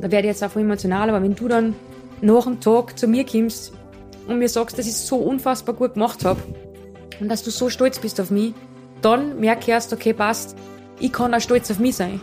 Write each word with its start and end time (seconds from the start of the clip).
da 0.00 0.10
werde 0.10 0.28
ich 0.28 0.32
jetzt 0.32 0.42
einfach 0.42 0.60
emotional, 0.60 1.08
aber 1.08 1.22
wenn 1.22 1.34
du 1.34 1.48
dann 1.48 1.74
nach 2.20 2.44
dem 2.44 2.60
Tag 2.60 2.98
zu 2.98 3.06
mir 3.06 3.24
kommst 3.24 3.72
und 4.26 4.38
mir 4.38 4.48
sagst, 4.48 4.78
dass 4.78 4.86
ich 4.86 4.92
es 4.92 5.06
so 5.06 5.16
unfassbar 5.16 5.74
gut 5.74 5.94
gemacht 5.94 6.24
habe 6.24 6.40
und 7.20 7.28
dass 7.28 7.42
du 7.42 7.50
so 7.50 7.68
stolz 7.70 7.98
bist 7.98 8.20
auf 8.20 8.30
mich, 8.30 8.54
dann 9.02 9.40
merke 9.40 9.62
ich 9.62 9.68
erst, 9.68 9.92
okay, 9.92 10.12
passt, 10.12 10.56
ich 10.98 11.12
kann 11.12 11.34
auch 11.34 11.40
stolz 11.40 11.70
auf 11.70 11.78
mich 11.78 11.96
sein. 11.96 12.20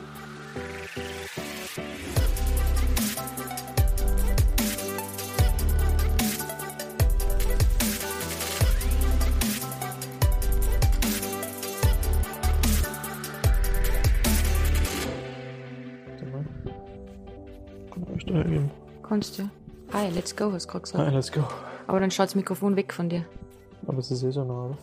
Let's 20.23 20.36
go, 20.38 20.54
hast 20.54 20.66
du 20.68 20.72
gerade 20.72 20.84
gesagt. 20.84 21.05
Hi, 21.05 21.13
let's 21.13 21.32
go. 21.32 21.44
Aber 21.86 22.00
dann 22.00 22.09
schaut 22.09 22.27
das 22.27 22.36
Mikrofon 22.36 22.77
weg 22.77 22.94
von 22.94 23.09
dir. 23.09 23.26
Aber 23.86 23.98
es 23.98 24.09
ist 24.09 24.23
eh 24.23 24.32
so 24.32 24.46
nah, 24.46 24.68
oder? 24.68 24.77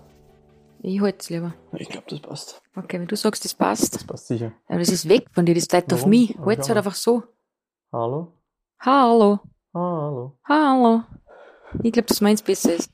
Ich 0.83 1.01
halte 1.01 1.19
es 1.21 1.31
lieber. 1.31 1.55
Ich 1.73 1.89
glaube, 1.89 2.07
das 2.11 2.21
passt. 2.21 2.63
Okay, 2.77 3.01
wenn 3.01 3.07
du 3.07 3.17
sagst, 3.17 3.45
das 3.45 3.55
passt. 3.55 3.95
Das 3.95 4.05
passt 4.05 4.27
sicher. 4.27 4.53
Aber 4.69 4.79
das 4.79 4.91
ist 4.91 5.09
weg 5.09 5.27
von 5.33 5.47
dir, 5.47 5.55
das 5.55 5.67
bleibt 5.67 5.93
auf 5.93 6.01
Warum? 6.01 6.11
mich. 6.11 6.37
Aber 6.37 6.47
Halt 6.47 6.61
es 6.61 6.69
halt 6.69 6.79
einfach 6.79 6.95
so. 6.95 7.23
Hallo? 7.93 8.33
Hallo. 8.81 9.41
Hallo. 9.73 10.39
Hallo. 10.47 11.03
Ich 11.83 11.93
glaube, 11.93 12.09
dass 12.09 12.21
meins 12.21 12.43
besser 12.43 12.75
ist. 12.75 12.91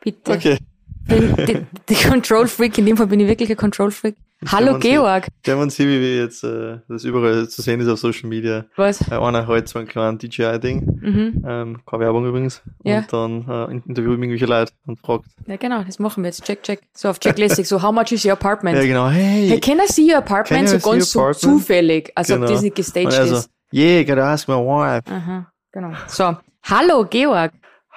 Bitte. 0.00 0.32
Okay. 0.32 0.58
Bin, 1.06 1.36
die, 1.46 1.66
die 1.88 1.94
Control 2.08 2.46
Freak, 2.46 2.78
in 2.78 2.86
dem 2.86 2.96
Fall 2.96 3.06
bin 3.06 3.20
ich 3.20 3.28
wirklich 3.28 3.50
ein 3.50 3.56
Control 3.56 3.90
Freak. 3.90 4.16
Hallo. 4.50 4.78
Georg. 4.78 5.28
Wenn 5.44 5.58
man 5.58 5.70
sieht, 5.70 5.86
wie 5.86 6.18
jetzt 6.18 6.44
äh, 6.44 6.78
das 6.88 7.04
überall 7.04 7.48
zu 7.48 7.62
sehen 7.62 7.80
ist 7.80 7.88
auf 7.88 7.98
Social 7.98 8.28
Media. 8.28 8.66
Was? 8.76 9.00
Äh, 9.10 9.14
einer 9.14 9.46
halt 9.46 9.68
so 9.68 9.78
ein 9.78 9.86
kleines 9.86 10.18
DJI-Ding. 10.20 10.98
Mhm. 11.00 11.44
Ähm, 11.46 11.80
keine 11.86 12.00
Werbung 12.02 12.26
übrigens. 12.26 12.60
Ja. 12.82 12.98
Und 12.98 13.12
dann 13.12 13.48
äh, 13.48 13.72
interviewt 13.88 14.18
irgendwelche 14.18 14.44
Leute 14.46 14.72
und 14.86 14.98
fragt. 15.00 15.26
Ja, 15.46 15.56
genau, 15.56 15.82
das 15.82 15.98
machen 15.98 16.22
wir 16.22 16.28
jetzt. 16.28 16.44
Check, 16.44 16.62
check. 16.62 16.80
So 16.92 17.08
auf 17.08 17.20
Checklistig, 17.20 17.66
so, 17.66 17.82
how 17.82 17.92
much 17.92 18.12
is 18.12 18.24
your 18.24 18.32
apartment? 18.32 18.76
Ja, 18.76 18.84
genau. 18.84 19.08
Hey. 19.08 19.48
Hey, 19.48 19.60
can 19.60 19.78
I 19.78 19.90
see 19.90 20.10
your 20.10 20.18
apartment? 20.18 20.68
So 20.68 20.78
ganz 20.90 21.10
so 21.10 21.32
zufällig, 21.32 22.12
als 22.14 22.30
ob 22.30 22.40
Genau. 22.40 22.50
das 22.50 22.60
nicht 22.62 22.76
gestaged 22.76 23.06
und 23.06 23.14
er 23.14 23.26
so, 23.26 23.36
ist. 23.36 23.50
yeah, 23.72 24.02
gotta 24.02 24.30
ask 24.30 24.46
my 24.46 24.54
wife. 24.56 25.02
Aha, 25.10 25.50
genau. 25.72 25.92
So, 26.06 26.36
hallo 26.64 27.06
Georg. 27.08 27.52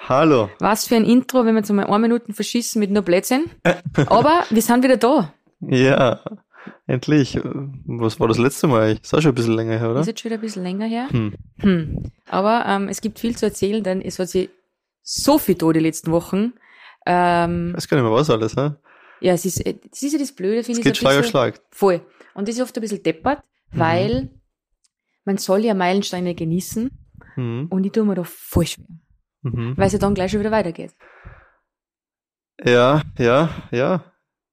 Hallo. 0.06 0.48
Was 0.60 0.86
für 0.86 0.96
ein 0.96 1.04
Intro, 1.04 1.44
wenn 1.44 1.54
wir 1.54 1.60
jetzt 1.60 1.70
mal 1.72 1.84
eine 1.86 1.98
Minuten 1.98 2.32
verschießen 2.32 2.78
mit 2.78 2.90
nur 2.90 3.02
Blödsinn. 3.02 3.46
Aber 4.06 4.44
wir 4.50 4.62
sind 4.62 4.82
wieder 4.84 4.96
da. 4.96 5.32
Ja. 5.60 6.20
Endlich. 6.86 7.36
Äh, 7.36 7.42
Was 7.86 8.20
war 8.20 8.28
das 8.28 8.38
letzte 8.38 8.66
Mal? 8.68 8.82
eigentlich? 8.82 9.02
Ist 9.02 9.14
auch 9.14 9.20
schon 9.20 9.32
ein 9.32 9.34
bisschen 9.34 9.54
länger 9.54 9.78
her, 9.78 9.90
oder? 9.90 10.00
Ist 10.00 10.06
jetzt 10.06 10.20
schon 10.20 10.30
wieder 10.30 10.38
ein 10.38 10.42
bisschen 10.42 10.62
länger 10.62 10.86
her. 10.86 11.08
Hm. 11.10 11.34
Hm. 11.58 12.02
Aber 12.28 12.64
ähm, 12.66 12.88
es 12.88 13.00
gibt 13.00 13.18
viel 13.18 13.36
zu 13.36 13.46
erzählen, 13.46 13.82
denn 13.82 14.00
es 14.00 14.18
hat 14.18 14.28
sich 14.28 14.50
so 15.02 15.38
viel 15.38 15.56
da 15.56 15.72
die 15.72 15.80
letzten 15.80 16.10
Wochen. 16.12 16.52
Ähm, 17.06 17.70
Ich 17.70 17.76
weiß 17.78 17.88
gar 17.88 17.96
nicht 17.96 18.04
mehr, 18.04 18.12
was 18.12 18.30
alles, 18.30 18.56
hä? 18.56 18.70
ja, 19.20 19.32
es 19.32 19.44
ist, 19.44 19.64
äh, 19.66 19.74
das 19.90 20.02
ist 20.02 20.12
ja 20.12 20.18
das 20.18 20.32
Blöde, 20.32 20.62
finde 20.62 20.80
Es 20.80 20.86
ich. 20.86 20.92
geht 20.92 20.96
so 20.96 21.06
ein 21.06 21.12
Schlag 21.12 21.24
auf 21.24 21.30
Schlag. 21.30 21.60
Voll. 21.70 22.00
Und 22.34 22.46
das 22.48 22.56
ist 22.56 22.62
oft 22.62 22.76
ein 22.76 22.80
bisschen 22.82 23.02
deppert, 23.02 23.42
Mhm. 23.72 23.78
weil 23.78 24.30
man 25.24 25.36
soll 25.38 25.64
ja 25.64 25.74
Meilensteine 25.74 26.34
genießen 26.34 26.90
Mhm. 27.36 27.66
und 27.70 27.84
ich 27.84 27.92
tue 27.92 28.04
mir 28.04 28.14
da 28.14 28.24
voll 28.24 28.66
schwer, 28.66 28.84
Mhm. 29.52 29.76
weil 29.76 29.86
es 29.86 29.92
ja 29.92 29.98
dann 29.98 30.14
gleich 30.14 30.30
schon 30.30 30.40
wieder 30.40 30.50
weitergeht. 30.50 30.94
Ja, 32.64 33.02
ja, 33.18 33.50
ja. 33.70 34.04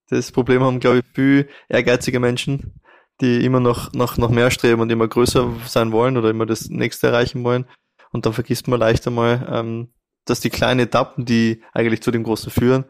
Das 0.09 0.31
Problem 0.31 0.61
haben, 0.61 0.79
glaube 0.79 0.99
ich, 0.99 1.05
viel 1.13 1.49
ehrgeizige 1.67 2.19
Menschen, 2.19 2.79
die 3.21 3.43
immer 3.43 3.59
noch, 3.59 3.93
noch, 3.93 4.17
noch 4.17 4.29
mehr 4.29 4.51
streben 4.51 4.81
und 4.81 4.91
immer 4.91 5.07
größer 5.07 5.51
sein 5.65 5.91
wollen 5.91 6.17
oder 6.17 6.29
immer 6.29 6.45
das 6.45 6.69
nächste 6.69 7.07
erreichen 7.07 7.43
wollen. 7.43 7.65
Und 8.11 8.25
dann 8.25 8.33
vergisst 8.33 8.67
man 8.67 8.79
leicht 8.79 9.07
einmal, 9.07 9.47
ähm, 9.51 9.93
dass 10.25 10.39
die 10.39 10.49
kleinen 10.49 10.81
Etappen, 10.81 11.25
die 11.25 11.63
eigentlich 11.73 12.01
zu 12.01 12.11
dem 12.11 12.23
Großen 12.23 12.51
führen, 12.51 12.85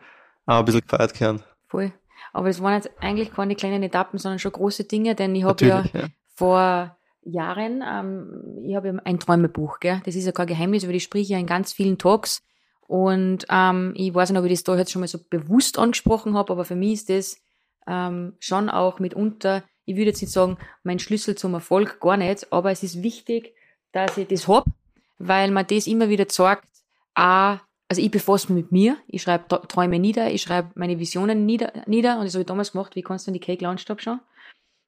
auch 0.46 0.60
ein 0.60 0.66
bisschen 0.66 0.82
gefeiert 0.82 1.20
werden. 1.20 1.44
Voll. 1.68 1.94
Aber 2.34 2.50
es 2.50 2.62
waren 2.62 2.74
jetzt 2.74 2.92
eigentlich 3.00 3.32
keine 3.32 3.56
kleinen 3.56 3.82
Etappen, 3.82 4.20
sondern 4.20 4.40
schon 4.40 4.52
große 4.52 4.84
Dinge, 4.84 5.16
denn 5.16 5.34
ich 5.36 5.46
habe 5.46 5.66
ja 5.66 5.86
ja. 5.94 6.08
vor 6.36 6.98
Jahren, 7.26 7.84
ähm, 7.86 8.64
ich 8.64 8.76
habe 8.76 9.00
ein 9.04 9.20
Träumebuch, 9.20 9.80
gell? 9.80 10.02
Das 10.06 10.16
ist 10.16 10.26
ja 10.26 10.32
kein 10.32 10.48
Geheimnis, 10.48 10.84
über 10.84 10.94
das 10.94 11.04
sprich 11.04 11.24
ich 11.24 11.30
ja 11.30 11.40
in 11.40 11.48
ganz 11.48 11.74
vielen 11.74 11.98
Talks. 11.98 12.44
Und 12.88 13.46
ähm, 13.50 13.94
ich 13.96 14.14
weiß 14.14 14.30
nicht, 14.30 14.40
ob 14.40 14.46
ich 14.46 14.52
das 14.52 14.64
da 14.64 14.78
jetzt 14.78 14.92
schon 14.92 15.00
mal 15.00 15.08
so 15.08 15.20
bewusst 15.30 15.80
angesprochen 15.80 16.36
habe, 16.36 16.54
aber 16.54 16.66
für 16.66 16.76
mich 16.76 16.94
ist 16.94 17.10
das 17.10 17.42
ähm, 17.88 18.34
schon 18.40 18.70
auch 18.70 19.00
mitunter, 19.00 19.64
ich 19.86 19.96
würde 19.96 20.12
jetzt 20.12 20.22
nicht 20.22 20.32
sagen, 20.32 20.58
mein 20.84 21.00
Schlüssel 21.00 21.36
zum 21.36 21.54
Erfolg, 21.56 22.00
gar 22.00 22.18
nicht, 22.18 22.52
aber 22.52 22.72
es 22.72 22.84
ist 22.84 23.02
wichtig, 23.02 23.54
dass 23.92 24.18
ich 24.18 24.28
das 24.28 24.48
hab, 24.48 24.66
weil 25.18 25.52
man 25.52 25.66
das 25.68 25.88
immer 25.88 26.10
wieder 26.10 26.28
zeigt, 26.28 26.68
ah, 27.16 27.60
also 27.88 28.02
ich 28.02 28.12
befasse 28.12 28.52
mich 28.52 28.64
mit 28.64 28.72
mir, 28.72 28.98
ich 29.08 29.22
schreibe 29.22 29.62
Träume 29.68 30.00
nieder, 30.00 30.32
ich 30.32 30.42
schreibe 30.42 30.72
meine 30.76 31.00
Visionen 31.00 31.46
nieder, 31.46 31.72
nieder 31.86 32.18
und 32.18 32.26
das 32.26 32.34
habe 32.34 32.42
ich 32.42 32.48
damals 32.48 32.72
gemacht, 32.72 32.96
wie 32.96 33.04
kannst 33.04 33.28
du 33.28 33.32
die 33.32 33.40
Cake 33.40 33.64
Launch 33.64 33.82
Stop 33.82 34.02
schon? 34.02 34.20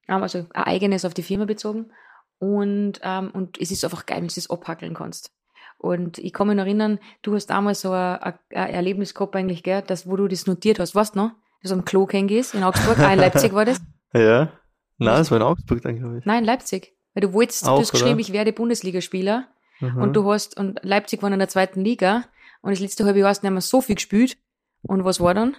Ähm, 0.07 0.23
also 0.23 0.45
ein 0.53 0.63
eigenes 0.63 1.05
auf 1.05 1.13
die 1.13 1.23
Firma 1.23 1.45
bezogen. 1.45 1.91
Und, 2.39 2.99
ähm, 3.03 3.31
und 3.31 3.59
es 3.59 3.71
ist 3.71 3.83
einfach 3.83 4.05
geil, 4.05 4.17
wenn 4.21 4.27
du 4.27 4.35
das 4.35 4.49
abhackeln 4.49 4.93
kannst. 4.93 5.31
Und 5.79 6.17
ich 6.17 6.33
kann 6.33 6.47
mich 6.47 6.55
noch 6.55 6.63
erinnern, 6.63 6.99
du 7.21 7.35
hast 7.35 7.47
damals 7.47 7.81
so 7.81 7.91
ein, 7.91 8.33
Erlebnis 8.49 9.13
gehabt 9.13 9.35
eigentlich, 9.35 9.63
gell, 9.63 9.83
das, 9.85 10.07
wo 10.07 10.15
du 10.15 10.27
das 10.27 10.47
notiert 10.47 10.79
hast, 10.79 10.95
weißt 10.95 11.15
du 11.15 11.19
noch? 11.19 11.31
Dass 11.61 11.71
du 11.71 11.77
am 11.77 11.85
Klo 11.85 12.05
gehst 12.05 12.53
in 12.55 12.63
Augsburg, 12.63 12.97
ah, 12.99 13.13
in 13.13 13.19
Leipzig 13.19 13.53
war 13.53 13.65
das? 13.65 13.79
Ja. 14.13 14.51
Nein, 14.99 15.17
das 15.17 15.29
war 15.29 15.37
in 15.37 15.43
Augsburg 15.43 15.81
dann, 15.81 15.97
glaube 15.99 16.17
ich. 16.19 16.25
Nein, 16.25 16.39
in 16.39 16.45
Leipzig. 16.45 16.93
Weil 17.13 17.21
du 17.21 17.33
wolltest, 17.33 17.67
Auch, 17.67 17.75
du 17.75 17.81
hast 17.81 17.91
geschrieben, 17.91 18.13
oder? 18.13 18.21
ich 18.21 18.31
werde 18.33 18.53
Bundesligaspieler 18.53 19.47
Mhm. 19.79 19.97
und 20.01 20.13
du 20.13 20.31
hast, 20.31 20.57
und 20.57 20.79
Leipzig 20.83 21.21
war 21.21 21.31
in 21.31 21.37
der 21.37 21.49
zweiten 21.49 21.81
Liga 21.81 22.23
und 22.61 22.71
das 22.71 22.79
letzte 22.79 23.05
halbe 23.05 23.19
Jahr 23.19 23.29
hast 23.29 23.41
du 23.43 23.45
nicht 23.47 23.51
mehr 23.53 23.61
so 23.61 23.81
viel 23.81 23.95
gespielt. 23.95 24.37
Und 24.81 25.03
was 25.03 25.19
war 25.19 25.33
dann? 25.35 25.55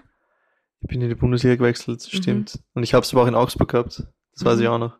Ich 0.81 0.89
bin 0.89 1.01
in 1.03 1.09
die 1.09 1.15
Bundesliga 1.15 1.55
gewechselt, 1.57 2.01
Mhm. 2.13 2.17
stimmt. 2.17 2.59
Und 2.75 2.83
ich 2.83 2.95
habe 2.95 3.05
es 3.05 3.13
aber 3.13 3.23
auch 3.23 3.27
in 3.29 3.35
Augsburg 3.37 3.69
gehabt. 3.71 4.03
Das 4.35 4.45
weiß 4.45 4.57
Mhm. 4.57 4.63
ich 4.63 4.69
auch 4.69 4.79
noch. 4.79 4.99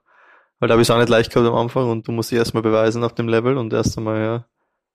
Weil 0.59 0.69
da 0.69 0.73
habe 0.73 0.83
ich 0.83 0.89
es 0.89 0.91
auch 0.91 0.99
nicht 0.99 1.09
leicht 1.09 1.33
gehabt 1.33 1.49
am 1.49 1.55
Anfang 1.55 1.91
und 1.91 2.09
du 2.09 2.13
musst 2.13 2.31
dich 2.31 2.39
erstmal 2.39 2.63
beweisen 2.63 3.05
auf 3.05 3.15
dem 3.15 3.29
Level 3.29 3.57
und 3.57 3.73
erst 3.73 3.97
einmal 3.97 4.21
ja, 4.21 4.45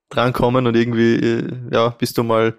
drankommen 0.09 0.67
und 0.67 0.75
irgendwie, 0.75 1.15
äh, 1.15 1.51
ja, 1.71 1.89
bis 1.89 2.13
du 2.13 2.23
mal 2.23 2.57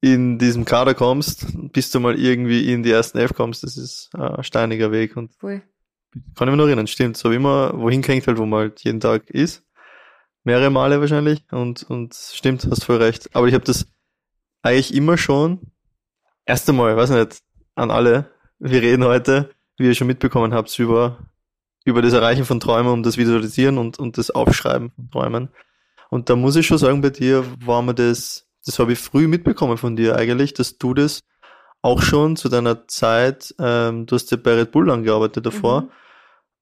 in 0.00 0.38
diesem 0.38 0.64
Kader 0.64 0.94
kommst, 0.94 1.46
bis 1.72 1.90
du 1.90 2.00
mal 2.00 2.18
irgendwie 2.18 2.72
in 2.72 2.82
die 2.82 2.90
ersten 2.90 3.18
Elf 3.18 3.34
kommst, 3.34 3.62
das 3.62 3.76
ist 3.76 4.10
ein 4.14 4.44
steiniger 4.44 4.92
Weg 4.92 5.16
und 5.16 5.34
Voll. 5.34 5.62
kann 6.36 6.48
ich 6.48 6.52
mich 6.52 6.58
noch 6.58 6.66
erinnern, 6.66 6.86
stimmt. 6.86 7.16
So 7.16 7.30
wie 7.30 7.36
immer, 7.36 7.72
wohin 7.74 8.02
hängt 8.02 8.26
halt, 8.26 8.38
wo 8.38 8.46
man 8.46 8.60
halt 8.60 8.80
jeden 8.84 9.00
Tag 9.00 9.28
ist. 9.30 9.64
Mehrere 10.44 10.70
Male 10.70 11.00
wahrscheinlich 11.00 11.42
und, 11.50 11.82
und 11.90 12.14
stimmt, 12.14 12.66
hast 12.70 12.84
voll 12.84 12.96
recht. 12.96 13.34
Aber 13.34 13.48
ich 13.48 13.54
habe 13.54 13.64
das 13.64 13.86
eigentlich 14.62 14.94
immer 14.94 15.18
schon, 15.18 15.60
erst 16.46 16.68
einmal, 16.68 16.96
weiß 16.96 17.10
nicht, 17.10 17.42
an 17.74 17.90
alle, 17.90 18.30
wir 18.58 18.82
reden 18.82 19.04
heute, 19.04 19.50
wie 19.76 19.86
ihr 19.86 19.94
schon 19.94 20.06
mitbekommen 20.06 20.54
habt, 20.54 20.76
über, 20.78 21.18
über 21.88 22.02
das 22.02 22.12
Erreichen 22.12 22.44
von 22.44 22.60
Träumen, 22.60 22.92
um 22.92 23.02
das 23.02 23.16
Visualisieren 23.18 23.78
und, 23.78 23.98
und 23.98 24.18
das 24.18 24.30
Aufschreiben 24.30 24.90
von 24.90 25.10
Träumen. 25.10 25.48
Und 26.10 26.30
da 26.30 26.36
muss 26.36 26.56
ich 26.56 26.66
schon 26.66 26.78
sagen, 26.78 27.00
bei 27.00 27.10
dir 27.10 27.44
war 27.64 27.82
mir 27.82 27.94
das, 27.94 28.46
das 28.64 28.78
habe 28.78 28.92
ich 28.92 28.98
früh 28.98 29.26
mitbekommen 29.28 29.76
von 29.76 29.96
dir 29.96 30.16
eigentlich, 30.16 30.54
dass 30.54 30.78
du 30.78 30.94
das 30.94 31.22
auch 31.82 32.02
schon 32.02 32.36
zu 32.36 32.48
deiner 32.48 32.88
Zeit, 32.88 33.54
ähm, 33.58 34.06
du 34.06 34.14
hast 34.14 34.30
ja 34.30 34.36
bei 34.36 34.54
Red 34.54 34.72
Bull 34.72 34.90
angearbeitet 34.90 35.46
davor, 35.46 35.82
Mhm. 35.82 35.88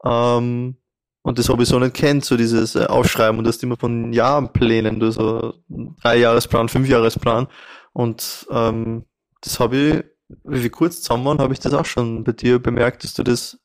ähm, 0.04 0.76
und 1.22 1.40
das 1.40 1.48
habe 1.48 1.64
ich 1.64 1.68
so 1.68 1.80
nicht 1.80 1.94
kennt, 1.94 2.24
so 2.24 2.36
dieses 2.36 2.76
äh, 2.76 2.84
Aufschreiben 2.84 3.38
und 3.38 3.44
das 3.44 3.60
immer 3.60 3.76
von 3.76 4.12
Jahrplänen, 4.12 5.00
du 5.00 5.10
so 5.10 5.54
drei 6.00 6.18
Jahresplan, 6.18 6.68
fünf 6.68 6.88
Jahresplan. 6.88 7.48
Und 7.92 8.46
ähm, 8.48 9.06
das 9.40 9.58
habe 9.58 9.76
ich, 9.76 10.04
wie 10.44 10.62
wir 10.62 10.70
kurz 10.70 11.02
zusammen 11.02 11.24
waren, 11.24 11.38
habe 11.38 11.52
ich 11.52 11.58
das 11.58 11.74
auch 11.74 11.84
schon 11.84 12.22
bei 12.22 12.30
dir 12.30 12.60
bemerkt, 12.60 13.02
dass 13.02 13.14
du 13.14 13.24
das 13.24 13.58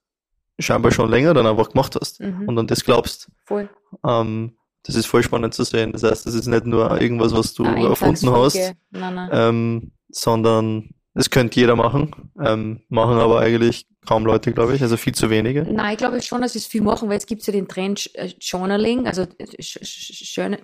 scheinbar 0.60 0.92
schon 0.92 1.10
länger 1.10 1.34
dann 1.34 1.48
einfach 1.48 1.70
gemacht 1.72 1.96
hast 2.00 2.20
Mhm. 2.20 2.48
und 2.48 2.60
an 2.60 2.68
das 2.68 2.84
glaubst. 2.84 3.30
Voll. 3.46 3.70
Ähm, 4.08 4.54
das 4.84 4.96
ist 4.96 5.06
voll 5.06 5.22
spannend 5.24 5.54
zu 5.54 5.64
sehen. 5.64 5.92
Das 5.92 6.04
heißt, 6.04 6.26
das 6.26 6.34
ist 6.34 6.48
nicht 6.48 6.66
nur 6.66 7.00
irgendwas, 7.02 7.34
was 7.34 7.54
du 7.54 7.64
Eine 7.66 7.88
erfunden 7.88 8.32
hast, 8.32 8.56
Nein, 8.92 9.16
nein. 9.16 9.30
ähm, 9.32 9.92
sondern 10.10 10.90
es 11.14 11.30
könnte 11.30 11.60
jeder 11.60 11.76
machen, 11.76 12.16
ähm, 12.44 12.82
machen 12.90 13.18
aber 13.20 13.40
eigentlich 13.42 13.86
kaum 14.08 14.26
Leute, 14.26 14.52
glaube 14.54 14.74
ich, 14.76 14.82
also 14.82 14.98
viel 14.98 15.14
zu 15.14 15.30
wenige. 15.30 15.64
Nein, 15.72 15.92
ich 15.92 15.98
glaube 16.00 16.20
schon, 16.22 16.42
dass 16.42 16.56
es 16.56 16.66
viel 16.66 16.82
machen, 16.82 17.10
weil 17.10 17.18
es 17.18 17.28
gibt 17.28 17.46
ja 17.46 17.54
den 17.54 17.68
Trend 17.68 18.10
äh, 18.16 18.34
Journaling, 18.40 19.06
also 19.06 19.28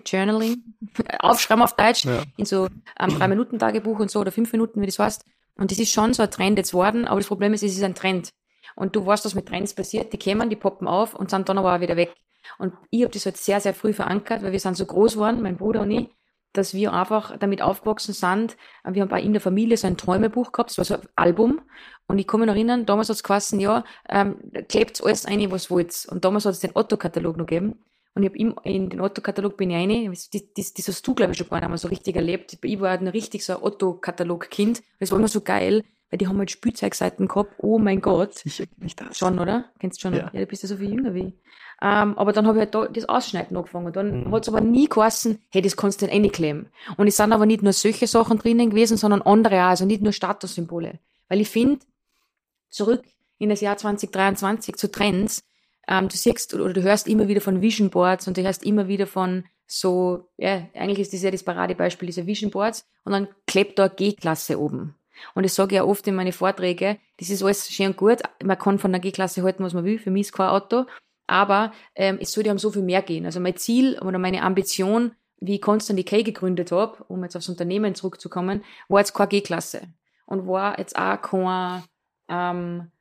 Journaling, 0.06 0.64
Aufschreiben 1.20 1.64
auf 1.64 1.76
Deutsch, 1.76 2.06
Ja. 2.06 2.24
in 2.38 2.46
so 2.46 2.68
ähm, 3.00 3.10
drei 3.18 3.28
Minuten 3.28 3.60
Tagebuch 3.60 4.00
und 4.00 4.10
so 4.12 4.20
oder 4.20 4.32
fünf 4.32 4.52
Minuten, 4.52 4.82
wie 4.82 4.86
das 4.86 5.00
heißt. 5.00 5.24
Und 5.56 5.72
das 5.72 5.80
ist 5.80 5.92
schon 5.92 6.14
so 6.14 6.24
ein 6.24 6.32
Trend 6.32 6.58
jetzt 6.58 6.74
worden, 6.74 7.06
aber 7.06 7.20
das 7.20 7.28
Problem 7.28 7.54
ist, 7.54 7.64
es 7.64 7.74
ist 7.76 7.84
ein 7.84 7.96
Trend. 7.96 8.30
Und 8.78 8.96
du 8.96 9.06
weißt, 9.06 9.26
was 9.26 9.34
mit 9.34 9.48
Trends 9.48 9.74
passiert, 9.74 10.14
die 10.14 10.18
kämen, 10.18 10.52
die 10.52 10.56
poppen 10.56 10.88
auf 10.88 11.16
und 11.16 11.32
sind 11.32 11.50
dann 11.50 11.58
aber 11.58 11.76
auch 11.76 11.82
wieder 11.82 11.98
weg. 11.98 12.14
Und 12.60 12.74
ich 12.92 13.02
habe 13.02 13.12
das 13.12 13.26
halt 13.26 13.36
sehr, 13.36 13.60
sehr 13.60 13.74
früh 13.74 13.92
verankert, 13.92 14.44
weil 14.44 14.52
wir 14.52 14.60
sind 14.60 14.78
so 14.78 14.86
groß 14.86 15.14
geworden, 15.14 15.42
mein 15.42 15.58
Bruder 15.58 15.82
und 15.82 15.92
ich, 15.92 16.10
dass 16.54 16.76
wir 16.76 16.94
einfach 16.94 17.38
damit 17.38 17.64
aufgewachsen 17.64 18.14
sind. 18.14 18.56
Wir 18.88 19.02
haben 19.02 19.10
bei 19.10 19.22
in 19.22 19.34
der 19.34 19.42
Familie 19.42 19.78
so 19.78 19.88
ein 19.88 19.98
Träumebuch 19.98 20.52
gehabt, 20.52 20.70
das 20.70 20.78
war 20.78 20.86
so 20.86 20.94
ein 20.94 21.10
Album. 21.16 21.62
Und 22.08 22.20
ich 22.20 22.28
kann 22.28 22.40
mich 22.40 22.48
noch 22.48 22.54
erinnern, 22.54 22.86
damals 22.86 23.10
hat 23.10 23.16
es 23.16 23.24
geheißen, 23.24 23.60
ja, 23.60 23.84
ähm, 24.10 24.38
klebt 24.70 25.04
alles 25.04 25.26
ein, 25.26 25.52
was 25.52 25.72
wollt. 25.72 26.08
Und 26.10 26.24
damals 26.24 26.46
hat 26.46 26.54
es 26.54 26.60
den 26.60 26.72
Otto-Katalog 26.76 27.36
noch 27.36 27.48
gegeben. 27.48 27.84
Und 28.14 28.24
ich 28.24 28.30
habe 28.30 28.60
in 28.64 28.90
den 28.90 29.02
Otto-Katalog 29.02 29.58
bin 29.58 29.70
ich 29.72 29.76
rein. 29.76 30.12
Das, 30.12 30.30
das, 30.30 30.74
das 30.74 30.88
hast 30.88 31.08
du, 31.08 31.14
glaube 31.14 31.34
ich, 31.34 31.38
schon 31.38 31.50
gar 31.50 31.60
nicht 31.60 31.70
mal 31.70 31.78
so 31.78 31.88
richtig 31.88 32.16
erlebt. 32.16 32.58
Ich 32.64 32.80
war 32.80 32.92
ein 32.92 33.08
richtig 33.08 33.44
so 33.46 33.62
Otto-Katalog-Kind. 33.62 34.82
Das 35.00 35.12
war 35.12 35.20
immer 35.20 35.28
so 35.28 35.42
geil, 35.42 35.84
weil 36.10 36.18
die 36.18 36.28
haben 36.28 36.38
halt 36.38 36.52
Spielzeugseiten 36.52 37.28
gehabt. 37.28 37.54
Oh 37.58 37.80
mein 37.80 38.02
Gott. 38.02 38.36
Sicher 38.36 38.66
nicht 38.78 39.00
das. 39.02 39.18
Schon, 39.18 39.40
oder? 39.40 39.66
Kennst 39.80 39.98
du 39.98 40.02
schon? 40.08 40.14
Ja. 40.16 40.30
ja 40.34 40.40
du 40.42 40.46
bist 40.46 40.64
ja 40.64 40.70
so 40.70 40.78
viel 40.78 40.92
jünger 40.94 41.14
wie 41.14 41.28
ich. 41.28 41.34
Ähm, 41.82 42.18
aber 42.18 42.34
dann 42.34 42.48
habe 42.48 42.58
ich 42.58 42.62
halt 42.62 42.74
da 42.76 42.88
das 42.88 43.08
Ausschneiden 43.08 43.56
angefangen. 43.56 43.94
Dann 43.94 44.24
Mhm. 44.24 44.32
hat 44.34 44.44
es 44.44 44.50
aber 44.50 44.62
nie 44.62 44.88
geheißen, 44.90 45.40
hey, 45.50 45.62
das 45.62 45.78
kannst 45.78 46.02
du 46.02 46.06
nicht 46.06 46.16
reinklemmen. 46.16 46.70
Und 46.98 47.08
es 47.08 47.18
sind 47.18 47.34
aber 47.34 47.46
nicht 47.46 47.62
nur 47.62 47.74
solche 47.74 48.08
Sachen 48.08 48.40
drinnen 48.40 48.70
gewesen, 48.72 48.98
sondern 48.98 49.22
andere 49.22 49.58
auch. 49.64 49.70
Also 49.70 49.86
nicht 49.86 50.02
nur 50.02 50.12
Statussymbole. 50.14 51.00
Weil 51.30 51.42
ich 51.42 51.50
finde, 51.50 51.80
zurück 52.70 53.04
in 53.38 53.50
das 53.50 53.62
Jahr 53.62 53.78
2023 53.78 54.76
zu 54.76 54.90
Trends, 54.92 55.44
ähm, 55.88 56.08
du 56.08 56.16
siehst 56.18 56.54
oder 56.54 56.74
du 56.74 56.82
hörst 56.82 57.08
immer 57.08 57.28
wieder 57.28 57.42
von 57.42 57.62
Vision 57.62 57.90
Boards 57.90 58.28
und 58.28 58.38
du 58.38 58.44
hörst 58.44 58.64
immer 58.64 58.88
wieder 58.88 59.08
von 59.08 59.46
so, 59.68 60.30
ja, 60.38 60.68
eigentlich 60.74 61.00
ist 61.00 61.14
das 61.14 61.22
ja 61.22 61.30
das 61.32 61.44
Paradebeispiel 61.44 62.08
dieser 62.08 62.26
Vision 62.26 62.50
Boards 62.52 62.86
und 63.04 63.12
dann 63.12 63.28
klebt 63.46 63.78
da 63.78 63.88
G-Klasse 63.88 64.60
oben. 64.60 64.96
Und 65.34 65.44
das 65.44 65.56
sage 65.56 65.76
ich 65.76 65.78
ja 65.78 65.84
oft 65.84 66.08
in 66.08 66.16
meine 66.16 66.32
Vorträge, 66.32 66.98
das 67.18 67.30
ist 67.30 67.44
alles 67.44 67.70
schön 67.70 67.88
und 67.88 67.98
gut, 67.98 68.20
man 68.44 68.58
kann 68.58 68.80
von 68.80 68.92
der 68.92 69.02
G-Klasse 69.02 69.44
halten, 69.44 69.64
was 69.64 69.74
man 69.74 69.86
will, 69.86 70.00
für 70.00 70.12
mich 70.12 70.28
ist 70.28 70.34
kein 70.34 70.50
Auto, 70.50 70.86
aber 71.28 71.74
ähm, 71.96 72.18
es 72.22 72.32
sollte 72.32 72.52
um 72.52 72.58
so 72.58 72.72
viel 72.72 72.84
mehr 72.84 73.02
gehen. 73.02 73.26
Also 73.26 73.40
mein 73.40 73.58
Ziel 73.58 74.00
oder 74.00 74.18
meine 74.18 74.44
Ambition, 74.44 75.12
wie 75.40 75.56
ich 75.56 75.62
Constant 75.62 76.00
Decay 76.00 76.24
gegründet 76.24 76.72
habe, 76.72 77.04
um 77.08 77.24
jetzt 77.24 77.36
aufs 77.36 77.50
Unternehmen 77.50 77.96
zurückzukommen, 77.96 78.64
war 78.88 79.00
jetzt 79.00 79.14
keine 79.14 79.30
G-Klasse 79.30 79.82
und 80.26 80.48
war 80.48 80.80
jetzt 80.80 80.98
auch 80.98 81.22
kein, 81.22 81.84
ähm, 82.30 82.92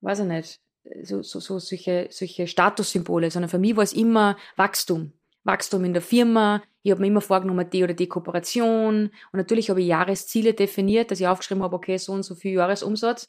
weiß 0.00 0.20
ich 0.20 0.26
nicht, 0.26 0.60
so, 1.02 1.22
so, 1.22 1.40
so 1.40 1.58
solche, 1.58 2.08
solche 2.10 2.46
Statussymbole, 2.46 3.30
sondern 3.30 3.48
für 3.48 3.58
mich 3.58 3.76
war 3.76 3.84
es 3.84 3.92
immer 3.92 4.36
Wachstum. 4.56 5.12
Wachstum 5.44 5.84
in 5.84 5.92
der 5.92 6.02
Firma. 6.02 6.62
Ich 6.86 6.92
habe 6.92 7.00
mir 7.00 7.08
immer 7.08 7.20
vorgenommen, 7.20 7.68
die 7.68 7.82
oder 7.82 7.94
die 7.94 8.06
Kooperation. 8.06 9.06
Und 9.06 9.36
natürlich 9.36 9.70
habe 9.70 9.80
ich 9.80 9.88
Jahresziele 9.88 10.54
definiert, 10.54 11.10
dass 11.10 11.18
ich 11.18 11.26
aufgeschrieben 11.26 11.64
habe, 11.64 11.74
okay, 11.74 11.96
so 11.96 12.12
und 12.12 12.22
so 12.22 12.36
viel 12.36 12.52
Jahresumsatz. 12.52 13.28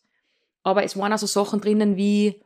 Aber 0.62 0.84
es 0.84 0.96
waren 0.96 1.12
also 1.12 1.26
Sachen 1.26 1.60
drinnen 1.60 1.98
wie 1.98 2.40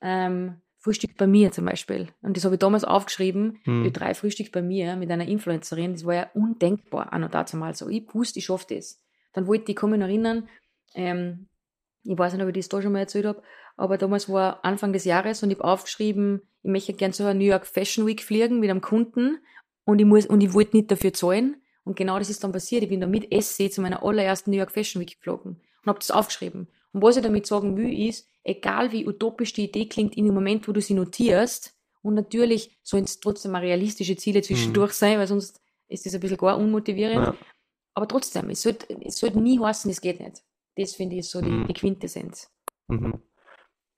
ähm, 0.00 0.56
Frühstück 0.78 1.16
bei 1.16 1.28
mir 1.28 1.52
zum 1.52 1.64
Beispiel. 1.64 2.08
Und 2.22 2.36
das 2.36 2.44
habe 2.44 2.56
ich 2.56 2.58
damals 2.58 2.82
aufgeschrieben, 2.82 3.60
Hm. 3.62 3.84
die 3.84 3.92
drei 3.92 4.14
Frühstück 4.14 4.50
bei 4.50 4.60
mir 4.60 4.96
mit 4.96 5.12
einer 5.12 5.28
Influencerin. 5.28 5.92
Das 5.92 6.04
war 6.04 6.14
ja 6.14 6.30
undenkbar, 6.34 7.12
auch 7.12 7.18
noch 7.18 7.30
dazu 7.30 7.56
mal 7.56 7.72
so. 7.76 7.88
Ich 7.88 8.12
wusste, 8.12 8.40
ich 8.40 8.46
schaffe 8.46 8.74
das. 8.74 9.00
Dann 9.34 9.46
wollte 9.46 9.70
ich, 9.70 9.76
kann 9.76 9.90
mich 9.90 10.00
noch 10.00 10.08
erinnern, 10.08 10.48
ähm, 10.94 11.46
ich 12.02 12.18
weiß 12.18 12.32
nicht, 12.32 12.42
ob 12.42 12.48
ich 12.48 12.56
das 12.56 12.68
da 12.68 12.82
schon 12.82 12.90
mal 12.90 12.98
erzählt 12.98 13.26
habe, 13.26 13.42
aber 13.76 13.96
damals 13.96 14.28
war 14.28 14.64
Anfang 14.64 14.92
des 14.92 15.04
Jahres 15.04 15.40
und 15.44 15.52
ich 15.52 15.58
habe 15.58 15.68
aufgeschrieben, 15.68 16.42
ich 16.64 16.70
möchte 16.70 16.94
gerne 16.94 17.14
zu 17.14 17.22
einer 17.22 17.34
New 17.34 17.44
York 17.44 17.64
Fashion 17.64 18.08
Week 18.08 18.24
fliegen 18.24 18.58
mit 18.58 18.70
einem 18.70 18.80
Kunden 18.80 19.38
und 19.88 19.98
ich 20.00 20.04
muss, 20.04 20.26
und 20.26 20.42
ich 20.42 20.52
wollte 20.52 20.76
nicht 20.76 20.90
dafür 20.90 21.14
zahlen. 21.14 21.62
Und 21.84 21.96
genau 21.96 22.18
das 22.18 22.28
ist 22.28 22.44
dann 22.44 22.52
passiert. 22.52 22.82
Ich 22.82 22.90
bin 22.90 23.00
da 23.00 23.06
mit 23.06 23.32
SC 23.32 23.72
zu 23.72 23.80
meiner 23.80 24.02
allerersten 24.02 24.50
New 24.50 24.58
York 24.58 24.70
Fashion 24.70 25.00
Week 25.00 25.16
geflogen 25.16 25.52
und 25.82 25.86
habe 25.86 25.98
das 25.98 26.10
aufgeschrieben. 26.10 26.68
Und 26.92 27.00
was 27.02 27.16
ich 27.16 27.22
damit 27.22 27.46
sagen 27.46 27.74
will, 27.78 28.06
ist, 28.08 28.28
egal 28.44 28.92
wie 28.92 29.06
utopisch 29.06 29.54
die 29.54 29.64
Idee 29.64 29.86
klingt 29.86 30.14
in 30.14 30.26
dem 30.26 30.34
Moment, 30.34 30.68
wo 30.68 30.72
du 30.72 30.82
sie 30.82 30.92
notierst, 30.92 31.74
und 32.02 32.14
natürlich 32.14 32.78
sollen 32.82 33.04
es 33.04 33.18
trotzdem 33.18 33.52
mal 33.52 33.60
realistische 33.60 34.16
Ziele 34.16 34.42
zwischendurch 34.42 34.92
sein, 34.92 35.18
weil 35.18 35.26
sonst 35.26 35.60
ist 35.88 36.04
das 36.04 36.14
ein 36.14 36.20
bisschen 36.20 36.36
gar 36.36 36.58
unmotivierend. 36.58 37.26
Ja. 37.26 37.34
Aber 37.94 38.06
trotzdem, 38.06 38.50
es 38.50 38.60
sollte, 38.62 38.86
es 39.04 39.18
sollte 39.18 39.40
nie 39.40 39.58
heißen, 39.58 39.90
es 39.90 40.00
geht 40.02 40.20
nicht. 40.20 40.42
Das 40.76 40.94
finde 40.94 41.16
ich 41.16 41.28
so 41.28 41.40
die, 41.40 41.50
Mhm. 41.50 41.66
die 41.66 41.72
Quintessenz. 41.72 42.50
Mhm. 42.88 43.22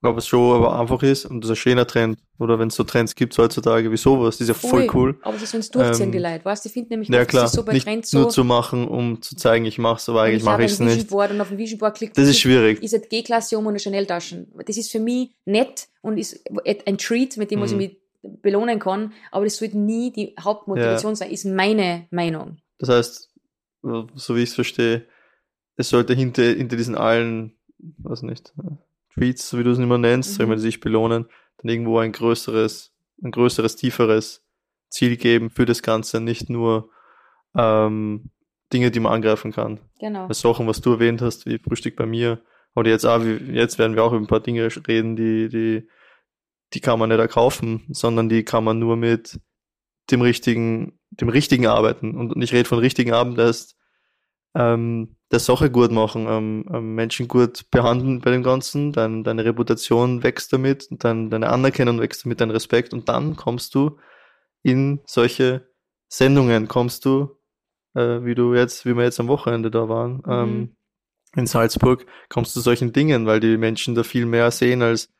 Aber 0.03 0.17
es 0.17 0.27
schon 0.27 0.57
aber 0.57 0.81
einfach 0.81 1.03
ist 1.03 1.27
und 1.27 1.43
das 1.45 1.51
ist 1.51 1.59
ein 1.59 1.61
schöner 1.61 1.87
Trend. 1.87 2.19
Oder 2.39 2.59
wenn 2.59 2.69
es 2.69 2.75
so 2.75 2.85
Trends 2.85 3.15
gibt 3.15 3.37
heutzutage 3.37 3.93
wie 3.93 3.99
sowas, 3.99 4.39
das 4.39 4.49
ist 4.49 4.49
ja 4.49 4.55
voll, 4.55 4.89
cool. 4.95 5.19
Aber 5.21 5.37
sie 5.39 5.45
sollen 5.45 5.61
es 5.61 5.71
durchziehen, 5.71 6.07
Ähm, 6.07 6.13
die 6.13 6.19
Leute, 6.19 6.43
weißt 6.43 6.65
du? 6.65 6.69
Ich 6.69 6.73
finde 6.73 6.89
nämlich, 6.91 7.11
Ja 7.11 7.21
oft 7.21 7.29
klar, 7.29 7.45
es 7.45 7.53
so 7.53 7.63
bei 7.63 7.75
nicht 7.75 7.85
Trends 7.85 8.13
nur 8.15 8.23
so, 8.25 8.29
zu 8.31 8.45
machen, 8.45 8.89
um 8.89 9.21
zu 9.21 9.37
zeigen, 9.37 9.67
ich 9.67 9.77
mach's, 9.77 10.09
aber 10.09 10.23
eigentlich 10.23 10.39
ich 10.39 10.45
mache 10.45 10.65
ich 10.65 10.73
es 10.73 10.81
nicht. 10.81 11.11
Board 11.11 11.33
und 11.33 11.41
auf 11.43 11.51
Vision 11.51 11.79
Board 11.79 11.97
klickt 11.99 12.17
Das 12.17 12.27
ist 12.27 12.39
schwierig. 12.41 12.83
ist 12.83 12.95
eine 12.95 13.05
G-Klasse 13.05 13.59
um 13.59 13.67
und 13.67 13.73
eine 13.73 13.79
Chanel-Taschen. 13.79 14.51
Das 14.67 14.79
ist 14.79 14.91
für 14.91 15.01
mich 15.01 15.33
nett 15.45 15.89
und 16.01 16.17
ist 16.17 16.45
ein 16.87 16.97
Treat, 16.97 17.37
mit 17.37 17.51
dem 17.51 17.61
was 17.61 17.73
ich 17.73 17.77
Mhm. 17.77 17.83
mich 17.83 18.01
belohnen 18.43 18.79
kann, 18.79 19.13
aber 19.33 19.45
das 19.45 19.57
sollte 19.57 19.77
nie 19.79 20.13
die 20.13 20.35
Hauptmotivation 20.41 21.15
sein, 21.17 21.31
ist 21.31 21.45
meine 21.45 22.07
Meinung. 22.11 22.57
Das 22.79 22.89
heißt, 22.89 23.31
so 23.83 24.37
wie 24.37 24.43
ich 24.43 24.49
es 24.51 24.55
verstehe, 24.55 25.05
es 25.77 25.89
sollte 25.91 26.15
hinter, 26.15 26.43
hinter 26.43 26.77
diesen 26.77 26.95
allen, 26.97 27.53
weiß 27.99 28.23
nicht, 28.23 28.53
Tweets, 29.15 29.49
so 29.51 29.59
wie 29.59 29.65
du 29.65 29.71
es 29.71 29.79
immer 29.79 29.99
nennst, 29.99 30.31
Mhm. 30.31 30.35
sagen 30.37 30.51
wir, 30.51 30.57
die 30.57 30.63
sich 30.63 30.81
belohnen, 30.81 31.27
dann 31.59 31.71
irgendwo 31.71 31.99
ein 31.99 32.13
größeres, 32.13 32.93
ein 33.23 33.31
größeres, 33.31 33.77
tieferes 33.77 34.45
Ziel 34.89 35.17
geben 35.17 35.51
für 35.51 35.67
das 35.67 35.83
Ganze, 35.83 36.21
nicht 36.21 36.51
nur 36.51 36.91
ähm, 37.55 38.31
Dinge, 38.73 38.91
die 38.91 39.01
man 39.01 39.13
angreifen 39.13 39.53
kann. 39.53 39.81
Genau. 39.99 40.29
Das 40.29 40.41
Sachen, 40.41 40.67
was 40.67 40.81
du 40.81 40.93
erwähnt 40.93 41.23
hast, 41.23 41.47
wie 41.47 41.59
Frühstück 41.59 41.97
bei 41.97 42.07
mir, 42.07 42.41
oder 42.75 42.91
jetzt 42.91 43.05
auch, 43.05 43.21
wie, 43.25 43.53
jetzt 43.53 43.79
werden 43.79 43.97
wir 43.97 44.05
auch 44.05 44.13
über 44.13 44.23
ein 44.23 44.29
paar 44.29 44.41
Dinge 44.41 44.69
reden, 44.87 45.17
die, 45.17 45.49
die, 45.49 45.89
die 46.73 46.81
kann 46.81 46.99
man 46.99 47.09
nicht 47.09 47.19
erkaufen, 47.19 47.85
sondern 47.91 48.29
die 48.29 48.45
kann 48.45 48.63
man 48.63 48.79
nur 48.79 48.97
mit 48.97 49.41
dem 50.11 50.21
richtigen, 50.23 50.99
dem 51.11 51.29
richtigen 51.29 51.67
Arbeiten. 51.67 52.17
Und 52.17 52.41
ich 52.43 52.53
rede 52.53 52.69
von 52.69 52.79
richtigen 52.79 53.13
Arbeiten, 53.13 53.37
das 53.37 53.49
heißt, 53.49 53.77
ähm, 54.55 55.17
der 55.31 55.39
Sache 55.39 55.71
gut 55.71 55.93
machen, 55.93 56.27
ähm, 56.29 56.65
ähm, 56.73 56.95
Menschen 56.95 57.29
gut 57.29 57.71
behandeln 57.71 58.21
bei 58.21 58.31
dem 58.31 58.43
Ganzen, 58.43 58.93
dein, 58.93 59.23
deine 59.23 59.45
Reputation 59.45 60.23
wächst 60.23 60.53
damit, 60.53 60.89
dein, 60.91 61.31
deine 61.31 61.49
Anerkennung 61.51 62.01
wächst 62.01 62.25
damit, 62.25 62.41
dein 62.41 62.51
Respekt. 62.51 62.93
Und 62.93 63.09
dann 63.09 63.37
kommst 63.37 63.75
du 63.75 63.99
in 64.63 65.01
solche 65.07 65.69
Sendungen, 66.09 66.67
kommst 66.67 67.05
du, 67.05 67.37
äh, 67.95 68.25
wie 68.25 68.35
du 68.35 68.55
jetzt, 68.55 68.85
wie 68.87 68.97
wir 68.97 69.05
jetzt 69.05 69.21
am 69.21 69.29
Wochenende 69.29 69.71
da 69.71 69.89
waren, 69.89 70.23
ähm, 70.27 70.77
in 71.37 71.47
Salzburg, 71.47 72.07
kommst 72.29 72.57
du 72.57 72.61
zu 72.61 72.65
solchen 72.65 72.93
Dingen, 72.93 73.25
weil 73.27 73.39
die 73.39 73.57
Menschen 73.57 73.95
da 73.95 74.03
viel 74.03 74.27
mehr 74.27 74.51
sehen 74.51 74.83
als 74.83 75.11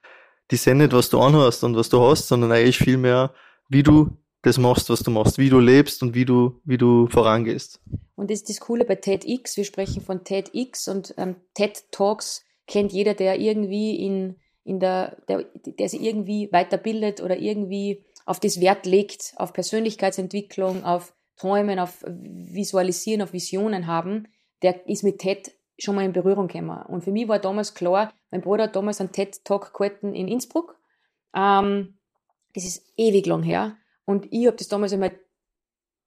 die 0.51 0.57
sehen 0.57 0.79
nicht, 0.79 0.93
was 0.93 1.11
du 1.11 1.21
anhast 1.21 1.63
und 1.65 1.77
was 1.77 1.89
du 1.89 2.03
hast, 2.03 2.29
sondern 2.29 2.53
eigentlich 2.53 2.79
viel 2.79 2.97
mehr, 2.97 3.33
wie 3.69 3.83
du 3.83 4.17
das 4.43 4.59
machst, 4.59 4.89
was 4.91 5.01
du 5.01 5.11
machst, 5.11 5.39
wie 5.39 5.51
du 5.51 5.59
lebst 5.59 6.03
und 6.03 6.15
wie 6.15 6.25
du, 6.25 6.61
wie 6.65 6.79
du 6.79 7.07
vorangehst. 7.09 7.81
Und 8.15 8.31
das 8.31 8.41
ist 8.41 8.49
das 8.49 8.61
Coole 8.61 8.85
bei 8.85 8.97
TEDx. 8.97 9.57
Wir 9.57 9.65
sprechen 9.65 10.03
von 10.03 10.25
TEDx 10.25 10.89
und 10.89 11.15
ähm, 11.19 11.37
TED 11.55 11.85
Talks 11.91 12.45
kennt 12.67 12.93
jeder, 12.93 13.15
der 13.15 13.39
irgendwie 13.39 13.97
in, 13.97 14.37
in 14.65 14.81
der, 14.81 15.17
der, 15.29 15.45
der 15.65 15.89
sich 15.89 16.01
irgendwie 16.01 16.49
weiterbildet 16.53 17.21
oder 17.21 17.39
irgendwie 17.39 18.05
auf 18.25 18.41
das 18.41 18.61
Wert 18.61 18.87
legt, 18.87 19.35
auf 19.37 19.53
Persönlichkeitsentwicklung, 19.53 20.85
auf 20.85 21.15
Träumen, 21.37 21.79
auf 21.79 22.05
Visualisieren, 22.07 23.23
auf 23.23 23.33
Visionen 23.33 23.87
haben, 23.87 24.29
der 24.63 24.87
ist 24.87 25.03
mit 25.03 25.19
TED 25.19 25.53
schon 25.79 25.95
mal 25.95 26.05
in 26.05 26.13
Berührung 26.13 26.49
gekommen. 26.49 26.83
Und 26.87 27.03
für 27.03 27.13
mich 27.13 27.29
war 27.29 27.39
damals 27.39 27.75
klar, 27.75 28.13
mein 28.31 28.43
Bruder 28.43 28.65
hat 28.65 28.77
damals 28.77 29.01
einen 29.01 29.13
TED-Talk 29.13 29.73
gehalten 29.73 30.15
in 30.15 30.29
Innsbruck. 30.29 30.79
Ähm, 31.35 31.99
das 32.55 32.65
ist 32.65 32.85
ewig 32.97 33.27
lang 33.27 33.43
her. 33.43 33.77
Und 34.11 34.27
ich 34.33 34.49
habe 34.49 34.57
das 34.57 34.67
damals 34.67 34.91
in 34.91 34.99
mein 34.99 35.13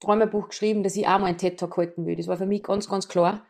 Träumebuch 0.02 0.50
geschrieben, 0.50 0.84
dass 0.84 0.98
ich 0.98 1.08
auch 1.08 1.20
mal 1.20 1.28
einen 1.28 1.38
TED-Talk 1.38 1.78
halten 1.78 2.06
will. 2.06 2.18
Das 2.18 2.28
war 2.28 2.36
für 2.36 2.46
mich 2.46 2.62
ganz, 2.62 2.90
ganz 2.90 3.08
klar. 3.08 3.46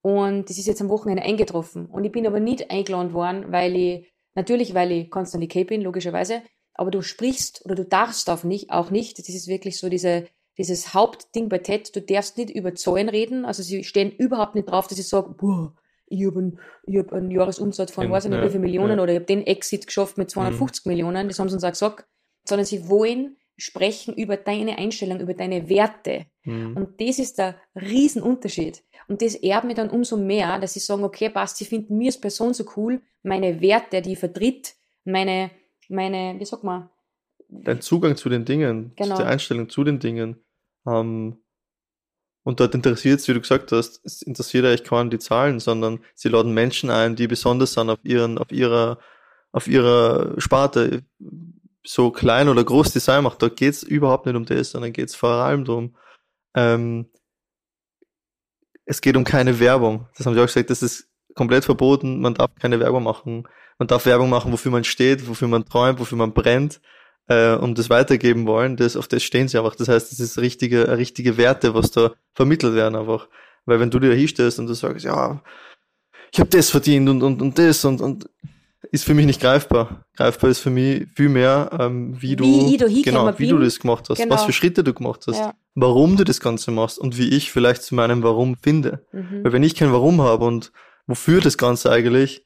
Und 0.00 0.48
das 0.48 0.56
ist 0.56 0.66
jetzt 0.66 0.80
am 0.80 0.88
Wochenende 0.88 1.22
eingetroffen. 1.22 1.84
Und 1.84 2.04
ich 2.04 2.12
bin 2.12 2.26
aber 2.26 2.40
nicht 2.40 2.70
eingeladen 2.70 3.12
worden, 3.12 3.52
weil 3.52 3.76
ich, 3.76 4.10
natürlich, 4.34 4.72
weil 4.72 4.90
ich 4.90 5.10
Constantly 5.10 5.48
K 5.48 5.64
bin, 5.64 5.82
logischerweise, 5.82 6.40
aber 6.72 6.90
du 6.90 7.02
sprichst 7.02 7.62
oder 7.66 7.74
du 7.74 7.84
darfst 7.84 8.30
auch 8.30 8.42
nicht, 8.42 8.70
auch 8.70 8.90
nicht. 8.90 9.18
Das 9.18 9.28
ist 9.28 9.48
wirklich 9.48 9.78
so 9.78 9.90
diese, 9.90 10.26
dieses 10.56 10.94
Hauptding 10.94 11.50
bei 11.50 11.58
TED. 11.58 11.94
Du 11.94 12.00
darfst 12.00 12.38
nicht 12.38 12.48
über 12.48 12.74
Zahlen 12.74 13.10
reden. 13.10 13.44
Also 13.44 13.62
sie 13.62 13.84
stehen 13.84 14.10
überhaupt 14.10 14.54
nicht 14.54 14.70
drauf, 14.70 14.88
dass 14.88 14.98
ich 14.98 15.08
sage, 15.08 15.34
boah, 15.36 15.74
ich 16.06 16.24
habe 16.24 16.38
einen, 16.38 16.60
ich 16.86 16.96
hab 16.96 17.12
einen 17.12 17.30
Jahresumsatz 17.30 17.92
von, 17.92 18.10
weiß 18.10 18.24
ich 18.24 18.30
nicht, 18.30 18.42
wie 18.42 18.48
viele 18.48 18.60
Millionen 18.60 18.96
ja. 18.96 19.02
oder 19.02 19.12
ich 19.12 19.18
habe 19.18 19.26
den 19.26 19.46
Exit 19.46 19.86
geschafft 19.86 20.16
mit 20.16 20.30
250 20.30 20.86
Millionen. 20.86 21.28
Das 21.28 21.38
haben 21.38 21.50
sie 21.50 21.56
uns 21.56 21.64
auch 21.64 21.70
gesagt. 21.70 22.06
Sondern 22.48 22.64
sie 22.64 22.88
wollen 22.88 23.36
sprechen 23.60 24.14
über 24.14 24.36
deine 24.36 24.78
Einstellung, 24.78 25.20
über 25.20 25.34
deine 25.34 25.68
Werte. 25.68 26.26
Mhm. 26.44 26.76
Und 26.76 27.00
das 27.00 27.18
ist 27.18 27.38
der 27.38 27.56
Riesenunterschied. 27.74 28.82
Und 29.08 29.22
das 29.22 29.34
erbt 29.34 29.66
mir 29.66 29.74
dann 29.74 29.90
umso 29.90 30.16
mehr, 30.16 30.58
dass 30.58 30.74
sie 30.74 30.80
sagen, 30.80 31.04
okay, 31.04 31.30
passt, 31.30 31.58
sie 31.58 31.64
finden 31.64 31.98
mir 31.98 32.06
als 32.06 32.20
Person 32.20 32.54
so 32.54 32.64
cool, 32.76 33.02
meine 33.22 33.60
Werte, 33.60 34.02
die 34.02 34.12
ich 34.12 34.18
vertritt, 34.18 34.74
meine, 35.04 35.50
meine, 35.88 36.38
wie 36.38 36.44
sagt 36.44 36.64
man, 36.64 36.88
Dein 37.52 37.80
Zugang 37.80 38.16
zu 38.16 38.28
den 38.28 38.44
Dingen, 38.44 38.92
Genau. 38.96 39.16
zu 39.16 39.22
der 39.22 39.30
Einstellung 39.32 39.68
zu 39.68 39.82
den 39.82 39.98
Dingen. 39.98 40.36
Ähm, 40.86 41.38
und 42.42 42.60
dort 42.60 42.74
interessiert 42.74 43.20
es, 43.20 43.28
wie 43.28 43.34
du 43.34 43.40
gesagt 43.40 43.72
hast, 43.72 44.00
es 44.04 44.22
interessiert 44.22 44.64
eigentlich 44.64 44.84
kaum 44.84 45.10
die 45.10 45.18
Zahlen, 45.18 45.60
sondern 45.60 46.00
sie 46.14 46.28
laden 46.28 46.54
Menschen 46.54 46.90
ein, 46.90 47.16
die 47.16 47.26
besonders 47.26 47.74
sind 47.74 47.90
auf 47.90 47.98
ihren, 48.04 48.38
auf 48.38 48.50
ihrer, 48.52 48.98
auf 49.52 49.66
ihrer 49.68 50.40
Sparte. 50.40 51.02
So 51.84 52.10
klein 52.10 52.48
oder 52.48 52.62
groß 52.62 52.92
die 52.92 53.00
sein 53.00 53.24
macht, 53.24 53.42
da 53.42 53.48
geht's 53.48 53.82
überhaupt 53.82 54.26
nicht 54.26 54.36
um 54.36 54.44
das, 54.44 54.72
sondern 54.72 54.92
geht's 54.92 55.14
vor 55.14 55.30
allem 55.30 55.64
darum, 55.64 55.96
ähm, 56.54 57.06
es 58.84 59.00
geht 59.00 59.16
um 59.16 59.24
keine 59.24 59.60
Werbung. 59.60 60.08
Das 60.16 60.26
haben 60.26 60.34
sie 60.34 60.40
auch 60.40 60.46
gesagt, 60.46 60.70
das 60.70 60.82
ist 60.82 61.08
komplett 61.34 61.64
verboten. 61.64 62.20
Man 62.20 62.34
darf 62.34 62.50
keine 62.60 62.80
Werbung 62.80 63.04
machen. 63.04 63.48
Man 63.78 63.88
darf 63.88 64.04
Werbung 64.04 64.28
machen, 64.28 64.52
wofür 64.52 64.72
man 64.72 64.84
steht, 64.84 65.28
wofür 65.28 65.48
man 65.48 65.64
träumt, 65.64 66.00
wofür 66.00 66.18
man 66.18 66.32
brennt. 66.34 66.80
äh, 67.30 67.54
und 67.54 67.78
das 67.78 67.90
weitergeben 67.90 68.46
wollen, 68.46 68.76
das, 68.76 68.96
auf 68.96 69.08
das 69.08 69.22
stehen 69.22 69.48
sie 69.48 69.58
einfach. 69.58 69.76
Das 69.76 69.88
heißt, 69.88 70.10
das 70.12 70.20
ist 70.20 70.38
richtige, 70.38 70.96
richtige 70.98 71.36
Werte, 71.36 71.74
was 71.74 71.92
da 71.92 72.12
vermittelt 72.34 72.74
werden 72.74 72.96
einfach. 72.96 73.28
Weil 73.66 73.80
wenn 73.80 73.90
du 73.90 74.00
dir 74.00 74.10
da 74.10 74.16
hinstellst 74.16 74.58
und 74.58 74.66
du 74.66 74.74
sagst, 74.74 75.04
ja, 75.04 75.42
ich 76.32 76.40
habe 76.40 76.50
das 76.50 76.70
verdient 76.70 77.08
und, 77.08 77.22
und, 77.22 77.40
und 77.42 77.58
das 77.58 77.84
und, 77.84 78.00
und 78.00 78.28
ist 78.92 79.04
für 79.04 79.14
mich 79.14 79.26
nicht 79.26 79.40
greifbar. 79.40 80.04
Greifbar 80.16 80.50
ist 80.50 80.58
für 80.60 80.70
mich 80.70 81.06
viel 81.14 81.28
mehr, 81.28 81.70
ähm, 81.78 82.20
wie 82.20 82.36
du, 82.36 82.44
Wie 82.44 82.74
ich 82.74 83.02
genau, 83.04 83.26
wie 83.38 83.46
bin. 83.46 83.56
du 83.56 83.58
das 83.62 83.78
gemacht 83.78 84.06
hast, 84.10 84.18
Genau. 84.18 84.34
was 84.34 84.44
für 84.44 84.52
Schritte 84.52 84.82
du 84.82 84.92
gemacht 84.92 85.24
hast, 85.28 85.38
Ja. 85.38 85.54
warum 85.74 86.16
du 86.16 86.24
das 86.24 86.40
Ganze 86.40 86.70
machst 86.70 86.98
und 86.98 87.16
wie 87.16 87.28
ich 87.28 87.52
vielleicht 87.52 87.82
zu 87.82 87.94
meinem 87.94 88.22
Warum 88.22 88.56
finde. 88.56 89.06
Mhm. 89.12 89.44
Weil 89.44 89.52
wenn 89.52 89.62
ich 89.62 89.74
kein 89.76 89.92
Warum 89.92 90.20
habe 90.22 90.44
und 90.44 90.72
wofür 91.06 91.40
das 91.40 91.56
Ganze 91.56 91.90
eigentlich, 91.90 92.44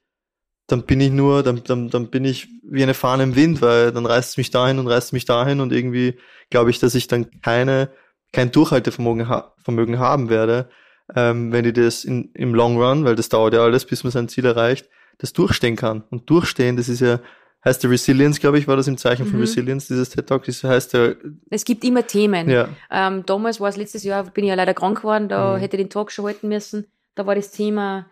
dann 0.66 0.82
bin 0.82 1.00
ich 1.00 1.10
nur, 1.10 1.42
dann, 1.42 1.62
dann, 1.64 1.90
dann 1.90 2.08
bin 2.08 2.24
ich 2.24 2.48
wie 2.62 2.82
eine 2.82 2.94
Fahne 2.94 3.22
im 3.24 3.36
Wind, 3.36 3.60
weil 3.60 3.92
dann 3.92 4.06
reißt 4.06 4.30
es 4.30 4.36
mich 4.36 4.50
dahin 4.50 4.78
und 4.78 4.86
reißt 4.86 5.08
es 5.08 5.12
mich 5.12 5.24
dahin 5.26 5.60
und 5.60 5.72
irgendwie 5.72 6.16
glaube 6.50 6.70
ich, 6.70 6.78
dass 6.78 6.94
ich 6.94 7.06
dann 7.06 7.30
keine, 7.42 7.90
kein 8.32 8.50
Durchhaltevermögen 8.50 9.28
ha 9.28 9.54
Vermögen 9.62 9.98
haben 9.98 10.28
werde, 10.30 10.68
ähm, 11.14 11.52
wenn 11.52 11.64
ich 11.66 11.74
das 11.74 12.04
in, 12.04 12.30
im 12.34 12.54
Long 12.54 12.76
Run, 12.80 13.04
weil 13.04 13.14
das 13.14 13.28
dauert 13.28 13.54
ja 13.54 13.60
alles, 13.62 13.84
bis 13.86 14.04
man 14.04 14.10
sein 14.10 14.28
Ziel 14.28 14.44
erreicht, 14.46 14.88
das 15.18 15.32
durchstehen 15.32 15.76
kann. 15.76 16.04
Und 16.10 16.28
durchstehen, 16.30 16.76
das 16.76 16.88
ist 16.88 17.00
ja, 17.00 17.20
heißt 17.64 17.82
der 17.82 17.90
Resilience, 17.90 18.40
glaube 18.40 18.58
ich, 18.58 18.68
war 18.68 18.76
das 18.76 18.88
im 18.88 18.96
Zeichen 18.98 19.24
von 19.26 19.36
Mhm. 19.36 19.40
Resilience, 19.42 19.86
dieses 19.88 20.10
TED 20.10 20.26
Talk, 20.26 20.44
das 20.44 20.62
heißt 20.64 20.92
ja, 20.94 21.12
Es 21.50 21.64
gibt 21.64 21.82
immer 21.84 22.06
Themen. 22.06 22.48
ja, 22.50 22.68
Ähm, 22.90 23.24
damals 23.26 23.60
war 23.60 23.68
es 23.68 23.76
letztes 23.76 24.02
Jahr, 24.04 24.24
bin 24.24 24.44
ich 24.44 24.48
ja 24.50 24.54
leider 24.54 24.74
krank 24.74 24.98
geworden, 24.98 25.28
da 25.28 25.54
Mhm. 25.56 25.60
hätte 25.60 25.76
ich 25.76 25.82
den 25.84 25.90
Talk 25.90 26.10
schon 26.12 26.26
halten 26.26 26.48
müssen. 26.48 26.86
Da 27.14 27.26
war 27.26 27.34
das 27.34 27.50
Thema 27.52 28.06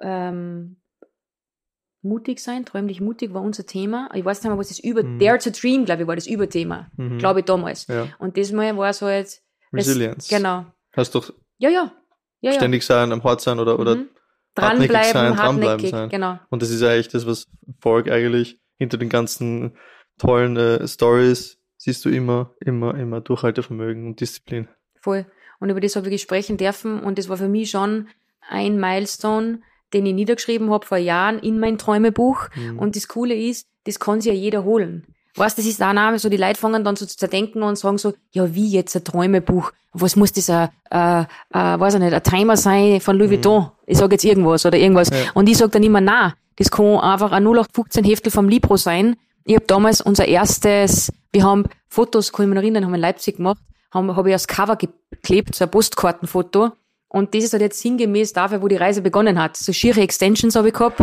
ähm, 0.00 0.76
mutig 2.02 2.40
sein, 2.40 2.64
träumlich 2.66 3.00
mutig 3.00 3.32
war 3.32 3.42
unser 3.42 3.64
Thema. 3.64 4.10
Ich 4.14 4.24
weiß 4.24 4.42
nicht 4.42 4.50
mehr, 4.50 4.58
was 4.58 4.68
das 4.68 4.78
über 4.80 5.02
Mhm. 5.02 5.18
Dare 5.18 5.38
to 5.38 5.50
Dream, 5.50 5.84
glaube 5.84 6.02
ich, 6.02 6.08
war 6.08 6.16
das 6.16 6.26
Überthema. 6.26 6.90
mhm. 6.96 7.18
Glaube 7.18 7.40
ich 7.40 7.46
damals. 7.46 7.86
ja, 7.86 8.08
Und 8.18 8.36
diesmal 8.36 8.76
war 8.76 8.90
es 8.90 9.00
halt 9.02 9.26
das- 9.26 9.40
Resilience. 9.72 10.28
Genau. 10.28 10.66
Heißt 10.96 11.14
doch 11.14 11.32
Ja, 11.58 11.70
ja. 11.70 11.92
ja, 12.40 12.52
ständig 12.52 12.82
sein, 12.84 13.12
am 13.12 13.22
Hart 13.24 13.40
sein 13.40 13.58
oder, 13.58 13.78
oder 13.78 13.96
Mhm. 14.56 14.62
hartnäckig 14.62 14.92
Dranbleiben, 14.92 15.12
sein, 15.12 15.36
dranbleiben 15.36 15.70
hartnäckig, 15.70 15.90
sein. 15.90 16.08
genau. 16.08 16.38
Und 16.50 16.62
das 16.62 16.70
ist 16.70 16.82
eigentlich 16.82 17.08
das, 17.08 17.26
was 17.26 17.46
Erfolg 17.66 18.10
eigentlich 18.10 18.60
hinter 18.78 18.98
den 18.98 19.08
ganzen 19.08 19.76
tollen 20.18 20.56
äh, 20.56 20.86
Stories 20.86 21.58
siehst 21.76 22.04
du 22.04 22.08
immer, 22.08 22.54
immer, 22.60 22.94
immer 22.94 23.20
Durchhaltevermögen 23.20 24.06
und 24.06 24.20
Disziplin. 24.20 24.68
Voll. 25.00 25.26
Und 25.60 25.70
über 25.70 25.80
das 25.80 25.96
habe 25.96 26.08
ich 26.08 26.22
sprechen 26.22 26.56
dürfen 26.56 27.00
und 27.00 27.18
das 27.18 27.28
war 27.28 27.36
für 27.36 27.48
mich 27.48 27.70
schon 27.70 28.08
ein 28.48 28.78
Milestone, 28.78 29.60
den 29.92 30.06
ich 30.06 30.14
niedergeschrieben 30.14 30.70
habe 30.70 30.86
vor 30.86 30.98
Jahren 30.98 31.38
in 31.38 31.58
mein 31.58 31.78
Träumebuch. 31.78 32.48
Mhm. 32.54 32.78
Und 32.78 32.96
das 32.96 33.08
Coole 33.08 33.34
ist, 33.34 33.68
das 33.84 34.00
kann 34.00 34.20
sich 34.20 34.32
ja 34.32 34.38
jeder 34.38 34.64
holen. 34.64 35.13
Weißt, 35.36 35.58
das 35.58 35.66
ist 35.66 35.82
auch 35.82 35.92
Name, 35.92 36.18
so 36.18 36.28
die 36.28 36.36
Leute 36.36 36.60
fangen 36.60 36.84
dann 36.84 36.94
so 36.96 37.06
zu 37.06 37.16
zerdenken 37.16 37.62
und 37.62 37.76
sagen 37.76 37.98
so, 37.98 38.14
ja, 38.30 38.54
wie 38.54 38.70
jetzt 38.70 38.94
ein 38.94 39.04
Träumebuch? 39.04 39.72
Was 39.92 40.16
muss 40.16 40.32
das, 40.32 40.48
ein, 40.48 40.68
äh, 40.90 41.22
äh, 41.22 41.80
weiß 41.80 41.94
ich 41.94 42.00
nicht, 42.00 42.12
ein 42.12 42.22
Timer 42.22 42.56
sein 42.56 43.00
von 43.00 43.16
Louis 43.16 43.30
Vuitton? 43.30 43.70
Ich 43.86 43.98
sage 43.98 44.14
jetzt 44.14 44.24
irgendwas 44.24 44.64
oder 44.64 44.78
irgendwas. 44.78 45.10
Ja. 45.10 45.16
Und 45.34 45.48
ich 45.48 45.56
sag 45.56 45.72
dann 45.72 45.82
immer, 45.82 46.00
na, 46.00 46.34
das 46.56 46.70
kann 46.70 46.98
einfach 46.98 47.32
ein 47.32 47.44
0815 47.44 48.04
Heftel 48.04 48.30
vom 48.30 48.48
Libro 48.48 48.76
sein. 48.76 49.16
Ich 49.44 49.56
habe 49.56 49.66
damals 49.66 50.00
unser 50.00 50.26
erstes, 50.26 51.12
wir 51.32 51.44
haben 51.44 51.64
Fotos, 51.88 52.32
kann 52.32 52.46
ich 52.46 52.50
mich 52.50 52.58
erinnern, 52.58 52.84
haben 52.84 52.92
wir 52.92 52.96
in 52.96 53.02
Leipzig 53.02 53.36
gemacht, 53.36 53.62
haben, 53.92 54.14
habe 54.16 54.30
ich 54.30 54.34
aufs 54.34 54.46
Cover 54.46 54.76
geklebt, 54.76 55.54
so 55.54 55.64
ein 55.64 55.70
Postkartenfoto. 55.70 56.72
Und 57.08 57.34
das 57.34 57.44
ist 57.44 57.52
halt 57.52 57.62
jetzt 57.62 57.80
sinngemäß 57.80 58.32
dafür, 58.32 58.62
wo 58.62 58.68
die 58.68 58.76
Reise 58.76 59.00
begonnen 59.00 59.40
hat. 59.40 59.56
So 59.56 59.72
schiere 59.72 60.00
Extensions 60.00 60.56
habe 60.56 60.68
ich 60.68 60.74
gehabt. 60.74 61.00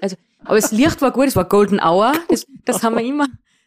Also, 0.00 0.16
aber 0.44 0.56
das 0.56 0.72
Licht 0.72 1.02
war 1.02 1.10
gut, 1.10 1.26
es 1.26 1.36
war 1.36 1.44
Golden 1.44 1.78
Hour. 1.78 2.12
Das, 2.28 2.46
das 2.64 2.82
haben 2.82 2.96
wir 2.96 3.04
immer, 3.04 3.26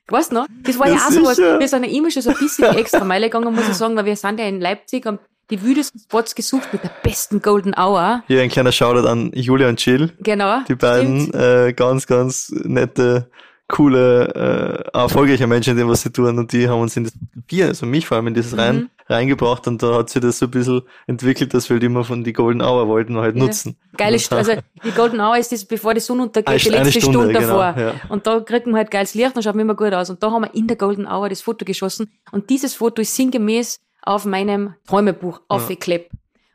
weißt 0.09 0.31
du 0.31 0.35
noch? 0.35 0.47
Das 0.63 0.77
war 0.79 0.87
ja, 0.87 0.95
Ja, 0.95 0.99
auch 1.07 1.11
sowas. 1.11 1.37
Wir 1.37 1.67
sind 1.67 1.83
ja 1.85 1.91
immer 1.91 2.11
schon 2.11 2.21
so 2.21 2.29
ein 2.31 2.37
bisschen 2.37 2.71
die 2.71 2.77
extra 2.79 3.03
Meile 3.03 3.27
gegangen, 3.29 3.53
muss 3.53 3.67
ich 3.67 3.73
sagen, 3.75 3.95
weil 3.95 4.05
wir 4.05 4.15
sind 4.15 4.39
ja 4.39 4.45
in 4.47 4.59
Leipzig, 4.61 5.05
haben 5.05 5.19
die 5.51 5.61
wüdesten 5.61 5.99
Spots 5.99 6.33
gesucht 6.33 6.73
mit 6.73 6.83
der 6.83 6.91
besten 7.03 7.41
Golden 7.41 7.75
Hour. 7.77 8.23
Hier 8.27 8.41
ein 8.41 8.49
kleiner 8.49 8.71
Shoutout 8.71 9.07
an 9.07 9.31
Julia 9.33 9.69
und 9.69 9.83
Jill, 9.85 10.11
Genau. 10.19 10.61
die 10.67 10.73
beiden 10.75 11.31
äh, 11.33 11.73
ganz, 11.75 12.07
ganz 12.07 12.51
nette, 12.63 13.29
coole, 13.67 14.85
äh, 14.93 14.97
erfolgreiche 14.97 15.47
Menschen 15.47 15.71
in 15.71 15.77
dem, 15.77 15.89
was 15.89 16.01
sie 16.03 16.11
tun 16.11 16.37
und 16.37 16.51
die 16.53 16.69
haben 16.69 16.81
uns 16.81 16.95
in 16.97 17.05
das 17.05 17.13
Fotografieren, 17.13 17.69
also 17.69 17.85
mich 17.87 18.05
vor 18.05 18.17
allem 18.17 18.27
in 18.27 18.33
dieses 18.35 18.53
Mhm. 18.53 18.59
rein, 18.59 18.89
reingebracht 19.07 19.67
und 19.67 19.81
da 19.81 19.95
hat 19.99 20.09
sich 20.09 20.21
das 20.21 20.37
so 20.39 20.45
ein 20.45 20.51
bisschen 20.51 20.81
entwickelt, 21.07 21.53
dass 21.53 21.69
wir 21.69 21.75
halt 21.75 21.83
immer 21.83 22.03
von 22.03 22.23
die 22.23 22.33
Golden 22.33 22.61
Hour 22.61 22.87
wollten 22.87 23.17
halt 23.17 23.35
Ja. 23.35 23.43
nutzen. 23.43 23.75
Geile 23.97 24.13
Und 24.13 24.19
St 24.19 24.33
also 24.33 24.53
die 24.83 24.91
Golden 24.91 25.19
Hour 25.19 25.37
ist 25.37 25.51
das, 25.51 25.65
bevor 25.65 25.93
die 25.95 25.99
Sonne 25.99 26.23
untergeht, 26.23 26.63
die 26.63 26.69
Eine 26.73 26.83
letzte 26.83 27.01
Stunde, 27.01 27.19
Stunde, 27.19 27.33
genau, 27.39 27.57
davor. 27.59 27.81
ja. 27.81 27.93
Und 28.09 28.27
da 28.27 28.39
kriegt 28.39 28.67
man 28.67 28.75
halt 28.75 28.91
geiles 28.91 29.13
Licht 29.15 29.35
und 29.35 29.41
schaut 29.43 29.55
immer 29.55 29.75
gut 29.75 29.93
aus. 29.93 30.09
Und 30.11 30.21
da 30.21 30.29
haben 30.31 30.43
wir 30.43 30.53
in 30.53 30.67
der 30.67 30.77
Golden 30.77 31.07
Hour 31.07 31.29
das 31.29 31.41
Foto 31.41 31.65
geschossen. 31.65 32.11
Und 32.31 32.49
dieses 32.51 32.75
Foto 32.75 33.01
ist 33.01 33.15
sinngemäß 33.15 33.79
auf 34.03 34.25
meinem 34.25 34.75
Träumebuch 34.87 35.41
aufgeklebt. 35.47 36.11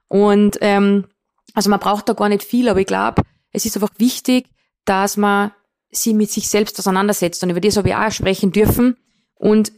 Und 0.09 0.59
ähm, 0.61 1.07
also 1.55 1.71
man 1.71 1.81
braucht 1.81 2.09
da 2.09 2.13
gar 2.13 2.29
nicht 2.29 2.45
viel, 2.45 2.69
aber 2.69 2.81
ich 2.81 2.87
glaube, 2.87 3.23
es 3.53 3.65
ist 3.65 3.77
einfach 3.77 3.91
wichtig, 3.99 4.47
dass 4.85 5.17
man 5.17 5.51
sie 5.91 6.15
mit 6.15 6.31
sich 6.31 6.49
selbst 6.49 6.79
auseinandersetzt. 6.79 7.43
Und 7.43 7.51
über 7.51 7.61
das 7.61 7.77
habe 7.77 7.89
ich 7.89 7.95
auch 7.95 8.11
sprechen 8.11 8.53
dürfen. 8.53 8.97
Und, 9.35 9.73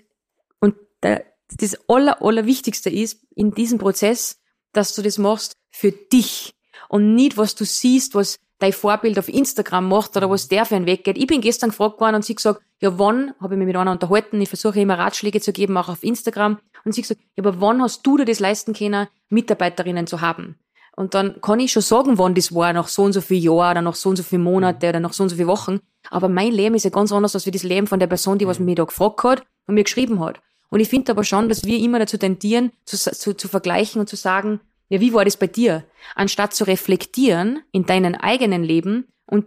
und 0.61 0.75
das 1.01 1.77
Aller, 1.89 2.23
Allerwichtigste 2.23 2.91
ist 2.91 3.25
in 3.35 3.53
diesem 3.53 3.79
Prozess, 3.79 4.41
dass 4.73 4.95
du 4.95 5.03
das 5.03 5.19
machst 5.19 5.57
für 5.71 5.93
dich 5.93 6.55
und 6.89 7.15
nicht, 7.15 7.37
was 7.37 7.55
du 7.55 7.65
siehst, 7.65 8.15
was 8.15 8.39
dein 8.59 8.73
Vorbild 8.73 9.19
auf 9.19 9.29
Instagram 9.29 9.89
macht 9.89 10.17
oder 10.17 10.31
was 10.31 10.49
der 10.49 10.65
für 10.65 10.77
einen 10.77 10.87
Weg 10.87 11.05
geht. 11.05 11.19
Ich 11.19 11.27
bin 11.27 11.41
gestern 11.41 11.71
gefragt 11.71 12.01
worden 12.01 12.17
und 12.17 12.25
sie 12.25 12.35
gesagt, 12.35 12.63
ja 12.81 12.97
wann, 12.99 13.35
habe 13.41 13.55
ich 13.55 13.59
mich 13.59 13.67
mit 13.67 13.77
einer 13.77 13.91
unterhalten, 13.91 14.41
ich 14.41 14.49
versuche 14.49 14.81
immer 14.81 14.99
Ratschläge 14.99 15.41
zu 15.41 15.53
geben, 15.53 15.77
auch 15.77 15.89
auf 15.89 16.05
Instagram, 16.05 16.59
und 16.85 16.93
sie 16.93 17.03
gesagt, 17.03 17.21
ja 17.37 17.45
aber 17.45 17.61
wann 17.61 17.83
hast 17.83 18.07
du 18.07 18.17
dir 18.17 18.25
das 18.25 18.41
leisten 18.41 18.73
können, 18.73 19.09
Mitarbeiterinnen 19.31 20.07
zu 20.07 20.21
haben? 20.21 20.57
Und 20.95 21.15
dann 21.15 21.41
kann 21.41 21.61
ich 21.61 21.73
schon 21.73 21.83
sagen, 21.83 22.19
wann 22.19 22.35
das 22.35 22.55
war, 22.55 22.73
nach 22.73 22.89
so 22.89 23.03
und 23.03 23.13
so 23.13 23.21
viel 23.21 23.43
Jahren 23.43 23.73
oder 23.73 23.83
nach 23.83 23.95
so 23.95 24.11
und 24.11 24.17
so 24.17 24.23
viel 24.23 24.39
Monate 24.39 24.91
oder 24.91 25.01
nach 25.01 25.13
so 25.13 25.23
und 25.23 25.31
so 25.31 25.37
viel 25.37 25.47
Wochen. 25.47 25.81
Aber 26.11 26.29
mein 26.29 26.53
Leben 26.53 26.75
ist 26.75 26.85
ja 26.85 26.91
ganz 26.91 27.13
anders 27.13 27.35
als 27.35 27.47
wie 27.47 27.51
das 27.51 27.63
Leben 27.63 27.87
von 27.87 27.99
der 27.99 28.07
Person, 28.07 28.39
die 28.39 28.47
was 28.47 28.59
mich 28.59 28.77
da 28.77 28.85
gefragt 28.85 29.25
hat 29.25 29.43
und 29.67 29.75
mir 29.75 29.85
geschrieben 29.85 30.21
hat. 30.21 30.41
Und 30.69 30.81
ich 30.81 30.89
finde 30.89 31.13
aber 31.13 31.25
schon, 31.25 31.49
dass 31.49 31.65
wir 31.65 31.79
immer 31.79 31.99
dazu 31.99 32.19
tendieren, 32.19 32.73
zu, 32.85 32.97
zu, 32.97 33.35
zu 33.35 33.49
vergleichen 33.49 34.01
und 34.01 34.09
zu 34.09 34.17
sagen, 34.17 34.61
ja, 34.89 35.01
wie 35.01 35.15
war 35.15 35.25
das 35.25 35.37
bei 35.37 35.47
dir? 35.47 35.85
Anstatt 36.15 36.55
zu 36.55 36.65
reflektieren 36.65 37.63
in 37.73 37.87
deinem 37.87 38.15
eigenen 38.15 38.63
Leben 38.63 39.09
und 39.27 39.47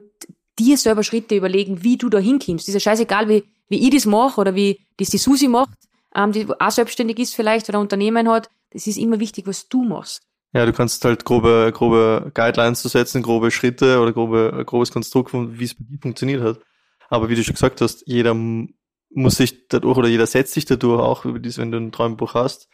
dir 0.58 0.78
selber 0.78 1.04
Schritte 1.04 1.36
überlegen, 1.36 1.84
wie 1.84 1.98
du 1.98 2.10
da 2.10 2.18
hinkommst. 2.18 2.68
Ist 2.68 2.74
ja 2.74 2.80
scheißegal, 2.80 3.30
wie, 3.30 3.44
wie 3.70 3.84
ich 3.86 3.94
das 3.94 4.06
mache 4.06 4.42
oder 4.42 4.56
wie 4.56 4.80
das 4.98 5.10
die 5.10 5.18
Susi 5.18 5.48
macht, 5.48 5.78
ähm, 6.16 6.32
die 6.32 6.48
auch 6.60 6.72
selbstständig 6.72 7.20
ist 7.20 7.36
vielleicht 7.36 7.70
oder 7.70 7.80
ein 7.80 7.84
Unternehmen 7.84 8.30
hat. 8.30 8.50
Das 8.72 8.88
ist 8.88 8.98
immer 8.98 9.20
wichtig, 9.20 9.46
was 9.48 9.68
du 9.68 9.84
machst. 9.84 10.24
Ja, 10.56 10.66
du 10.66 10.72
kannst 10.72 11.04
halt 11.04 11.26
grobe, 11.26 11.70
grobe 11.76 12.32
Guidelines 12.34 12.82
zu 12.82 12.88
setzen, 12.88 13.22
grobe 13.22 13.52
Schritte 13.52 14.00
oder 14.00 14.14
grobe, 14.14 14.64
grobes 14.66 14.90
Konstrukt, 14.90 15.34
wie 15.34 15.66
es 15.66 15.74
bei 15.74 15.84
dir 15.84 16.00
funktioniert 16.02 16.42
hat. 16.42 16.62
Aber 17.10 17.28
wie 17.28 17.36
du 17.36 17.44
schon 17.44 17.56
gesagt 17.56 17.82
hast, 17.82 18.04
jeder 18.08 18.34
muss 18.34 19.36
sich 19.36 19.68
dadurch 19.68 19.98
oder 19.98 20.08
jeder 20.08 20.26
setzt 20.26 20.54
sich 20.54 20.64
dadurch 20.64 21.02
auch, 21.02 21.26
über 21.26 21.40
dies, 21.40 21.58
wenn 21.58 21.72
du 21.72 21.78
ein 21.78 21.92
Traumbuch 21.92 22.36
hast, 22.36 22.70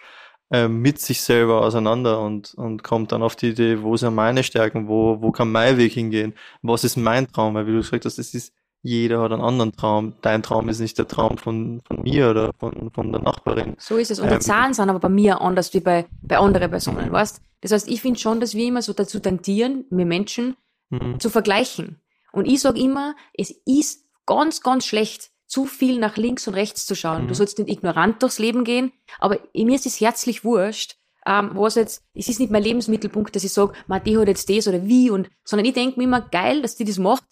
äh, 0.52 0.68
mit 0.68 1.00
sich 1.00 1.22
selber 1.22 1.64
auseinander 1.64 2.22
und, 2.22 2.54
und 2.54 2.84
kommt 2.84 3.14
dann 3.14 3.24
auf 3.24 3.36
die 3.36 3.50
Idee, 3.50 3.82
wo 3.82 3.98
sind 3.98 4.14
meine 4.14 4.44
Stärken, 4.44 4.88
wo, 4.88 5.20
wo 5.20 5.32
kann 5.32 5.52
mein 5.52 5.80
Weg 5.80 5.94
hingehen, 5.94 6.36
was 6.62 6.84
ist 6.84 6.98
mein 6.98 7.32
Traum, 7.32 7.56
weil 7.56 7.66
wie 7.66 7.72
du 7.72 7.78
gesagt 7.78 8.06
hast, 8.06 8.20
es 8.20 8.36
ist, 8.36 8.54
jeder 8.84 9.22
hat 9.22 9.32
einen 9.32 9.42
anderen 9.42 9.72
Traum. 9.74 10.14
Dein 10.22 10.42
Traum 10.44 10.70
ist 10.70 10.80
nicht 10.80 10.98
der 10.98 11.08
Traum 11.08 11.38
von, 11.38 11.82
von 11.86 12.02
mir 12.02 12.30
oder 12.32 12.52
von, 12.60 12.92
von 12.92 13.12
der 13.12 13.22
Nachbarin. 13.22 13.76
So 13.78 13.98
ist 13.98 14.12
es. 14.12 14.20
Und 14.20 14.30
die 14.30 14.36
Ähm. 14.36 14.42
Zahlen 14.42 14.74
sind 14.74 14.90
aber 14.90 15.00
bei 15.00 15.10
mir 15.10 15.42
anders 15.42 15.74
wie 15.74 15.80
bei, 15.80 16.06
bei 16.22 16.38
anderen 16.38 16.70
Personen, 16.70 17.12
weißt? 17.12 17.42
Das 17.62 17.72
heißt, 17.72 17.88
ich 17.90 18.02
finde 18.02 18.20
schon, 18.20 18.40
dass 18.40 18.56
wir 18.56 18.66
immer 18.66 18.82
so 18.82 18.94
dazu 18.94 19.20
tendieren, 19.20 19.86
wir 19.90 20.06
Menschen, 20.06 20.56
Mhm. 20.92 21.20
zu 21.22 21.30
vergleichen. 21.30 22.02
Und 22.34 22.46
ich 22.46 22.60
sage 22.60 22.80
immer, 22.82 23.16
es 23.34 23.52
ist 23.66 24.06
ganz, 24.26 24.62
ganz 24.62 24.86
schlecht, 24.86 25.32
zu 25.48 25.66
viel 25.66 26.00
nach 26.00 26.18
links 26.18 26.48
und 26.48 26.54
rechts 26.54 26.86
zu 26.86 26.96
schauen. 26.96 27.24
Mhm. 27.24 27.28
Du 27.30 27.34
sollst 27.34 27.60
nicht 27.60 27.70
ignorant 27.70 28.22
durchs 28.22 28.40
Leben 28.40 28.64
gehen, 28.64 28.92
aber 29.20 29.40
mir 29.54 29.76
ist 29.76 29.86
es 29.86 30.00
herzlich 30.02 30.44
wurscht, 30.44 30.98
ähm, 31.26 31.52
was 31.54 31.76
jetzt, 31.76 32.04
es 32.14 32.30
ist 32.30 32.40
nicht 32.40 32.52
mein 32.52 32.64
Lebensmittelpunkt, 32.64 33.36
dass 33.36 33.44
ich 33.44 33.54
sage, 33.54 33.74
die 34.06 34.18
hat 34.18 34.28
jetzt 34.28 34.50
das 34.50 34.68
oder 34.68 34.84
wie, 34.86 35.10
und, 35.10 35.30
sondern 35.46 35.66
ich 35.66 35.74
denke 35.74 35.98
mir 36.00 36.06
immer, 36.06 36.22
geil, 36.22 36.62
dass 36.62 36.76
die 36.76 36.86
das 36.86 36.98
macht, 36.98 37.24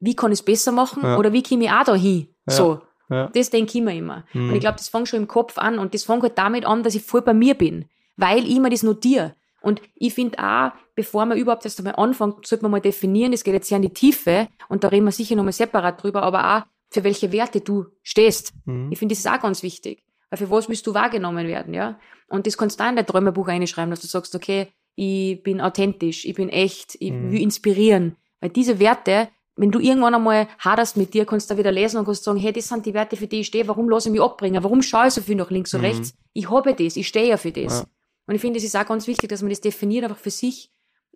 wie 0.00 0.14
kann 0.16 0.32
ich 0.32 0.38
es 0.40 0.44
besser 0.44 0.72
machen 0.72 1.02
Ja. 1.02 1.16
oder 1.18 1.32
wie 1.32 1.42
komme 1.42 1.64
ich 1.64 1.70
auch 1.70 1.84
da 1.84 1.94
hin? 1.94 2.28
Ja. 2.48 2.54
So. 2.54 2.80
Ja. 3.10 3.28
Das 3.34 3.50
denke 3.50 3.76
ich 3.78 3.84
mir 3.84 3.94
immer. 3.96 4.24
Mhm. 4.32 4.48
Und 4.48 4.54
ich 4.54 4.60
glaube, 4.60 4.76
das 4.78 4.88
fängt 4.88 5.08
schon 5.08 5.20
im 5.20 5.28
Kopf 5.28 5.58
an 5.58 5.78
und 5.78 5.92
das 5.94 6.04
fängt 6.04 6.22
halt 6.22 6.38
damit 6.38 6.64
an, 6.64 6.82
dass 6.82 6.94
ich 6.94 7.02
voll 7.02 7.22
bei 7.22 7.34
mir 7.34 7.54
bin, 7.54 7.84
weil 8.16 8.44
ich 8.44 8.56
immer 8.56 8.70
das 8.70 8.82
notiere. 8.82 9.34
Und 9.60 9.80
ich 9.94 10.14
finde 10.14 10.38
auch, 10.38 10.72
bevor 10.94 11.24
man 11.26 11.38
überhaupt 11.38 11.64
erst 11.64 11.78
einmal 11.78 11.96
anfängt, 11.96 12.46
sollte 12.46 12.62
man 12.64 12.70
mal 12.72 12.80
definieren, 12.80 13.32
das 13.32 13.44
geht 13.44 13.54
jetzt 13.54 13.68
sehr 13.68 13.76
in 13.76 13.82
die 13.82 13.92
Tiefe 13.94 14.48
und 14.68 14.84
da 14.84 14.88
reden 14.88 15.04
wir 15.06 15.12
sicher 15.12 15.36
nochmal 15.36 15.52
separat 15.52 16.02
drüber, 16.02 16.22
aber 16.22 16.56
auch, 16.58 16.62
für 16.90 17.02
welche 17.02 17.32
Werte 17.32 17.60
du 17.60 17.86
stehst. 18.02 18.52
Mhm. 18.66 18.90
Ich 18.92 18.98
finde, 18.98 19.14
das 19.14 19.20
ist 19.24 19.30
auch 19.30 19.40
ganz 19.40 19.62
wichtig. 19.62 20.02
Weil 20.30 20.38
für 20.38 20.50
was 20.50 20.68
willst 20.68 20.86
du 20.86 20.94
wahrgenommen 20.94 21.46
werden, 21.48 21.74
ja? 21.74 21.98
Und 22.28 22.46
das 22.46 22.56
kannst 22.56 22.78
du 22.80 22.84
auch 22.84 22.88
in 22.88 22.96
dein 22.96 23.06
Träumebuch 23.06 23.48
reinschreiben, 23.48 23.90
dass 23.90 24.00
du 24.00 24.06
sagst, 24.06 24.34
okay, 24.34 24.68
ich 24.94 25.42
bin 25.42 25.60
authentisch, 25.60 26.24
ich 26.24 26.34
bin 26.34 26.48
echt, 26.48 26.96
ich 27.00 27.10
Mhm. 27.12 27.32
will 27.32 27.40
inspirieren. 27.42 28.16
Weil 28.40 28.50
diese 28.50 28.78
Werte, 28.78 29.28
wenn 29.56 29.70
du 29.70 29.78
irgendwann 29.78 30.14
einmal 30.14 30.48
haderst 30.58 30.96
mit 30.96 31.14
dir, 31.14 31.24
kannst 31.24 31.48
du 31.48 31.54
da 31.54 31.58
wieder 31.58 31.70
lesen 31.70 31.98
und 31.98 32.04
kannst 32.06 32.24
sagen, 32.24 32.38
hey, 32.38 32.52
das 32.52 32.68
sind 32.68 32.86
die 32.86 32.94
Werte, 32.94 33.16
für 33.16 33.26
die 33.26 33.40
ich 33.40 33.46
stehe, 33.46 33.68
warum 33.68 33.88
lasse 33.88 34.08
ich 34.08 34.12
mich 34.12 34.20
abbringen, 34.20 34.62
warum 34.64 34.82
schaue 34.82 35.06
ich 35.06 35.14
so 35.14 35.20
viel 35.20 35.36
nach 35.36 35.50
links 35.50 35.72
und 35.74 35.80
Mhm. 35.80 35.86
rechts? 35.86 36.14
Ich 36.32 36.50
habe 36.50 36.74
das, 36.74 36.96
ich 36.96 37.06
stehe 37.06 37.28
ja 37.28 37.36
für 37.36 37.52
das. 37.52 37.80
Ja. 37.80 37.86
Und 38.26 38.34
ich 38.34 38.40
finde, 38.40 38.58
es 38.58 38.64
ist 38.64 38.76
auch 38.76 38.86
ganz 38.86 39.06
wichtig, 39.06 39.28
dass 39.28 39.42
man 39.42 39.50
das 39.50 39.60
definiert, 39.60 40.04
einfach 40.04 40.16
für 40.18 40.30
sich, 40.30 40.72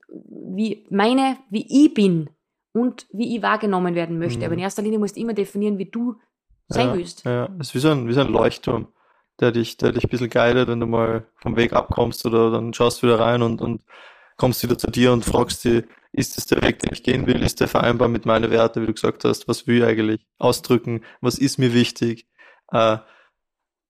wie 0.08 0.86
meine, 0.90 1.38
wie 1.50 1.66
ich 1.86 1.94
bin 1.94 2.30
und 2.72 3.06
wie 3.12 3.36
ich 3.36 3.42
wahrgenommen 3.42 3.94
werden 3.94 4.18
möchte. 4.18 4.40
Mhm. 4.40 4.44
Aber 4.44 4.54
in 4.54 4.60
erster 4.60 4.82
Linie 4.82 4.98
musst 4.98 5.16
du 5.16 5.20
immer 5.20 5.34
definieren, 5.34 5.78
wie 5.78 5.90
du 5.90 6.16
sein 6.68 6.88
ja, 6.88 6.94
willst. 6.94 7.24
Ja, 7.24 7.48
es 7.58 7.68
ist 7.68 7.74
wie 7.74 7.78
so 7.78 7.88
ein, 7.90 8.08
wie 8.08 8.12
so 8.12 8.20
ein 8.20 8.28
Leuchtturm, 8.28 8.88
der 9.40 9.52
dich, 9.52 9.78
der 9.78 9.92
dich 9.92 10.04
ein 10.04 10.10
bisschen 10.10 10.30
guidet, 10.30 10.68
wenn 10.68 10.80
du 10.80 10.86
mal 10.86 11.26
vom 11.36 11.56
Weg 11.56 11.72
abkommst 11.72 12.24
oder 12.26 12.50
dann 12.50 12.74
schaust 12.74 13.02
du 13.02 13.06
wieder 13.06 13.18
rein 13.18 13.42
und, 13.42 13.60
und 13.60 13.82
kommst 14.38 14.62
wieder 14.62 14.78
zu 14.78 14.90
dir 14.90 15.12
und 15.12 15.24
fragst 15.26 15.64
dich, 15.64 15.84
ist 16.12 16.38
das 16.38 16.46
der 16.46 16.62
Weg, 16.62 16.78
den 16.78 16.92
ich 16.94 17.02
gehen 17.02 17.26
will? 17.26 17.42
Ist 17.42 17.60
der 17.60 17.68
vereinbar 17.68 18.08
mit 18.08 18.24
meinen 18.24 18.50
Werten, 18.50 18.80
wie 18.82 18.86
du 18.86 18.94
gesagt 18.94 19.24
hast? 19.24 19.46
Was 19.46 19.66
will 19.66 19.78
ich 19.78 19.84
eigentlich 19.84 20.26
ausdrücken? 20.38 21.02
Was 21.20 21.38
ist 21.38 21.58
mir 21.58 21.74
wichtig? 21.74 22.26
Äh, 22.72 22.96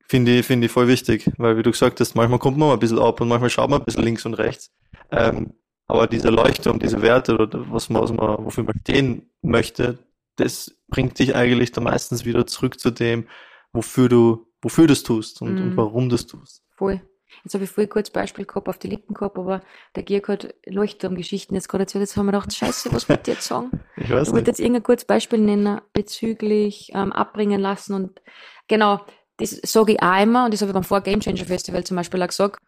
finde 0.08 0.38
ich, 0.38 0.46
finde 0.46 0.66
ich 0.66 0.72
voll 0.72 0.88
wichtig, 0.88 1.30
weil 1.38 1.56
wie 1.56 1.62
du 1.62 1.70
gesagt 1.70 2.00
hast, 2.00 2.16
manchmal 2.16 2.40
kommt 2.40 2.58
man 2.58 2.68
mal 2.68 2.74
ein 2.74 2.80
bisschen 2.80 2.98
ab 2.98 3.20
und 3.20 3.28
manchmal 3.28 3.50
schaut 3.50 3.70
man 3.70 3.80
ein 3.80 3.84
bisschen 3.84 4.02
links 4.02 4.26
und 4.26 4.34
rechts. 4.34 4.72
Ähm, 5.12 5.54
aber 5.86 6.06
dieser 6.06 6.30
Leuchtturm, 6.30 6.78
diese 6.78 7.02
Werte 7.02 7.34
oder 7.34 7.48
was 7.70 7.88
man, 7.88 8.02
was 8.02 8.12
man, 8.12 8.44
wofür 8.44 8.64
man 8.64 8.78
stehen 8.80 9.30
möchte, 9.42 9.98
das 10.36 10.74
bringt 10.88 11.18
dich 11.18 11.34
eigentlich 11.34 11.72
dann 11.72 11.84
meistens 11.84 12.24
wieder 12.24 12.46
zurück 12.46 12.78
zu 12.80 12.90
dem, 12.90 13.26
wofür 13.72 14.08
du, 14.08 14.46
wofür 14.62 14.86
du 14.86 14.92
es 14.92 15.02
tust 15.02 15.40
und, 15.42 15.54
Mhm. 15.54 15.62
und 15.62 15.76
warum 15.76 16.08
du 16.08 16.14
es 16.16 16.26
tust. 16.26 16.62
Voll. 16.76 17.00
Jetzt 17.44 17.54
habe 17.54 17.64
ich 17.64 17.70
voll 17.70 17.86
kurz 17.86 18.10
Beispiel 18.10 18.44
gehabt, 18.44 18.68
auf 18.68 18.78
die 18.78 18.88
Lippen 18.88 19.14
gehabt, 19.14 19.38
aber 19.38 19.62
der 19.94 20.02
Georg 20.02 20.28
hat 20.28 20.54
Leuchtturmgeschichten 20.66 21.54
jetzt 21.54 21.68
gerade 21.68 21.82
erzählt. 21.82 22.02
Jetzt 22.02 22.16
haben 22.16 22.26
wir 22.26 22.32
gedacht, 22.32 22.54
scheiße, 22.54 22.92
was 22.92 23.08
wollte 23.08 23.30
ich 23.30 23.36
jetzt 23.36 23.46
sagen? 23.46 23.70
Ich 23.96 24.10
weiß 24.10 24.28
Ich 24.28 24.34
wollte 24.34 24.50
jetzt 24.50 24.60
irgendein 24.60 24.82
kurzes 24.82 25.06
Beispiel 25.06 25.38
nennen 25.38 25.80
bezüglich 25.92 26.90
ähm, 26.94 27.12
abbringen 27.12 27.60
lassen 27.60 27.94
und 27.94 28.20
genau, 28.68 29.00
das 29.38 29.50
sage 29.50 29.92
ich 29.92 30.02
auch 30.02 30.22
immer 30.22 30.44
und 30.44 30.54
das 30.54 30.60
habe 30.60 30.70
ich 30.70 30.74
beim 30.74 30.84
Vor 30.84 31.00
Game 31.00 31.20
Changer 31.20 31.44
Festival 31.44 31.84
zum 31.84 31.96
Beispiel 31.96 32.22
auch 32.22 32.28
gesagt. 32.28 32.60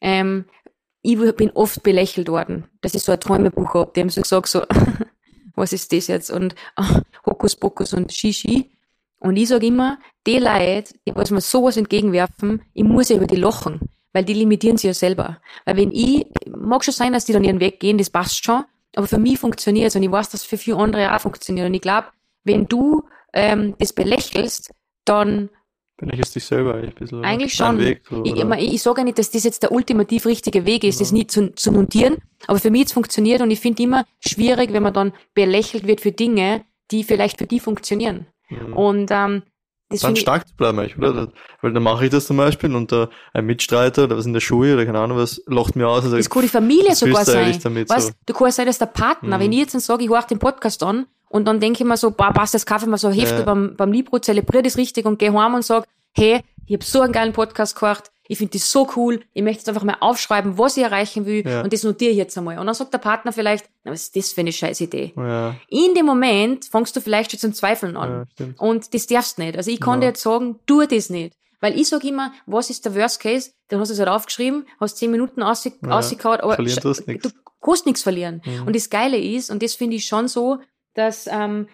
Ähm, 0.00 0.44
ich 1.02 1.18
bin 1.36 1.50
oft 1.50 1.82
belächelt 1.82 2.28
worden, 2.28 2.64
dass 2.80 2.94
ich 2.94 3.02
so 3.02 3.12
ein 3.12 3.20
Träumebuch 3.20 3.74
habe. 3.74 3.92
Die 3.94 4.00
haben 4.00 4.10
so 4.10 4.20
gesagt, 4.20 4.48
so, 4.48 4.62
was 5.54 5.72
ist 5.72 5.92
das 5.92 6.08
jetzt? 6.08 6.30
Und 6.30 6.54
ah, 6.76 7.00
Hokuspokus 7.26 7.94
und 7.94 8.12
Shishi. 8.12 8.70
Und 9.20 9.36
ich 9.36 9.48
sage 9.48 9.66
immer, 9.66 9.98
die 10.26 10.38
Leute, 10.38 10.94
die 11.06 11.14
was 11.14 11.30
mir 11.30 11.40
sowas 11.40 11.76
entgegenwerfen, 11.76 12.62
ich 12.74 12.84
muss 12.84 13.08
ja 13.08 13.16
über 13.16 13.26
die 13.26 13.36
lachen, 13.36 13.80
weil 14.12 14.24
die 14.24 14.34
limitieren 14.34 14.76
sich 14.76 14.88
ja 14.88 14.94
selber. 14.94 15.40
Weil 15.64 15.76
wenn 15.76 15.92
ich, 15.92 16.26
mag 16.46 16.84
schon 16.84 16.94
sein, 16.94 17.12
dass 17.12 17.24
die 17.24 17.32
dann 17.32 17.44
ihren 17.44 17.60
Weg 17.60 17.80
gehen, 17.80 17.98
das 17.98 18.10
passt 18.10 18.44
schon, 18.44 18.64
aber 18.96 19.06
für 19.06 19.18
mich 19.18 19.38
funktioniert 19.38 19.88
es 19.88 19.96
und 19.96 20.02
ich 20.02 20.10
weiß, 20.10 20.30
dass 20.30 20.42
es 20.42 20.46
für 20.46 20.58
viele 20.58 20.76
andere 20.76 21.14
auch 21.14 21.20
funktioniert. 21.20 21.66
Und 21.66 21.74
ich 21.74 21.82
glaube, 21.82 22.08
wenn 22.44 22.66
du 22.66 23.04
ähm, 23.32 23.74
das 23.78 23.92
belächelst, 23.92 24.72
dann 25.04 25.50
Belächelst 25.98 26.36
dich 26.36 26.44
selber 26.44 26.74
ein 26.74 26.92
bisschen. 26.94 27.24
eigentlich 27.24 27.54
schon. 27.54 27.78
Weg, 27.78 28.02
so, 28.08 28.22
ich, 28.24 28.36
ich, 28.36 28.72
ich 28.74 28.82
sage 28.82 29.00
ja 29.00 29.04
nicht, 29.04 29.18
dass 29.18 29.32
das 29.32 29.42
jetzt 29.42 29.64
der 29.64 29.72
ultimativ 29.72 30.26
richtige 30.26 30.64
Weg 30.64 30.84
ist, 30.84 31.00
das 31.00 31.08
Genau. 31.08 31.18
nicht 31.18 31.30
zu, 31.32 31.54
zu 31.54 31.72
notieren, 31.72 32.18
aber 32.46 32.60
für 32.60 32.70
mich 32.70 32.84
es 32.86 32.92
funktioniert 32.92 33.42
und 33.42 33.50
ich 33.50 33.58
finde 33.58 33.82
immer 33.82 34.04
schwierig, 34.20 34.72
wenn 34.72 34.84
man 34.84 34.94
dann 34.94 35.12
belächelt 35.34 35.88
wird 35.88 36.00
für 36.00 36.12
Dinge, 36.12 36.64
die 36.92 37.02
vielleicht 37.02 37.38
für 37.38 37.46
die 37.46 37.58
funktionieren. 37.58 38.26
Mhm. 38.48 38.72
Und 38.74 39.10
ähm, 39.10 39.42
das 39.90 40.00
dann 40.00 40.14
ich, 40.14 40.20
stark 40.20 40.46
zu 40.46 40.54
bleiben, 40.54 40.78
eigentlich, 40.78 40.98
oder? 40.98 41.28
Weil 41.62 41.72
dann 41.72 41.82
mache 41.82 42.04
ich 42.04 42.10
das 42.10 42.26
zum 42.26 42.36
Beispiel 42.36 42.74
und 42.74 42.92
äh, 42.92 43.06
ein 43.32 43.46
Mitstreiter 43.46 44.04
oder 44.04 44.16
was 44.18 44.26
in 44.26 44.32
der 44.34 44.40
Schule 44.40 44.74
oder 44.74 44.84
keine 44.86 44.98
Ahnung 45.00 45.16
was, 45.18 45.42
lacht 45.46 45.76
mir 45.76 45.88
aus 45.88 46.04
und 46.04 46.10
sagt, 46.10 46.20
das 46.20 46.28
kann 46.30 46.42
die 46.42 46.48
Familie 46.48 46.94
sogar 46.94 47.24
sein. 47.24 47.58
damit 47.62 47.88
Was, 47.88 48.06
so? 48.08 48.12
du 48.26 48.34
kannst 48.34 48.56
sein, 48.56 48.66
dass 48.66 48.78
der 48.78 48.86
Partner, 48.86 49.36
Mhm. 49.38 49.42
wenn 49.42 49.52
ich 49.52 49.58
jetzt 49.60 49.74
dann 49.74 49.80
sage, 49.80 50.04
ich 50.04 50.10
horch 50.10 50.24
den 50.26 50.38
Podcast 50.38 50.82
an 50.82 51.06
und 51.30 51.46
dann 51.46 51.58
denke 51.60 51.82
ich 51.82 51.88
mir 51.88 51.96
so, 51.96 52.10
bah, 52.10 52.32
passt 52.32 52.54
das 52.54 52.66
Kaffee 52.66 52.86
mal 52.86 52.98
so 52.98 53.10
Heft 53.10 53.38
Ja. 53.38 53.42
beim, 53.44 53.74
beim 53.76 53.92
Libro, 53.92 54.18
zelebriere 54.18 54.62
das 54.62 54.76
richtig 54.76 55.06
und 55.06 55.18
gehe 55.18 55.32
heim 55.32 55.54
und 55.54 55.64
sag, 55.64 55.84
hey, 56.12 56.40
ich 56.66 56.74
habe 56.74 56.84
so 56.84 57.00
einen 57.00 57.12
geilen 57.12 57.32
Podcast 57.32 57.74
gehört, 57.78 58.10
ich 58.28 58.38
finde 58.38 58.52
das 58.58 58.70
so 58.70 58.88
cool, 58.94 59.20
ich 59.34 59.42
möchte 59.42 59.60
jetzt 59.60 59.68
einfach 59.68 59.82
mal 59.84 59.96
aufschreiben, 60.00 60.56
was 60.58 60.76
ich 60.76 60.84
erreichen 60.84 61.26
will 61.26 61.44
Ja. 61.46 61.62
und 61.62 61.72
das 61.72 61.82
notiere 61.82 62.12
ich 62.12 62.16
jetzt 62.18 62.36
einmal. 62.38 62.58
Und 62.58 62.66
dann 62.66 62.74
sagt 62.74 62.92
der 62.92 62.98
Partner 62.98 63.32
vielleicht, 63.32 63.68
na, 63.84 63.90
was 63.92 64.02
ist 64.02 64.16
das 64.16 64.32
für 64.32 64.42
eine 64.42 64.52
scheiß 64.52 64.80
Idee? 64.82 65.12
Ja, 65.16 65.56
In 65.68 65.94
dem 65.94 66.06
Moment 66.06 66.66
fängst 66.66 66.94
du 66.94 67.00
vielleicht 67.00 67.30
schon 67.32 67.40
zum 67.40 67.52
Zweifeln 67.54 67.96
an. 67.96 68.26
ja. 68.38 68.46
Und 68.58 68.94
das 68.94 69.06
darfst 69.06 69.38
nicht. 69.38 69.56
Also 69.56 69.70
ich 69.70 69.80
kann 69.80 70.00
dir 70.00 70.08
jetzt 70.08 70.22
sagen, 70.22 70.60
tu 70.66 70.84
das 70.86 71.10
nicht. 71.10 71.34
Weil 71.60 71.76
ich 71.80 71.88
sag 71.88 72.04
immer, 72.04 72.32
was 72.46 72.70
ist 72.70 72.84
der 72.84 72.94
Worst 72.94 73.18
Case? 73.20 73.50
Dann 73.68 73.80
hast 73.80 73.88
du 73.88 73.94
es 73.94 73.98
halt 73.98 74.08
aufgeschrieben, 74.08 74.64
hast 74.78 74.96
zehn 74.98 75.10
Minuten 75.10 75.42
ausge 75.42 75.72
Ja, 75.82 75.98
ausgekaut, 75.98 76.40
aber 76.40 76.56
nix. 76.62 76.76
du 76.76 77.30
kannst 77.60 77.84
nichts 77.86 78.02
verlieren. 78.02 78.42
Mhm. 78.44 78.66
Und 78.68 78.76
das 78.76 78.88
Geile 78.90 79.18
ist, 79.18 79.50
und 79.50 79.60
das 79.62 79.74
finde 79.74 79.96
ich 79.96 80.04
schon 80.06 80.28
so, 80.28 80.58
dass, 80.94 81.26
ähm, 81.30 81.66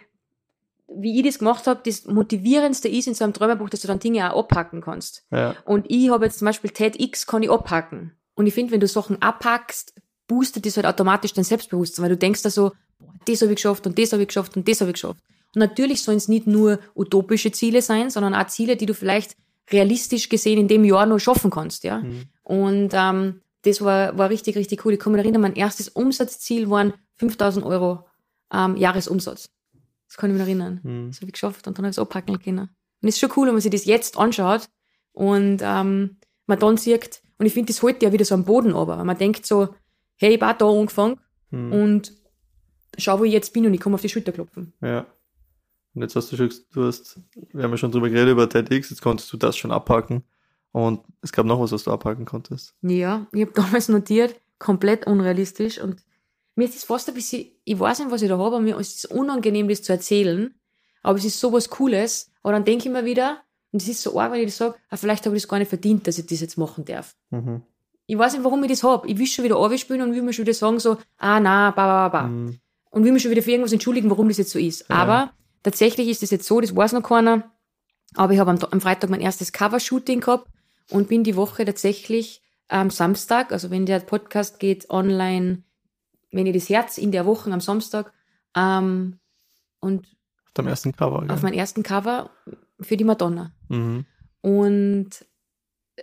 wie 0.88 1.18
ich 1.18 1.24
das 1.24 1.38
gemacht 1.38 1.66
habe, 1.66 1.80
das 1.84 2.04
Motivierendste 2.04 2.88
ist 2.88 3.06
in 3.06 3.14
so 3.14 3.24
einem 3.24 3.32
Träumerbuch, 3.32 3.70
dass 3.70 3.80
du 3.80 3.88
dann 3.88 3.98
Dinge 3.98 4.32
auch 4.32 4.44
abhacken 4.44 4.80
kannst. 4.80 5.24
Ja, 5.30 5.56
Und 5.64 5.86
ich 5.88 6.10
habe 6.10 6.26
jetzt 6.26 6.38
zum 6.38 6.46
Beispiel 6.46 6.70
TEDx 6.70 7.26
kann 7.26 7.42
ich 7.42 7.50
abhaken. 7.50 8.12
Und 8.34 8.46
ich 8.46 8.54
finde, 8.54 8.72
wenn 8.72 8.80
du 8.80 8.88
Sachen 8.88 9.20
abhackst, 9.22 9.94
boostet 10.26 10.66
das 10.66 10.76
halt 10.76 10.86
automatisch 10.86 11.32
dein 11.32 11.44
Selbstbewusstsein, 11.44 12.02
weil 12.02 12.10
du 12.10 12.16
denkst 12.16 12.42
da 12.42 12.50
so, 12.50 12.72
boah, 12.98 13.12
das 13.26 13.40
habe 13.42 13.52
ich 13.52 13.56
geschafft 13.56 13.86
und 13.86 13.98
das 13.98 14.12
habe 14.12 14.22
ich 14.22 14.28
geschafft 14.28 14.56
und 14.56 14.68
das 14.68 14.80
habe 14.80 14.90
ich 14.90 14.94
geschafft. 14.94 15.22
Und 15.54 15.60
natürlich 15.60 16.02
sollen 16.02 16.18
es 16.18 16.28
nicht 16.28 16.46
nur 16.46 16.80
utopische 16.94 17.52
Ziele 17.52 17.82
sein, 17.82 18.10
sondern 18.10 18.34
auch 18.34 18.46
Ziele, 18.48 18.76
die 18.76 18.86
du 18.86 18.94
vielleicht 18.94 19.36
realistisch 19.70 20.28
gesehen 20.28 20.58
in 20.58 20.68
dem 20.68 20.84
Jahr 20.84 21.06
noch 21.06 21.18
schaffen 21.18 21.50
kannst, 21.50 21.84
ja. 21.84 21.98
Mhm. 21.98 22.24
Und 22.42 22.90
ähm, 22.92 23.40
das 23.62 23.80
war, 23.80 24.18
war 24.18 24.28
richtig, 24.28 24.56
richtig 24.56 24.84
cool. 24.84 24.94
Ich 24.94 24.98
kann 24.98 25.12
mich 25.12 25.22
erinnern, 25.22 25.40
mein 25.40 25.56
erstes 25.56 25.88
Umsatzziel 25.88 26.68
waren 26.68 26.92
5000 27.16 27.64
Euro 27.64 28.06
ähm, 28.52 28.76
Jahresumsatz. 28.76 29.48
Das 30.14 30.20
kann 30.20 30.30
ich 30.30 30.34
mich 30.34 30.42
erinnern. 30.46 30.78
Mhm. 30.84 31.08
Das 31.08 31.16
habe 31.16 31.26
ich 31.26 31.32
geschafft 31.32 31.66
und 31.66 31.76
dann 31.76 31.84
habe 31.84 31.90
ich 31.90 31.96
es 31.96 31.98
abhacken 31.98 32.38
können. 32.38 32.68
Und 33.02 33.08
es 33.08 33.16
ist 33.16 33.20
schon 33.20 33.32
cool, 33.36 33.48
wenn 33.48 33.54
man 33.54 33.60
sich 33.60 33.72
das 33.72 33.84
jetzt 33.84 34.16
anschaut 34.16 34.68
und 35.12 35.58
ähm, 35.60 36.18
man 36.46 36.58
dann 36.60 36.76
sieht, 36.76 37.20
und 37.38 37.46
ich 37.46 37.52
finde, 37.52 37.72
das 37.72 37.82
heute 37.82 38.06
ja 38.06 38.12
wieder 38.12 38.24
so 38.24 38.36
am 38.36 38.44
Boden 38.44 38.74
aber. 38.74 39.02
Man 39.02 39.18
denkt 39.18 39.44
so, 39.44 39.74
hey, 40.14 40.36
ich 40.36 40.42
auch 40.42 40.52
da 40.52 40.70
angefangen 40.70 41.18
Mhm. 41.50 41.72
und 41.72 42.12
schau, 42.96 43.18
wo 43.18 43.24
ich 43.24 43.32
jetzt 43.32 43.52
bin 43.52 43.66
und 43.66 43.74
ich 43.74 43.80
komme 43.80 43.94
auf 43.96 44.02
die 44.02 44.08
Schulter 44.08 44.30
klopfen. 44.30 44.72
Ja. 44.80 45.04
Und 45.94 46.02
jetzt 46.02 46.14
hast 46.14 46.30
du 46.30 46.36
schon, 46.36 46.52
du 46.72 46.84
hast, 46.86 47.20
wir 47.52 47.64
haben 47.64 47.72
ja 47.72 47.76
schon 47.76 47.90
drüber 47.90 48.08
geredet 48.08 48.30
über 48.32 48.48
TEDx, 48.48 48.90
jetzt 48.90 49.02
konntest 49.02 49.32
du 49.32 49.36
das 49.36 49.56
schon 49.56 49.72
abhaken. 49.72 50.22
Und 50.70 51.00
es 51.22 51.32
gab 51.32 51.44
noch 51.44 51.58
was, 51.60 51.72
was 51.72 51.82
du 51.84 51.90
abhaken 51.90 52.24
konntest. 52.24 52.76
Ja, 52.82 53.26
ich 53.32 53.40
habe 53.42 53.52
damals 53.54 53.88
notiert, 53.88 54.40
komplett 54.60 55.08
unrealistisch 55.08 55.80
und 55.80 56.04
mir 56.54 56.64
ist 56.64 56.74
das 56.74 56.84
fast 56.84 57.08
ein 57.08 57.14
bisschen, 57.14 57.46
ich 57.64 57.78
weiß 57.78 58.00
nicht, 58.00 58.10
was 58.10 58.22
ich 58.22 58.28
da 58.28 58.38
habe, 58.38 58.56
aber 58.56 58.60
mir 58.60 58.78
ist 58.78 58.96
es 58.96 59.04
unangenehm, 59.04 59.68
das 59.68 59.82
zu 59.82 59.92
erzählen, 59.92 60.54
aber 61.02 61.18
es 61.18 61.24
ist 61.24 61.40
sowas 61.40 61.68
Cooles, 61.70 62.30
aber 62.42 62.52
dann 62.52 62.64
denke 62.64 62.88
ich 62.88 62.92
mir 62.92 63.04
wieder, 63.04 63.42
und 63.72 63.82
es 63.82 63.88
ist 63.88 64.02
so 64.02 64.18
arg, 64.20 64.32
wenn 64.32 64.38
ich 64.38 64.46
das 64.46 64.58
sage, 64.58 64.76
ah, 64.88 64.96
vielleicht 64.96 65.26
habe 65.26 65.36
ich 65.36 65.42
das 65.42 65.48
gar 65.48 65.58
nicht 65.58 65.68
verdient, 65.68 66.06
dass 66.06 66.16
ich 66.16 66.26
das 66.26 66.40
jetzt 66.40 66.56
machen 66.56 66.84
darf. 66.84 67.16
Mhm. 67.30 67.62
Ich 68.06 68.16
weiß 68.16 68.34
nicht, 68.34 68.44
warum 68.44 68.62
ich 68.62 68.70
das 68.70 68.84
hab. 68.84 69.04
Ich 69.04 69.18
will 69.18 69.26
schon 69.26 69.44
wieder 69.44 69.78
spielen 69.78 70.02
und 70.02 70.14
will 70.14 70.22
mir 70.22 70.32
schon 70.32 70.44
wieder 70.44 70.54
sagen 70.54 70.78
so, 70.78 70.96
ah, 71.18 71.40
na, 71.40 71.72
ba, 71.72 71.86
ba, 71.86 72.08
ba, 72.08 72.20
ba. 72.20 72.28
Mhm. 72.28 72.60
Und 72.90 73.04
will 73.04 73.10
mich 73.10 73.22
schon 73.22 73.32
wieder 73.32 73.42
für 73.42 73.50
irgendwas 73.50 73.72
entschuldigen, 73.72 74.10
warum 74.10 74.28
das 74.28 74.38
jetzt 74.38 74.50
so 74.52 74.60
ist. 74.60 74.88
Ja. 74.88 74.94
Aber 74.94 75.32
tatsächlich 75.64 76.08
ist 76.08 76.22
das 76.22 76.30
jetzt 76.30 76.46
so, 76.46 76.60
das 76.60 76.76
weiß 76.76 76.92
noch 76.92 77.02
keiner. 77.02 77.50
Aber 78.14 78.32
ich 78.32 78.38
habe 78.38 78.52
am, 78.52 78.58
am 78.70 78.80
Freitag 78.80 79.10
mein 79.10 79.20
erstes 79.20 79.52
Cover-Shooting 79.52 80.20
gehabt 80.20 80.48
und 80.90 81.08
bin 81.08 81.24
die 81.24 81.34
Woche 81.34 81.64
tatsächlich 81.64 82.42
am 82.68 82.90
Samstag, 82.90 83.50
also 83.50 83.72
wenn 83.72 83.86
der 83.86 83.98
Podcast 83.98 84.60
geht 84.60 84.88
online, 84.88 85.63
wenn 86.34 86.46
ihr 86.46 86.52
das 86.52 86.68
Herz 86.68 86.98
in 86.98 87.12
der 87.12 87.26
Woche 87.26 87.50
am 87.52 87.60
Samstag, 87.60 88.12
ähm, 88.56 89.18
und 89.80 90.06
Auf 90.46 90.52
deinem 90.54 90.68
ersten 90.68 90.92
Cover. 90.92 91.18
auf 91.18 91.26
gell? 91.26 91.38
meinem 91.42 91.58
ersten 91.58 91.82
Cover 91.82 92.30
für 92.80 92.96
die 92.96 93.04
Madonna. 93.04 93.52
Mhm. 93.68 94.06
Und 94.40 95.10
äh, 95.96 96.02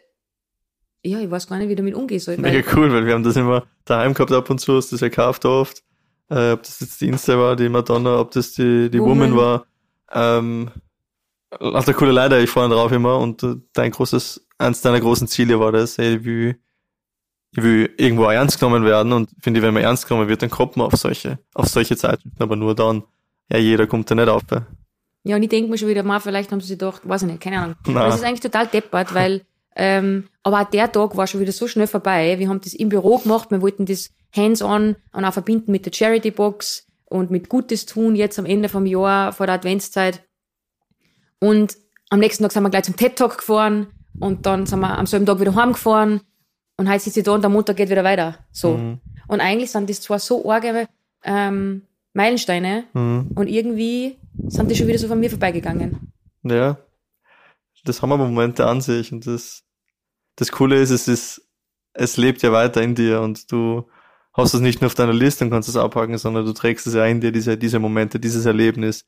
ja, 1.09 1.19
ich 1.19 1.31
weiß 1.31 1.47
gar 1.47 1.57
nicht, 1.57 1.67
wie 1.67 1.73
ich 1.73 1.77
damit 1.77 1.95
umgehen 1.95 2.19
soll. 2.19 2.37
Mega 2.37 2.61
cool, 2.75 2.91
weil 2.91 3.05
wir 3.05 3.13
haben 3.13 3.23
das 3.23 3.35
immer 3.35 3.65
daheim 3.85 4.13
gehabt 4.13 4.31
ab 4.31 4.49
und 4.49 4.59
zu, 4.59 4.75
hast 4.75 4.91
das 4.91 5.01
ja 5.01 5.09
gekauft 5.09 5.45
oft. 5.45 5.83
Äh, 6.29 6.51
ob 6.51 6.63
das 6.63 6.79
jetzt 6.79 7.01
die 7.01 7.07
Insta 7.07 7.37
war, 7.37 7.55
die 7.55 7.69
Madonna, 7.69 8.19
ob 8.19 8.31
das 8.31 8.53
die, 8.53 8.89
die 8.89 8.99
Woman. 8.99 9.33
Woman, 9.33 9.37
war. 9.37 9.65
Ähm, 10.13 10.71
lauter 11.59 11.93
coole 11.93 12.11
Leute, 12.11 12.37
ich 12.39 12.49
vorne 12.49 12.73
drauf 12.73 12.91
immer 12.91 13.19
und 13.19 13.43
äh, 13.43 13.55
dein 13.73 13.91
großes, 13.91 14.47
eins 14.57 14.81
deiner 14.81 14.99
großen 14.99 15.27
Ziele 15.27 15.59
war 15.59 15.71
das, 15.71 15.97
ey, 15.97 16.23
will, 16.23 16.59
ich 17.53 17.61
will 17.61 17.93
irgendwo 17.97 18.25
auch 18.25 18.31
ernst 18.31 18.59
genommen 18.59 18.85
werden 18.85 19.11
und 19.11 19.29
finde, 19.41 19.61
wenn 19.61 19.73
man 19.73 19.83
ernst 19.83 20.07
genommen 20.07 20.29
wird, 20.29 20.41
dann 20.41 20.49
kommt 20.49 20.77
man 20.77 20.87
auf 20.87 20.93
solche, 20.93 21.37
auf 21.53 21.67
solche 21.67 21.97
Zeitschriften, 21.97 22.41
aber 22.41 22.55
nur 22.55 22.75
dann. 22.75 23.03
Ja, 23.51 23.57
jeder 23.57 23.87
kommt 23.87 24.09
da 24.09 24.15
nicht 24.15 24.29
auf. 24.29 24.43
Ja, 25.23 25.35
und 25.35 25.43
ich 25.43 25.49
denke 25.49 25.69
mir 25.69 25.77
schon 25.77 25.89
wieder, 25.89 26.03
mal, 26.03 26.21
vielleicht 26.21 26.51
haben 26.51 26.61
sie 26.61 26.67
sich 26.67 26.79
gedacht, 26.79 27.01
weiß 27.07 27.23
ich 27.23 27.27
nicht, 27.27 27.41
keine 27.41 27.59
Ahnung. 27.59 27.75
Nein. 27.85 28.09
Es 28.09 28.15
ist 28.15 28.23
eigentlich 28.23 28.39
total 28.39 28.67
deppert, 28.67 29.13
weil, 29.13 29.41
ähm, 29.75 30.29
aber 30.43 30.61
auch 30.61 30.69
der 30.69 30.89
Tag 30.89 31.17
war 31.17 31.27
schon 31.27 31.41
wieder 31.41 31.51
so 31.51 31.67
schnell 31.67 31.87
vorbei. 31.87 32.39
Wir 32.39 32.47
haben 32.47 32.61
das 32.61 32.73
im 32.73 32.87
Büro 32.87 33.17
gemacht, 33.17 33.51
wir 33.51 33.61
wollten 33.61 33.85
das 33.85 34.09
hands-on 34.33 34.95
und 35.11 35.25
auch 35.25 35.33
verbinden 35.33 35.71
mit 35.73 35.85
der 35.85 35.91
Charity-Box 35.91 36.87
und 37.05 37.29
mit 37.29 37.49
Gutes 37.49 37.85
tun, 37.85 38.15
jetzt 38.15 38.39
am 38.39 38.45
Ende 38.45 38.69
vom 38.69 38.85
Jahr, 38.85 39.33
vor 39.33 39.45
der 39.45 39.55
Adventszeit. 39.55 40.23
Und 41.39 41.75
am 42.09 42.19
nächsten 42.19 42.43
Tag 42.43 42.53
sind 42.53 42.63
wir 42.63 42.69
gleich 42.69 42.85
zum 42.85 42.95
TED-Talk 42.95 43.39
gefahren 43.39 43.87
und 44.17 44.45
dann 44.45 44.65
sind 44.65 44.79
wir 44.79 44.97
am 44.97 45.05
selben 45.05 45.25
Tag 45.25 45.41
wieder 45.41 45.55
heimgefahren 45.55 46.21
und 46.81 46.89
heute 46.89 47.03
sitze 47.03 47.19
ich 47.19 47.25
da 47.25 47.33
und 47.33 47.43
der 47.43 47.49
Montag 47.49 47.77
geht 47.77 47.91
wieder 47.91 48.03
weiter. 48.03 48.39
So. 48.51 48.75
Mhm. 48.75 48.99
Und 49.27 49.39
eigentlich 49.39 49.69
sind 49.69 49.87
das 49.87 50.01
zwar 50.01 50.17
so 50.17 50.49
arge 50.49 50.87
ähm, 51.23 51.83
Meilensteine 52.13 52.85
Mhm. 52.93 53.29
und 53.35 53.47
irgendwie 53.47 54.17
sind 54.47 54.71
die 54.71 54.75
schon 54.75 54.87
wieder 54.87 54.97
so 54.97 55.07
von 55.07 55.19
mir 55.19 55.29
vorbeigegangen. 55.29 56.11
Ja. 56.43 56.77
Das 57.85 58.01
haben 58.01 58.09
wir 58.09 58.17
Momente 58.17 58.65
an 58.65 58.81
sich 58.81 59.11
und 59.11 59.27
das, 59.27 59.61
das 60.37 60.51
Coole 60.51 60.81
ist, 60.81 60.89
es 60.89 61.07
ist, 61.07 61.47
es 61.93 62.17
lebt 62.17 62.41
ja 62.41 62.51
weiter 62.51 62.81
in 62.81 62.95
dir 62.95 63.21
und 63.21 63.51
du 63.51 63.87
hast 64.33 64.55
es 64.55 64.61
nicht 64.61 64.81
nur 64.81 64.87
auf 64.87 64.95
deiner 64.95 65.13
Liste 65.13 65.45
und 65.45 65.51
kannst 65.51 65.69
es 65.69 65.75
abhaken, 65.75 66.17
sondern 66.17 66.45
du 66.45 66.53
trägst 66.53 66.87
es 66.87 66.95
ja 66.95 67.05
in 67.05 67.21
dir, 67.21 67.31
diese, 67.31 67.57
diese 67.57 67.77
Momente, 67.77 68.19
dieses 68.19 68.47
Erlebnis. 68.47 69.05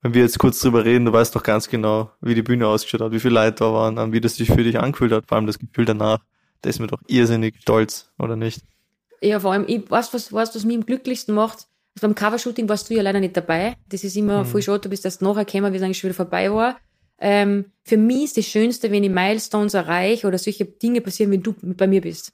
Wenn 0.00 0.14
wir 0.14 0.22
jetzt 0.22 0.40
kurz 0.40 0.58
drüber 0.58 0.84
reden, 0.84 1.04
du 1.04 1.12
weißt 1.12 1.36
doch 1.36 1.44
ganz 1.44 1.68
genau, 1.68 2.10
wie 2.20 2.34
die 2.34 2.42
Bühne 2.42 2.66
ausgeschaut 2.66 3.00
hat, 3.00 3.12
wie 3.12 3.20
viele 3.20 3.34
Leute 3.34 3.58
da 3.58 3.72
waren, 3.72 4.12
wie 4.12 4.20
das 4.20 4.34
sich 4.34 4.48
für 4.48 4.64
dich 4.64 4.80
angefühlt 4.80 5.12
hat, 5.12 5.26
vor 5.28 5.36
allem 5.36 5.46
das 5.46 5.60
Gefühl 5.60 5.84
danach. 5.84 6.18
Da 6.62 6.70
ist 6.70 6.78
mir 6.80 6.86
doch 6.86 7.00
irrsinnig 7.08 7.56
stolz, 7.60 8.10
oder 8.18 8.36
nicht? 8.36 8.62
Ja, 9.20 9.38
vor 9.40 9.52
allem, 9.52 9.64
ich 9.68 9.88
weiß, 9.90 10.14
was, 10.14 10.32
was, 10.32 10.54
was 10.54 10.64
mich 10.64 10.76
am 10.76 10.86
glücklichsten 10.86 11.34
macht. 11.34 11.66
Also 11.94 12.06
beim 12.08 12.14
Covershooting 12.14 12.68
warst 12.68 12.88
du 12.88 12.94
ja 12.94 13.02
leider 13.02 13.20
nicht 13.20 13.36
dabei. 13.36 13.76
Das 13.88 14.02
ist 14.04 14.16
immer 14.16 14.42
Mhm. 14.44 14.46
voll 14.48 14.62
schade, 14.62 14.80
du 14.80 14.88
bist 14.88 15.04
erst 15.04 15.22
nachher 15.22 15.44
gekommen, 15.44 15.72
wie 15.72 15.76
es 15.76 15.82
eigentlich 15.82 15.98
schon 15.98 16.08
wieder 16.08 16.16
vorbei 16.16 16.50
war. 16.52 16.78
Ähm, 17.18 17.66
für 17.84 17.96
mich 17.96 18.24
ist 18.24 18.36
das 18.38 18.46
Schönste, 18.46 18.90
wenn 18.90 19.04
ich 19.04 19.10
Milestones 19.10 19.74
erreiche 19.74 20.26
oder 20.26 20.38
solche 20.38 20.64
Dinge 20.64 21.00
passieren, 21.00 21.30
wenn 21.30 21.42
du 21.42 21.54
bei 21.60 21.86
mir 21.86 22.00
bist. 22.00 22.32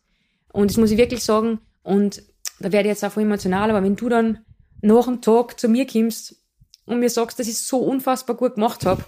Und 0.52 0.70
das 0.70 0.78
muss 0.78 0.90
ich 0.90 0.96
wirklich 0.96 1.22
sagen. 1.22 1.58
Und 1.82 2.22
da 2.60 2.72
werde 2.72 2.88
ich 2.88 2.92
jetzt 2.94 3.04
auch 3.04 3.12
voll 3.12 3.24
emotional, 3.24 3.68
aber 3.70 3.82
wenn 3.82 3.96
du 3.96 4.08
dann 4.08 4.44
nach 4.80 5.04
dem 5.04 5.20
Tag 5.20 5.60
zu 5.60 5.68
mir 5.68 5.86
kommst 5.86 6.36
und 6.86 7.00
mir 7.00 7.10
sagst, 7.10 7.38
dass 7.38 7.48
ich 7.48 7.54
es 7.54 7.68
so 7.68 7.78
unfassbar 7.80 8.36
gut 8.36 8.54
gemacht 8.54 8.86
habe 8.86 9.04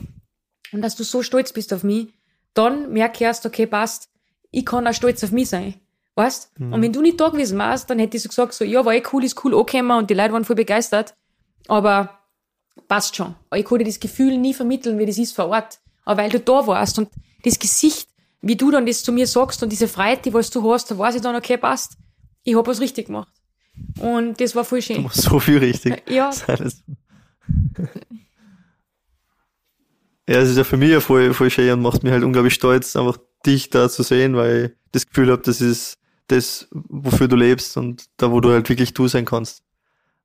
und 0.72 0.83
dass 0.83 0.96
du 0.96 1.04
so 1.04 1.22
stolz 1.22 1.52
bist 1.52 1.72
auf 1.72 1.83
mich, 1.83 2.09
dann 2.52 2.92
merke 2.92 3.14
ich 3.16 3.20
erst, 3.22 3.46
okay, 3.46 3.66
passt, 3.66 4.09
ich 4.50 4.64
kann 4.66 4.86
auch 4.86 4.92
stolz 4.94 5.22
auf 5.24 5.32
mich 5.32 5.48
sein. 5.48 5.74
Weißt? 6.16 6.52
Und 6.58 6.82
wenn 6.82 6.92
du 6.92 7.00
nicht 7.00 7.20
da 7.20 7.28
gewesen 7.28 7.56
warst, 7.58 7.88
dann 7.88 7.98
hätte 7.98 8.16
ich 8.16 8.22
so 8.22 8.28
gesagt, 8.28 8.52
so, 8.52 8.64
ja, 8.64 8.84
war 8.84 8.92
eh 8.94 9.02
cool, 9.12 9.24
ist 9.24 9.42
cool 9.44 9.54
angekommen 9.54 9.90
und 9.98 10.10
die 10.10 10.14
Leute 10.14 10.32
waren 10.32 10.44
voll 10.44 10.56
begeistert. 10.56 11.14
Aber 11.68 12.18
passt 12.88 13.16
schon. 13.16 13.34
Ich 13.54 13.64
konnte 13.64 13.84
das 13.84 14.00
Gefühl 14.00 14.36
nie 14.36 14.52
vermitteln, 14.52 14.98
wie 14.98 15.06
das 15.06 15.18
ist 15.18 15.34
vor 15.34 15.46
Ort. 15.48 15.78
Aber 16.04 16.22
weil 16.22 16.30
du 16.30 16.40
da 16.40 16.66
warst 16.66 16.98
und 16.98 17.08
das 17.44 17.58
Gesicht, 17.58 18.08
wie 18.42 18.56
du 18.56 18.70
dann 18.70 18.86
das 18.86 19.02
zu 19.02 19.12
mir 19.12 19.26
sagst 19.26 19.62
und 19.62 19.70
diese 19.70 19.86
Freude, 19.88 20.20
die 20.22 20.34
was 20.34 20.50
du 20.50 20.70
hast, 20.72 20.90
da 20.90 20.98
weiß 20.98 21.14
ich 21.14 21.22
dann, 21.22 21.36
okay, 21.36 21.56
passt. 21.56 21.96
Ich 22.42 22.56
hab 22.56 22.66
was 22.66 22.80
richtig 22.80 23.06
gemacht. 23.06 23.32
Und 24.00 24.40
das 24.40 24.54
war 24.54 24.64
voll 24.64 24.80
Du 24.80 24.86
schön. 24.86 25.02
machst 25.04 25.22
so 25.22 25.38
viel 25.38 25.58
richtig. 25.58 26.02
Ja, 26.10 26.30
Ja, 30.28 30.38
es 30.38 30.50
ist 30.50 30.56
ja 30.58 30.64
für 30.64 30.76
mich 30.76 30.90
ja 30.90 31.00
voll, 31.00 31.34
voll 31.34 31.50
schön 31.50 31.72
und 31.72 31.82
macht 31.82 32.02
mich 32.02 32.12
halt 32.12 32.22
unglaublich 32.22 32.54
stolz, 32.54 32.94
einfach 32.94 33.18
dich 33.46 33.70
da 33.70 33.88
zu 33.88 34.03
sehen, 34.03 34.37
weil 34.37 34.64
ich 34.66 34.72
das 34.92 35.07
Gefühl 35.07 35.31
habe, 35.31 35.42
das 35.42 35.61
ist 35.61 35.98
das, 36.29 36.68
wofür 36.70 37.29
du 37.29 37.37
lebst 37.37 37.76
und 37.76 38.07
da, 38.16 38.31
wo 38.31 38.40
du 38.40 38.50
halt 38.50 38.68
wirklich 38.68 38.94
du 38.94 39.09
sein 39.09 39.24
kannst. 39.24 39.62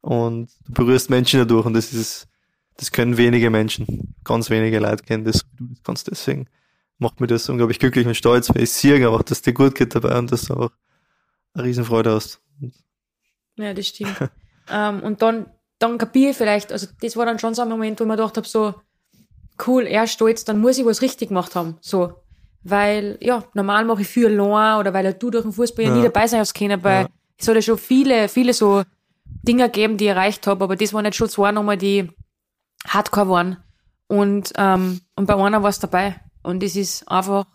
Und 0.01 0.49
du 0.67 0.73
berührst 0.73 1.09
Menschen 1.09 1.39
dadurch 1.39 1.65
und 1.65 1.73
das 1.73 1.93
ist, 1.93 2.27
das 2.77 2.91
können 2.91 3.17
wenige 3.17 3.49
Menschen, 3.49 4.13
ganz 4.23 4.49
wenige 4.49 4.79
Leute 4.79 5.03
kennen 5.03 5.23
das, 5.23 5.45
du 5.57 5.65
das 5.65 5.83
kannst. 5.83 6.07
Deswegen 6.11 6.47
macht 6.97 7.19
mir 7.19 7.27
das 7.27 7.49
unglaublich 7.49 7.79
glücklich 7.79 8.05
und 8.05 8.15
stolz, 8.15 8.49
weil 8.49 8.63
ich 8.63 8.71
sehe 8.71 8.95
einfach, 8.95 9.23
dass 9.23 9.41
dir 9.41 9.53
gut 9.53 9.75
geht 9.75 9.95
dabei 9.95 10.17
und 10.17 10.31
dass 10.31 10.43
du 10.43 10.53
auch 10.53 10.71
eine 11.53 11.63
Riesenfreude 11.63 12.11
hast. 12.11 12.39
Ja, 13.57 13.73
das 13.73 13.87
stimmt. 13.87 14.15
ähm, 14.69 15.01
und 15.01 15.21
dann, 15.21 15.47
dann 15.79 15.97
kapiere 15.97 16.31
ich 16.31 16.37
vielleicht, 16.37 16.71
also 16.71 16.87
das 17.01 17.15
war 17.17 17.25
dann 17.25 17.39
schon 17.39 17.55
so 17.55 17.61
ein 17.61 17.69
Moment, 17.69 17.99
wo 17.99 18.03
ich 18.03 18.07
mir 18.07 18.15
gedacht 18.17 18.37
habe, 18.37 18.47
so, 18.47 18.75
cool, 19.65 19.87
er 19.87 20.07
stolz, 20.07 20.43
dann 20.43 20.59
muss 20.59 20.77
ich 20.77 20.85
was 20.85 21.01
richtig 21.01 21.29
gemacht 21.29 21.55
haben. 21.55 21.77
So. 21.81 22.21
Weil, 22.67 23.17
ja, 23.21 23.43
normal 23.53 23.85
mache 23.85 24.01
ich 24.01 24.07
viel 24.07 24.25
allein 24.25 24.79
oder 24.79 24.91
weil 24.91 25.13
du 25.13 25.29
durch 25.29 25.43
den 25.43 25.53
Fußball 25.53 25.85
ja. 25.85 25.91
Ja. 25.91 25.97
nie 25.97 26.03
dabei 26.03 26.25
sein 26.27 26.39
hast 26.39 26.55
können, 26.55 26.83
weil 26.83 27.03
Ja. 27.03 27.09
es 27.37 27.47
hat 27.47 27.55
ja 27.55 27.61
schon 27.61 27.77
viele, 27.77 28.27
viele 28.27 28.53
so 28.53 28.81
Dinge 29.47 29.65
gegeben, 29.65 29.97
die 29.97 30.05
ich 30.05 30.09
erreicht 30.09 30.47
habe, 30.47 30.63
aber 30.63 30.75
das 30.75 30.91
waren 30.91 31.05
jetzt 31.05 31.15
schon 31.17 31.29
zwei 31.29 31.51
nochmal, 31.51 31.77
die 31.77 32.09
hardcore 32.87 33.29
waren. 33.29 33.57
Und, 34.07 34.51
ähm, 34.57 35.01
und 35.15 35.25
bei 35.27 35.35
einer 35.35 35.61
war 35.61 35.69
es 35.69 35.77
dabei. 35.79 36.19
Und 36.41 36.63
das 36.63 36.75
ist 36.75 37.07
einfach 37.07 37.45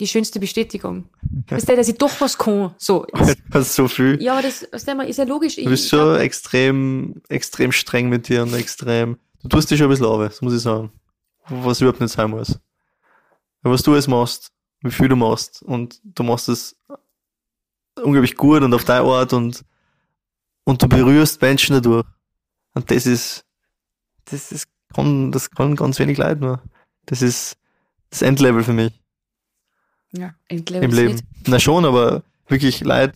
die 0.00 0.06
schönste 0.06 0.40
Bestätigung. 0.40 1.10
Weißt 1.48 1.68
du, 1.68 1.76
dass 1.76 1.88
ich 1.88 1.98
doch 1.98 2.18
was 2.20 2.38
kann. 2.38 2.74
So. 2.78 3.04
Du 3.12 3.20
hast 3.52 3.74
so 3.74 3.88
viel. 3.88 4.22
Ja, 4.22 4.32
aber 4.34 4.42
das, 4.42 4.66
weißt 4.72 4.88
du, 4.88 5.02
ist 5.02 5.18
ja 5.18 5.24
logisch. 5.24 5.56
Du 5.56 5.64
bist 5.64 5.84
ich 5.84 5.90
schon 5.90 5.98
glaub, 6.12 6.20
extrem, 6.20 7.20
extrem 7.28 7.72
streng 7.72 8.08
mit 8.08 8.28
dir 8.28 8.42
und 8.42 8.54
extrem. 8.54 9.18
Du 9.42 9.48
tust 9.48 9.70
dich 9.70 9.78
schon 9.78 9.88
ein 9.88 9.90
bisschen 9.90 10.06
auf, 10.06 10.20
das 10.26 10.40
muss 10.40 10.54
ich 10.54 10.62
sagen. 10.62 10.92
Was 11.48 11.80
überhaupt 11.80 12.00
nicht 12.00 12.12
sein 12.12 12.30
muss. 12.30 12.58
Was 13.70 13.82
du 13.82 13.94
jetzt 13.94 14.08
machst, 14.08 14.52
wie 14.80 14.90
viel 14.90 15.08
du 15.08 15.16
machst 15.16 15.62
und 15.62 16.00
du 16.04 16.22
machst 16.22 16.48
es 16.48 16.76
unglaublich 18.02 18.36
gut 18.36 18.62
und 18.62 18.72
auf 18.74 18.84
deine 18.84 19.08
Art 19.08 19.32
und, 19.32 19.64
und 20.64 20.82
du 20.82 20.88
berührst 20.88 21.40
Menschen 21.42 21.74
dadurch. 21.74 22.06
Und 22.74 22.90
das 22.90 23.06
ist, 23.06 23.44
das 24.26 24.52
ist, 24.52 24.68
kann, 24.94 25.32
das 25.32 25.50
kann 25.50 25.76
ganz 25.76 25.98
wenig 25.98 26.18
Leid 26.18 26.40
nur. 26.40 26.62
Das 27.06 27.22
ist 27.22 27.56
das 28.10 28.22
Endlevel 28.22 28.62
für 28.62 28.72
mich 28.72 28.92
ja, 30.12 30.34
glaube 30.48 30.84
im 30.84 30.90
es 30.90 30.96
Leben. 30.96 31.12
nicht. 31.14 31.24
Na 31.46 31.58
schon, 31.58 31.84
aber 31.84 32.22
wirklich 32.46 32.80
Leid 32.80 33.14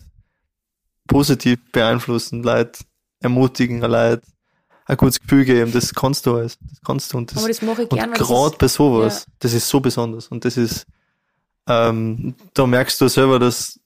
positiv 1.07 1.59
beeinflussen, 1.71 2.43
Leid 2.43 2.85
ermutigen, 3.19 3.79
Leid 3.79 4.23
ein 4.85 4.97
gutes 4.97 5.19
Gefühl 5.19 5.45
geben, 5.45 5.71
das 5.71 5.93
kannst 5.93 6.25
du 6.25 6.35
alles. 6.35 6.57
Das 6.59 6.81
kannst 6.85 7.13
du. 7.13 7.17
Und, 7.17 7.31
das, 7.31 7.37
Aber 7.37 7.47
das 7.47 7.61
mache 7.61 7.83
ich 7.83 7.91
und 7.91 7.97
gern. 7.97 8.11
weil 8.11 8.17
das 8.17 8.27
gerade 8.27 8.55
bei 8.57 8.67
sowas, 8.67 9.25
das 9.39 9.53
ist 9.53 9.67
so 9.67 9.79
besonders. 9.79 10.27
Und 10.27 10.43
das 10.45 10.57
ist, 10.57 10.85
ähm, 11.67 12.35
da 12.53 12.67
merkst 12.67 12.99
du 12.99 13.07
selber, 13.07 13.39
dass, 13.39 13.79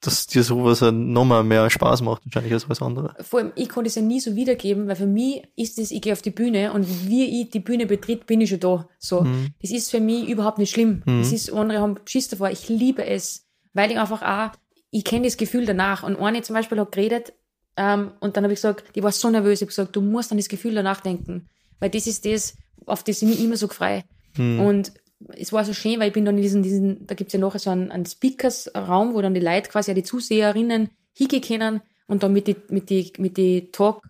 dass 0.00 0.26
dir 0.26 0.42
sowas 0.42 0.80
ja 0.80 0.90
nochmal 0.90 1.44
mehr 1.44 1.68
Spaß 1.70 2.02
macht, 2.02 2.24
wahrscheinlich 2.26 2.52
als 2.52 2.68
was 2.68 2.82
andere. 2.82 3.14
vor 3.22 3.40
allem, 3.40 3.52
ich 3.54 3.68
kann 3.68 3.84
das 3.84 3.94
ja 3.94 4.02
nie 4.02 4.20
so 4.20 4.34
wiedergeben, 4.34 4.88
weil 4.88 4.96
für 4.96 5.06
mich 5.06 5.42
ist 5.56 5.78
das, 5.78 5.90
ich 5.90 6.00
gehe 6.00 6.12
auf 6.12 6.22
die 6.22 6.30
Bühne 6.30 6.72
und 6.72 7.08
wie 7.08 7.42
ich 7.42 7.50
die 7.50 7.60
Bühne 7.60 7.86
betritt, 7.86 8.26
bin 8.26 8.40
ich 8.40 8.50
schon 8.50 8.60
da. 8.60 8.88
So. 8.98 9.22
Mhm. 9.22 9.48
Das 9.60 9.70
ist 9.70 9.90
für 9.90 10.00
mich 10.00 10.28
überhaupt 10.28 10.58
nicht 10.58 10.70
schlimm. 10.70 11.02
Mhm. 11.04 11.20
Das 11.20 11.32
ist, 11.32 11.52
andere 11.52 11.80
haben 11.80 11.96
Schiss 12.04 12.28
davor. 12.28 12.50
Ich 12.50 12.68
liebe 12.68 13.04
es, 13.04 13.46
weil 13.74 13.90
ich 13.90 13.98
einfach 13.98 14.22
auch, 14.22 14.56
ich 14.90 15.04
kenne 15.04 15.26
das 15.26 15.36
Gefühl 15.36 15.66
danach. 15.66 16.02
Und 16.02 16.16
eine 16.16 16.42
zum 16.42 16.54
Beispiel 16.54 16.80
hat 16.80 16.92
geredet, 16.92 17.32
ähm, 17.78 18.10
und 18.18 18.36
dann 18.36 18.42
habe 18.42 18.52
ich 18.52 18.58
gesagt, 18.58 18.96
die 18.96 19.02
war 19.04 19.12
so 19.12 19.30
nervös, 19.30 19.58
ich 19.58 19.62
habe 19.62 19.68
gesagt, 19.68 19.94
du 19.94 20.00
musst 20.00 20.32
an 20.32 20.38
das 20.38 20.48
Gefühl 20.48 20.74
danach 20.74 21.00
denken. 21.00 21.46
Weil 21.78 21.90
das 21.90 22.08
ist 22.08 22.26
das, 22.26 22.56
auf 22.86 23.04
das 23.04 23.22
ich 23.22 23.28
mich 23.28 23.42
immer 23.42 23.56
so 23.56 23.68
frei. 23.68 24.04
Mhm. 24.36 24.60
Und 24.60 24.92
es 25.28 25.52
war 25.52 25.64
so 25.64 25.72
schön, 25.72 26.00
weil 26.00 26.08
ich 26.08 26.12
bin 26.12 26.24
dann 26.24 26.36
in 26.36 26.42
diesen, 26.42 26.64
diesen 26.64 27.06
da 27.06 27.14
gibt's 27.14 27.32
ja 27.32 27.38
nachher 27.38 27.60
so 27.60 27.70
einen, 27.70 27.92
einen 27.92 28.04
Speakers-Raum, 28.04 29.14
wo 29.14 29.22
dann 29.22 29.32
die 29.32 29.40
Leute 29.40 29.70
quasi, 29.70 29.94
die 29.94 30.02
Zuseherinnen 30.02 30.90
hingehen 31.14 31.42
können 31.42 31.82
und 32.08 32.24
dann 32.24 32.32
mit 32.32 32.48
die, 32.48 32.56
mit 32.68 32.90
die, 32.90 33.12
mit 33.18 33.36
die 33.36 33.70
Talk, 33.70 34.02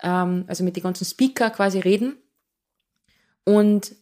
ähm, 0.00 0.44
also 0.46 0.62
mit 0.62 0.76
den 0.76 0.84
ganzen 0.84 1.04
Speaker 1.04 1.50
quasi 1.50 1.80
reden. 1.80 2.18
Und 3.44 3.96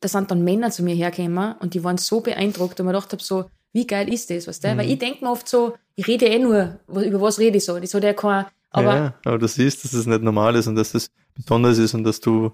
da 0.00 0.08
sind 0.08 0.30
dann 0.30 0.44
Männer 0.44 0.70
zu 0.70 0.82
mir 0.82 0.94
hergekommen 0.94 1.54
und 1.60 1.72
die 1.72 1.82
waren 1.82 1.96
so 1.96 2.20
beeindruckt 2.20 2.78
und 2.78 2.86
gedacht 2.86 3.12
habe 3.12 3.22
so, 3.22 3.46
wie 3.72 3.86
geil 3.86 4.12
ist 4.12 4.30
das, 4.30 4.46
weißt 4.46 4.64
du? 4.64 4.68
Mhm. 4.74 4.78
Weil 4.78 4.90
ich 4.90 4.98
denk 4.98 5.22
mir 5.22 5.30
oft 5.30 5.48
so, 5.48 5.74
ich 5.96 6.06
rede 6.06 6.26
eh 6.26 6.38
nur, 6.38 6.80
was- 6.86 7.04
über 7.04 7.20
was 7.20 7.38
rede 7.38 7.56
ich 7.58 7.64
so? 7.64 7.78
Das 7.78 7.94
hat 7.94 8.04
ja 8.04 8.12
kein, 8.12 8.46
aber 8.70 8.94
ja, 8.94 9.14
aber 9.24 9.38
du 9.38 9.48
siehst, 9.48 9.84
dass 9.84 9.92
es 9.92 10.06
nicht 10.06 10.22
normal 10.22 10.54
ist 10.56 10.66
und 10.66 10.76
dass 10.76 10.94
es 10.94 11.10
besonders 11.34 11.78
ist 11.78 11.94
und 11.94 12.04
dass 12.04 12.20
du 12.20 12.52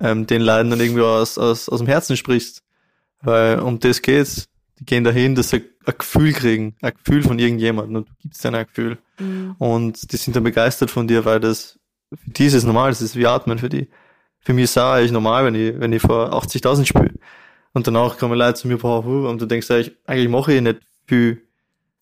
ähm, 0.00 0.26
den 0.26 0.42
Leuten 0.42 0.70
dann 0.70 0.80
irgendwie 0.80 1.02
aus, 1.02 1.38
aus, 1.38 1.68
aus 1.68 1.78
dem 1.78 1.86
Herzen 1.86 2.16
sprichst. 2.16 2.62
Weil 3.20 3.60
um 3.60 3.78
das 3.78 4.02
geht's. 4.02 4.48
Die 4.80 4.84
gehen 4.84 5.04
dahin, 5.04 5.36
dass 5.36 5.50
sie 5.50 5.62
ein 5.86 5.94
Gefühl 5.96 6.32
kriegen, 6.32 6.74
ein 6.82 6.92
Gefühl 6.94 7.22
von 7.22 7.38
irgendjemandem 7.38 7.96
und 7.96 8.08
du 8.08 8.12
gibst 8.20 8.42
denen 8.42 8.56
ein 8.56 8.66
Gefühl. 8.66 8.98
mh, 9.20 9.54
Und 9.58 10.10
die 10.12 10.16
sind 10.16 10.34
dann 10.34 10.42
begeistert 10.42 10.90
von 10.90 11.06
dir, 11.06 11.24
weil 11.24 11.38
das 11.38 11.78
für 12.10 12.30
die 12.30 12.46
ist 12.46 12.54
es 12.54 12.64
normal, 12.64 12.90
das 12.90 13.00
ist 13.00 13.14
wie 13.14 13.26
Atmen 13.26 13.58
für 13.58 13.68
die. 13.68 13.88
Für 14.40 14.52
mich 14.54 14.64
ist 14.64 14.70
es 14.72 14.78
auch 14.78 14.90
eigentlich 14.94 15.12
normal, 15.12 15.44
wenn 15.44 15.54
ich, 15.54 15.78
wenn 15.78 15.92
ich 15.92 16.02
vor 16.02 16.32
80.000 16.32 16.84
spiele. 16.84 17.11
Und 17.74 17.86
danach 17.86 18.18
kommen 18.18 18.38
Leute 18.38 18.54
zu 18.54 18.68
mir, 18.68 18.78
boah, 18.78 19.04
und 19.04 19.40
du 19.40 19.46
denkst 19.46 19.70
eigentlich, 19.70 19.96
eigentlich 20.06 20.28
mache 20.28 20.54
ich 20.54 20.60
nicht 20.60 20.80
viel 21.06 21.42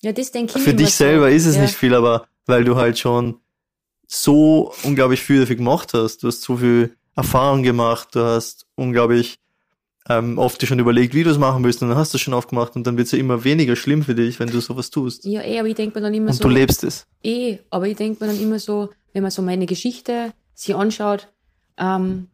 ja, 0.03 0.13
das 0.13 0.31
denke 0.31 0.59
ich 0.59 0.65
für 0.65 0.75
dich 0.75 0.95
so. 0.95 1.05
selber 1.05 1.31
ist 1.31 1.47
es 1.47 1.57
ja. 1.57 1.63
nicht 1.63 1.75
viel, 1.75 1.95
aber 1.95 2.27
weil 2.47 2.65
du 2.65 2.77
halt 2.77 2.99
schon 2.99 3.41
so 4.07 4.73
unglaublich 4.83 5.21
viel 5.21 5.41
dafür 5.41 5.57
gemacht 5.57 5.93
hast. 5.95 6.23
Du 6.23 6.29
hast 6.29 6.43
so 6.43 6.57
viel 6.57 6.97
Erfahrung 7.15 7.63
gemacht, 7.63 8.09
du 8.15 8.21
hast 8.21 8.67
unglaublich 8.75 9.39
ähm, 10.09 10.39
oft 10.39 10.61
dir 10.61 10.67
schon 10.67 10.79
überlegt, 10.79 11.15
wie 11.15 11.23
du 11.23 11.31
es 11.31 11.39
machen 11.39 11.63
willst 11.63 11.83
und 11.83 11.91
dann 11.91 11.99
hast 11.99 12.15
du 12.15 12.17
es 12.17 12.23
schon 12.23 12.35
aufgemacht 12.35 12.75
und 12.75 12.87
dann 12.87 12.97
wird 12.97 13.07
es 13.07 13.13
ja 13.13 13.19
immer 13.19 13.45
weniger 13.45 13.77
schlimm 13.77 14.03
für 14.03 14.15
dich, 14.15 14.41
wenn 14.41 14.49
du 14.49 14.61
sowas 14.61 14.91
tust. 14.91 15.27
Ja, 15.27 15.43
eh, 15.43 15.59
aber 15.59 15.69
ich 15.69 15.75
denke 15.75 15.99
mir 15.99 16.03
dann 16.03 16.15
immer 16.15 16.31
und 16.31 16.37
so. 16.37 16.45
du 16.45 16.49
lebst 16.49 16.83
es. 16.83 17.07
Eh, 17.23 17.59
aber 17.69 17.87
ich 17.87 17.97
denke 17.97 18.25
mir 18.25 18.33
dann 18.33 18.41
immer 18.41 18.59
so, 18.59 18.89
wenn 19.13 19.23
man 19.23 19.31
so 19.31 19.43
meine 19.43 19.67
Geschichte 19.67 20.33
sich 20.55 20.75
anschaut, 20.75 21.29
ähm, 21.77 22.29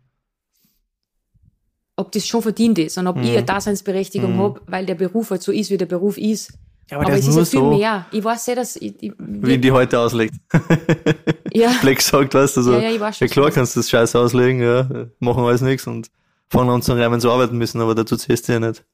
ob 1.96 2.12
das 2.12 2.26
schon 2.26 2.42
verdient 2.42 2.78
ist 2.78 2.98
und 2.98 3.06
ob 3.06 3.16
Mhm. 3.16 3.22
ich 3.22 3.30
eine 3.32 3.42
Daseinsberechtigung 3.44 4.34
Mhm. 4.36 4.40
hab, 4.40 4.60
weil 4.66 4.84
der 4.86 4.94
Beruf 4.94 5.30
halt 5.30 5.42
so 5.42 5.50
ist, 5.52 5.70
wie 5.70 5.78
der 5.78 5.86
Beruf 5.86 6.18
ist. 6.18 6.52
Ja, 6.90 7.00
Aber, 7.00 7.12
es 7.14 7.26
ist 7.26 7.36
ja 7.36 7.44
viel 7.44 7.62
mehr. 7.64 8.06
Ich 8.12 8.22
weiß 8.22 8.46
ja, 8.46 8.54
dass 8.54 8.76
ich, 8.76 8.94
ich, 9.02 9.12
Wie 9.18 9.58
die 9.58 9.72
heute 9.72 9.98
auslegt. 9.98 10.34
ja, 11.52 11.72
Black 11.80 12.00
sagt, 12.00 12.34
weißt 12.34 12.56
du, 12.58 12.62
so, 12.62 12.72
ja, 12.74 12.78
ja, 12.78 12.88
ja, 12.88 12.94
ich 12.94 13.00
weiß 13.00 13.18
schon. 13.18 13.28
klar 13.28 13.50
kannst 13.50 13.74
du 13.74 13.80
das 13.80 13.90
Scheiß 13.90 14.14
auslegen, 14.14 14.60
ja, 14.62 14.88
machen 15.18 15.44
alles 15.44 15.62
nichts 15.62 15.86
und 15.86 16.10
fangen 16.48 16.70
an 16.70 16.82
zu 16.82 16.92
rein, 16.92 17.10
wenn 17.10 17.20
sie 17.20 17.30
arbeiten 17.30 17.56
müssen, 17.58 17.80
aber 17.80 17.94
dazu 17.94 18.16
zählst 18.16 18.48
du 18.48 18.52
ja 18.52 18.60
nicht. 18.60 18.84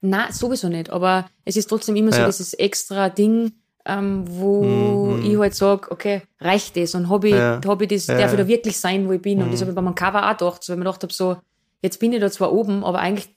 Nein, 0.00 0.30
sowieso 0.32 0.68
nicht. 0.68 0.90
Aber 0.90 1.26
es 1.44 1.56
ist 1.56 1.68
trotzdem 1.68 1.96
immer 1.96 2.12
so 2.12 2.18
Ja. 2.20 2.26
dieses 2.26 2.54
extra 2.54 3.08
Ding, 3.08 3.52
ähm, 3.86 4.24
wo 4.28 5.16
Mhm. 5.16 5.22
ich 5.22 5.36
halt 5.38 5.54
sage, 5.54 5.90
okay, 5.90 6.22
reicht 6.40 6.76
das? 6.76 6.94
Und 6.94 7.08
habe 7.08 7.28
ich, 7.28 7.34
Ja. 7.34 7.60
hab 7.64 7.80
ich 7.82 7.88
das, 7.88 8.06
Ja, 8.08 8.18
darf 8.18 8.32
ich 8.32 8.38
da 8.38 8.46
wirklich 8.48 8.78
sein, 8.78 9.06
wo 9.08 9.12
ich 9.12 9.22
bin? 9.22 9.42
Und 9.42 9.52
das 9.52 9.60
Mhm. 9.60 9.62
habe 9.64 9.70
ich 9.72 9.74
bei 9.76 9.82
meinem 9.82 9.94
Cover 9.94 10.24
auch 10.28 10.36
gedacht, 10.36 10.62
so, 10.64 10.72
weil 10.72 10.76
ich 10.76 10.78
mir 10.78 10.84
gedacht 10.84 11.02
habe, 11.04 11.12
so, 11.12 11.36
jetzt 11.82 11.98
bin 12.00 12.12
ich 12.12 12.20
da 12.20 12.30
zwar 12.30 12.52
oben, 12.52 12.84
aber 12.84 12.98
eigentlich 13.00 13.28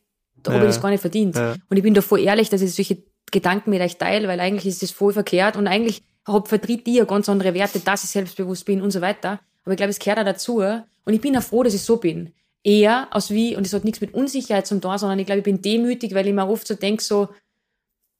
da 0.43 0.51
habe 0.53 0.63
Ja. 0.63 0.69
ich 0.69 0.75
das 0.75 0.81
gar 0.81 0.89
nicht 0.91 1.01
verdient. 1.01 1.35
Ja. 1.35 1.55
Und 1.69 1.77
ich 1.77 1.83
bin 1.83 1.93
da 1.95 2.01
voll 2.01 2.19
ehrlich, 2.19 2.49
dass 2.49 2.61
ich 2.61 2.73
solche 2.73 2.97
Gedanken 3.31 3.71
mit 3.71 3.81
euch 3.81 3.97
teile, 3.97 4.27
weil 4.27 4.39
eigentlich 4.39 4.67
ist 4.67 4.83
das 4.83 4.91
voll 4.91 5.11
verkehrt 5.13 5.57
und 5.57 5.67
eigentlich 5.67 6.03
hab, 6.27 6.47
vertritt 6.47 6.85
die 6.87 6.95
ja 6.95 7.05
ganz 7.05 7.27
andere 7.29 7.53
Werte, 7.55 7.79
dass 7.79 8.03
ich 8.03 8.09
selbstbewusst 8.11 8.65
bin 8.65 8.81
und 8.81 8.91
so 8.91 9.01
weiter. 9.01 9.39
Aber 9.63 9.71
ich 9.73 9.77
glaube, 9.77 9.89
es 9.89 9.99
gehört 9.99 10.19
auch 10.19 10.23
dazu. 10.25 10.57
Und 10.59 11.13
ich 11.13 11.21
bin 11.21 11.35
auch 11.37 11.41
froh, 11.43 11.63
dass 11.63 11.73
ich 11.73 11.81
so 11.81 11.97
bin. 11.97 12.31
Eher 12.63 13.07
aus 13.11 13.29
wie, 13.31 13.55
und 13.55 13.65
das 13.65 13.73
hat 13.73 13.83
nichts 13.83 14.01
mit 14.01 14.13
Unsicherheit 14.13 14.65
zum 14.67 14.81
tun, 14.81 14.97
sondern 14.97 15.19
ich 15.19 15.25
glaube, 15.25 15.39
ich 15.39 15.43
bin 15.43 15.61
demütig, 15.61 16.13
weil 16.15 16.27
ich 16.27 16.33
mir 16.33 16.47
oft 16.47 16.67
so 16.67 16.73
denke, 16.75 17.03
so, 17.03 17.29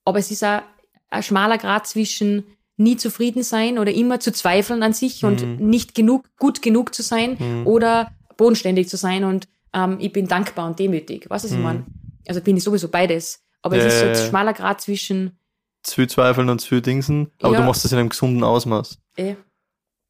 aber 0.04 0.20
es 0.20 0.30
ist 0.32 0.44
auch 0.44 0.62
ein 1.10 1.24
schmaler 1.24 1.58
Grad 1.58 1.88
zwischen 1.88 2.44
nie 2.78 2.98
zufrieden 2.98 3.42
sein 3.44 3.80
oder 3.80 3.92
immer 3.94 4.20
zu 4.20 4.32
zweifeln 4.34 4.84
an 4.84 4.94
sich 4.94 5.24
und 5.24 5.42
Mhm. 5.42 5.70
nicht 5.70 5.96
genug, 5.96 6.26
gut 6.38 6.62
genug 6.62 6.94
zu 6.94 7.02
sein 7.04 7.38
Mhm. 7.40 7.68
oder 7.68 8.12
bodenständig 8.38 8.90
zu 8.90 8.98
sein 8.98 9.24
und 9.24 9.48
ähm, 9.76 9.98
ich 10.00 10.12
bin 10.12 10.28
dankbar 10.28 10.68
und 10.68 10.80
demütig. 10.80 11.30
Weißt 11.30 11.44
du, 11.44 11.48
was 11.48 11.52
ich 11.52 11.58
Mhm. 11.58 11.64
meine? 11.64 11.86
Also 12.28 12.42
bin 12.42 12.58
ich 12.58 12.64
sowieso 12.64 12.88
beides. 12.88 13.44
Aber 13.62 13.78
es 13.78 13.86
ist 13.86 14.00
so 14.00 14.06
ein 14.08 14.14
ja. 14.14 14.30
schmaler 14.30 14.54
Grad 14.54 14.82
zwischen, 14.82 15.38
Zu 15.84 16.08
Zweifeln 16.08 16.50
und 16.50 16.60
zu 16.60 16.82
Dingsen, 16.82 17.32
aber 17.42 17.54
Ja. 17.54 17.60
du 17.60 17.66
machst 17.68 17.84
das 17.86 17.92
in 17.92 18.00
einem 18.00 18.10
gesunden 18.10 18.44
Ausmaß. 18.44 18.98
eh, 19.18 19.36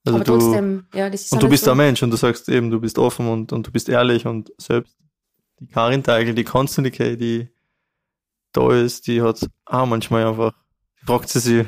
Also 0.05 0.15
aber 0.17 0.23
du, 0.23 0.37
trotzdem, 0.37 0.85
ja, 0.93 1.09
das 1.09 1.23
ist 1.23 1.33
und 1.33 1.41
du 1.43 1.49
bist 1.49 1.63
so, 1.65 1.71
ein 1.71 1.77
Mensch 1.77 2.01
und 2.03 2.11
du 2.11 2.17
sagst 2.17 2.47
eben, 2.49 2.69
du 2.69 2.79
bist 2.79 2.97
offen 2.97 3.27
und, 3.27 3.51
und 3.51 3.67
du 3.67 3.71
bist 3.71 3.89
ehrlich 3.89 4.25
und 4.25 4.51
selbst 4.57 4.95
die 5.59 5.67
Karin 5.67 6.03
Teigl, 6.03 6.33
die 6.33 6.43
Constantly 6.43 7.17
die 7.17 7.49
da 8.51 8.71
ist, 8.73 9.07
die 9.07 9.21
hat 9.21 9.45
auch 9.65 9.85
manchmal 9.85 10.25
einfach, 10.25 10.53
fragt 11.05 11.29
sie 11.29 11.39
sich, 11.39 11.67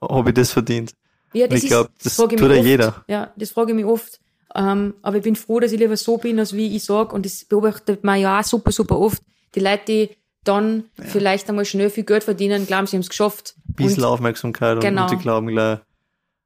habe 0.00 0.28
ich 0.30 0.34
das 0.34 0.52
verdient? 0.52 0.94
Ja, 1.32 1.44
Und 1.46 1.52
das 1.54 1.62
ich 1.62 1.68
glaube, 1.68 1.90
das 2.02 2.16
tut 2.16 2.32
ja 2.40 2.54
jeder. 2.54 3.04
Ja, 3.08 3.32
das 3.36 3.50
frage 3.50 3.72
ich 3.72 3.76
mich 3.76 3.84
oft. 3.86 4.20
Ähm, 4.54 4.94
aber 5.02 5.16
ich 5.18 5.22
bin 5.22 5.36
froh, 5.36 5.60
dass 5.60 5.72
ich 5.72 5.78
lieber 5.80 5.96
so 5.96 6.18
bin, 6.18 6.38
als 6.38 6.52
wie 6.54 6.76
ich 6.76 6.84
sag. 6.84 7.12
Und 7.12 7.24
das 7.26 7.44
beobachtet 7.44 8.04
man 8.04 8.20
ja 8.20 8.40
auch 8.40 8.44
super, 8.44 8.70
super 8.72 8.98
oft. 8.98 9.22
Die 9.54 9.60
Leute, 9.60 9.82
die 9.88 10.10
dann 10.44 10.84
vielleicht 10.98 11.48
einmal 11.48 11.64
schnell 11.64 11.88
viel 11.90 12.04
Geld 12.04 12.24
verdienen, 12.24 12.66
glauben, 12.66 12.86
sie 12.86 12.96
haben 12.96 13.02
es 13.02 13.08
geschafft. 13.08 13.54
Ein 13.68 13.74
bisschen 13.74 14.02
Und- 14.04 14.10
Aufmerksamkeit 14.10 14.74
und, 14.76 14.80
Genau. 14.82 15.02
und 15.04 15.10
die 15.12 15.16
glauben 15.16 15.46
gleich, 15.46 15.78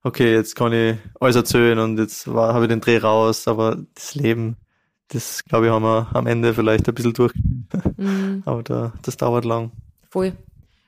okay, 0.03 0.35
jetzt 0.35 0.55
kann 0.55 0.73
ich 0.73 0.97
alles 1.19 1.35
erzählen 1.37 1.79
und 1.79 1.99
jetzt 1.99 2.27
habe 2.27 2.65
ich 2.65 2.69
den 2.69 2.81
Dreh 2.81 2.99
raus, 2.99 3.49
aber 3.49 3.79
das 3.95 4.15
Leben, 4.15 4.57
das 5.09 5.43
glaube 5.45 5.67
ich, 5.67 5.73
haben 5.73 5.83
wir 5.85 6.09
am 6.13 6.27
Ende 6.27 6.53
vielleicht 6.55 6.87
ein 6.89 6.95
bisschen 6.95 7.15
durchgespielt. 7.15 7.97
Mhm. 7.97 8.43
Aber 8.47 8.63
da, 8.63 8.93
das 9.03 9.17
dauert 9.17 9.45
lang. 9.45 9.71
Voll. 10.11 10.33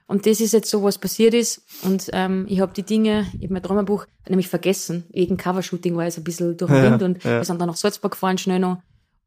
Und 0.08 0.24
das 0.26 0.40
ist 0.40 0.52
jetzt 0.52 0.70
so, 0.70 0.82
was 0.82 0.98
passiert 0.98 1.34
ist. 1.34 1.62
Und 1.84 2.08
ähm, 2.12 2.46
ich 2.48 2.60
habe 2.60 2.72
die 2.72 2.82
Dinge, 2.82 3.26
ich 3.36 3.44
habe 3.44 3.52
mein 3.52 3.62
Traumerbuch 3.62 4.06
nämlich 4.28 4.48
vergessen. 4.48 5.04
Wegen 5.10 5.36
Covershooting 5.36 5.94
war 5.96 6.06
es 6.06 6.16
ein 6.16 6.24
bisschen 6.24 6.56
durch 6.56 6.70
den 6.72 6.82
Ja, 6.82 6.90
Wind 6.90 7.02
und 7.02 7.22
ja. 7.24 7.36
wir 7.36 7.44
sind 7.44 7.60
dann 7.60 7.68
nach 7.68 7.76
Salzburg 7.76 8.12
gefahren, 8.12 8.38
schnell 8.38 8.58
noch. 8.58 8.78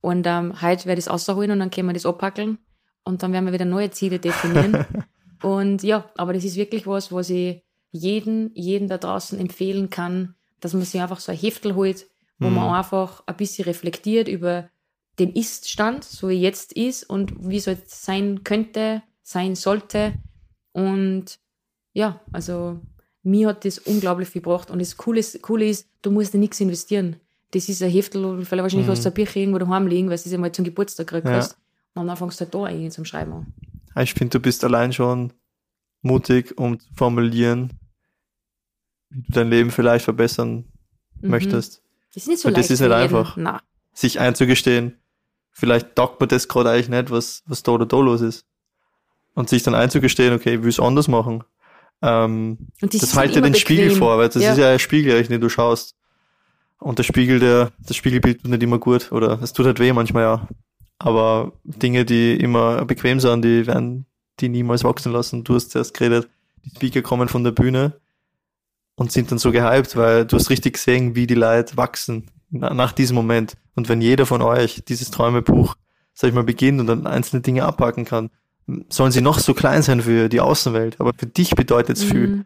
Und 0.02 0.26
ähm, 0.28 0.60
heute 0.62 0.88
werde 0.88 0.98
ich 1.00 1.06
es 1.06 1.12
rausholen 1.12 1.52
und 1.52 1.60
dann 1.60 1.70
können 1.70 1.88
wir 1.88 1.94
das 1.94 2.06
abpackeln. 2.08 2.58
Und 3.04 3.22
dann 3.22 3.32
werden 3.32 3.46
wir 3.46 3.54
wieder 3.54 3.66
neue 3.66 3.92
Ziele 3.92 4.18
definieren. 4.20 4.86
und 5.44 5.84
ja, 5.84 6.10
aber 6.18 6.34
das 6.34 6.44
ist 6.44 6.56
wirklich 6.56 6.88
was, 6.88 7.12
was 7.12 7.30
ich 7.30 7.62
jeden, 7.92 8.52
jeden 8.56 8.88
da 8.88 8.98
draußen 8.98 9.40
empfehlen 9.40 9.90
kann, 9.92 10.34
dass 10.62 10.74
man 10.74 10.82
sich 10.84 11.00
einfach 11.00 11.20
so 11.20 11.32
ein 11.32 11.38
Heftel 11.38 11.76
holt, 11.76 12.08
wo 12.40 12.48
Mhm. 12.50 12.56
man 12.56 12.74
einfach 12.76 13.22
ein 13.28 13.38
bisschen 13.38 13.66
reflektiert 13.66 14.28
über 14.28 14.70
den 15.20 15.32
Ist-Stand, 15.34 16.04
so 16.04 16.30
wie 16.30 16.42
jetzt 16.42 16.74
ist 16.74 17.04
und 17.08 17.34
wie 17.48 17.58
es 17.58 17.66
jetzt 17.66 18.04
sein 18.04 18.44
könnte, 18.44 19.04
sein 19.22 19.54
sollte. 19.56 20.14
Und 20.74 21.40
ja, 21.94 22.20
also 22.32 22.80
mir 23.24 23.50
hat 23.50 23.66
das 23.66 23.80
unglaublich 23.80 24.30
viel 24.30 24.42
gebracht. 24.42 24.72
Und 24.72 24.80
das 24.80 24.98
Coole 24.98 25.20
ist, 25.20 25.42
Coole 25.42 25.68
ist 25.70 25.88
du 26.02 26.12
musst 26.12 26.34
ja 26.34 26.40
nichts 26.40 26.60
investieren. 26.60 27.18
Das 27.52 27.68
ist 27.70 27.84
ein 27.84 27.92
Heftel, 27.92 28.46
vielleicht 28.46 28.64
wahrscheinlich 28.64 28.88
Mhm. 28.88 28.96
du 29.04 29.10
ein 29.10 29.14
Bücher 29.14 29.40
irgendwo 29.40 29.60
daheim 29.60 29.88
liegen, 29.88 30.10
weil 30.10 30.18
du 30.18 30.24
es 30.26 30.32
ja 30.32 30.38
mal 30.38 30.52
zum 30.52 30.66
Geburtstag 30.66 31.08
gekriegt 31.08 31.28
Ja. 31.28 31.34
hast. 31.34 31.58
Und 31.94 32.08
dann 32.08 32.16
fängst 32.18 32.40
du 32.40 32.46
halt 32.46 32.54
da 32.56 32.64
eigentlich 32.64 32.94
zum 32.94 33.04
Schreiben 33.06 33.34
an. 33.34 33.54
Ich 34.04 34.14
finde, 34.14 34.30
du 34.38 34.40
bist 34.40 34.64
allein 34.64 34.94
schon 34.94 35.34
mutig, 36.02 36.58
um 36.58 36.80
zu 36.80 36.88
formulieren, 36.96 37.74
wie 39.10 39.22
du 39.22 39.32
dein 39.34 39.50
Leben 39.50 39.72
vielleicht 39.72 40.06
verbessern 40.06 40.66
Mhm. 41.22 41.30
möchtest. 41.30 41.84
Das 42.14 42.24
ist 42.24 42.28
nicht 42.30 42.40
so 42.40 42.46
Weil 42.48 42.54
das 42.54 42.64
leicht 42.64 42.72
ist 42.72 42.80
für 42.80 42.88
nicht 42.88 42.98
jeden. 43.02 43.16
einfach. 43.16 43.38
Na, 43.38 43.62
Sich 43.94 44.20
einzugestehen, 44.22 44.98
vielleicht 45.52 45.96
taugt 45.96 46.22
mir 46.22 46.28
das 46.28 46.48
gerade 46.48 46.70
eigentlich 46.70 46.88
nicht, 46.90 47.12
was, 47.12 47.44
was 47.46 47.62
da 47.64 47.74
oder 47.74 47.86
da 47.86 47.98
los 48.00 48.22
ist. 48.22 48.46
Und 49.34 49.50
sich 49.50 49.64
dann 49.64 49.76
einzugestehen, 49.76 50.34
okay, 50.34 50.56
ich 50.56 50.62
will 50.62 50.70
es 50.70 50.80
anders 50.80 51.08
machen. 51.08 51.44
Ähm, 52.02 52.58
und 52.82 52.94
das 53.02 53.16
halt 53.16 53.36
dir 53.36 53.42
den 53.42 53.56
Spiegel 53.56 53.86
bequem. 53.86 54.00
vor, 54.00 54.18
weil 54.18 54.28
das 54.30 54.42
Ja. 54.44 54.52
ist 54.52 54.58
ja 54.58 54.70
ein 54.72 54.80
Spiegel, 54.80 55.22
den 55.24 55.40
du 55.42 55.50
schaust. 55.50 55.96
Und 56.80 56.98
der 56.98 57.04
Spiegel, 57.04 57.40
der, 57.40 57.72
das 57.80 57.96
Spiegelbild 57.96 58.42
tut 58.42 58.50
nicht 58.52 58.64
immer 58.64 58.80
gut 58.80 59.12
oder 59.12 59.40
es 59.42 59.54
tut 59.54 59.68
halt 59.68 59.80
weh 59.80 59.94
manchmal 59.94 60.24
ja. 60.24 60.48
Aber 60.98 61.54
Dinge, 61.64 62.06
die 62.06 62.34
immer 62.36 62.84
bequem 62.86 63.20
sind, 63.20 63.44
die 63.44 63.68
werden 63.68 64.06
die 64.40 64.50
niemals 64.50 64.84
wachsen 64.84 65.12
lassen. 65.12 65.44
Du 65.44 65.54
hast 65.56 65.72
zuerst 65.72 65.94
geredet, 65.94 66.28
die 66.66 66.72
Speaker 66.72 67.02
kommen 67.04 67.28
von 67.28 67.44
der 67.44 67.52
Bühne 67.52 67.94
und 68.96 69.12
sind 69.12 69.32
dann 69.32 69.38
so 69.38 69.52
gehypt, 69.52 69.96
weil 69.96 70.26
du 70.26 70.36
hast 70.38 70.50
richtig 70.50 70.74
gesehen, 70.74 71.16
wie 71.16 71.28
die 71.28 71.36
Leute 71.36 71.78
wachsen 71.78 72.30
na, 72.50 72.74
nach 72.74 72.92
diesem 72.92 73.16
Moment. 73.16 73.54
Und 73.76 73.88
wenn 73.90 74.02
jeder 74.02 74.26
von 74.26 74.42
euch 74.42 74.84
dieses 74.88 75.12
Träumebuch, 75.12 75.76
sag 76.14 76.30
ich 76.30 76.34
mal, 76.36 76.44
beginnt 76.44 76.80
und 76.80 76.88
dann 76.88 77.08
einzelne 77.08 77.42
Dinge 77.42 77.64
abpacken 77.66 78.06
kann, 78.06 78.30
sollen 78.90 79.12
sie 79.12 79.22
noch 79.22 79.40
so 79.40 79.54
klein 79.54 79.82
sein 79.82 80.02
für 80.02 80.30
die 80.30 80.40
Außenwelt, 80.40 81.00
aber 81.00 81.12
für 81.18 81.26
dich 81.26 81.56
bedeutet 81.56 81.98
es 81.98 82.04
viel. 82.04 82.28
Mhm. 82.28 82.46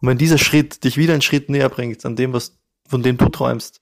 Und 0.00 0.08
wenn 0.08 0.18
dieser 0.18 0.38
Schritt 0.38 0.84
dich 0.84 0.96
wieder 0.96 1.12
einen 1.12 1.22
Schritt 1.22 1.48
näher 1.48 1.68
bringt 1.68 2.04
an 2.04 2.16
dem, 2.16 2.32
was, 2.32 2.58
von 2.88 3.02
dem 3.02 3.16
du 3.16 3.28
träumst, 3.28 3.80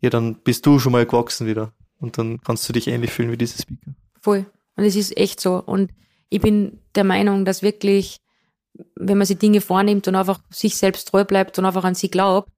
ja, 0.00 0.10
dann 0.10 0.36
bist 0.36 0.66
du 0.66 0.78
schon 0.78 0.92
mal 0.92 1.06
gewachsen 1.06 1.46
wieder. 1.46 1.72
Und 1.98 2.18
dann 2.18 2.40
kannst 2.42 2.68
du 2.68 2.72
dich 2.72 2.88
ähnlich 2.88 3.12
fühlen 3.12 3.30
wie 3.30 3.36
diese 3.36 3.60
Speaker. 3.60 3.92
Voll. 4.20 4.46
Und 4.76 4.84
es 4.84 4.96
ist 4.96 5.16
echt 5.16 5.40
so. 5.40 5.62
Und 5.62 5.92
ich 6.28 6.40
bin 6.40 6.80
der 6.94 7.04
Meinung, 7.04 7.44
dass 7.44 7.62
wirklich, 7.62 8.18
wenn 8.96 9.18
man 9.18 9.26
sich 9.26 9.38
Dinge 9.38 9.60
vornimmt 9.60 10.08
und 10.08 10.16
einfach 10.16 10.40
sich 10.50 10.76
selbst 10.76 11.08
treu 11.08 11.24
bleibt 11.24 11.58
und 11.58 11.64
einfach 11.64 11.84
an 11.84 11.94
sie 11.94 12.10
glaubt 12.10 12.50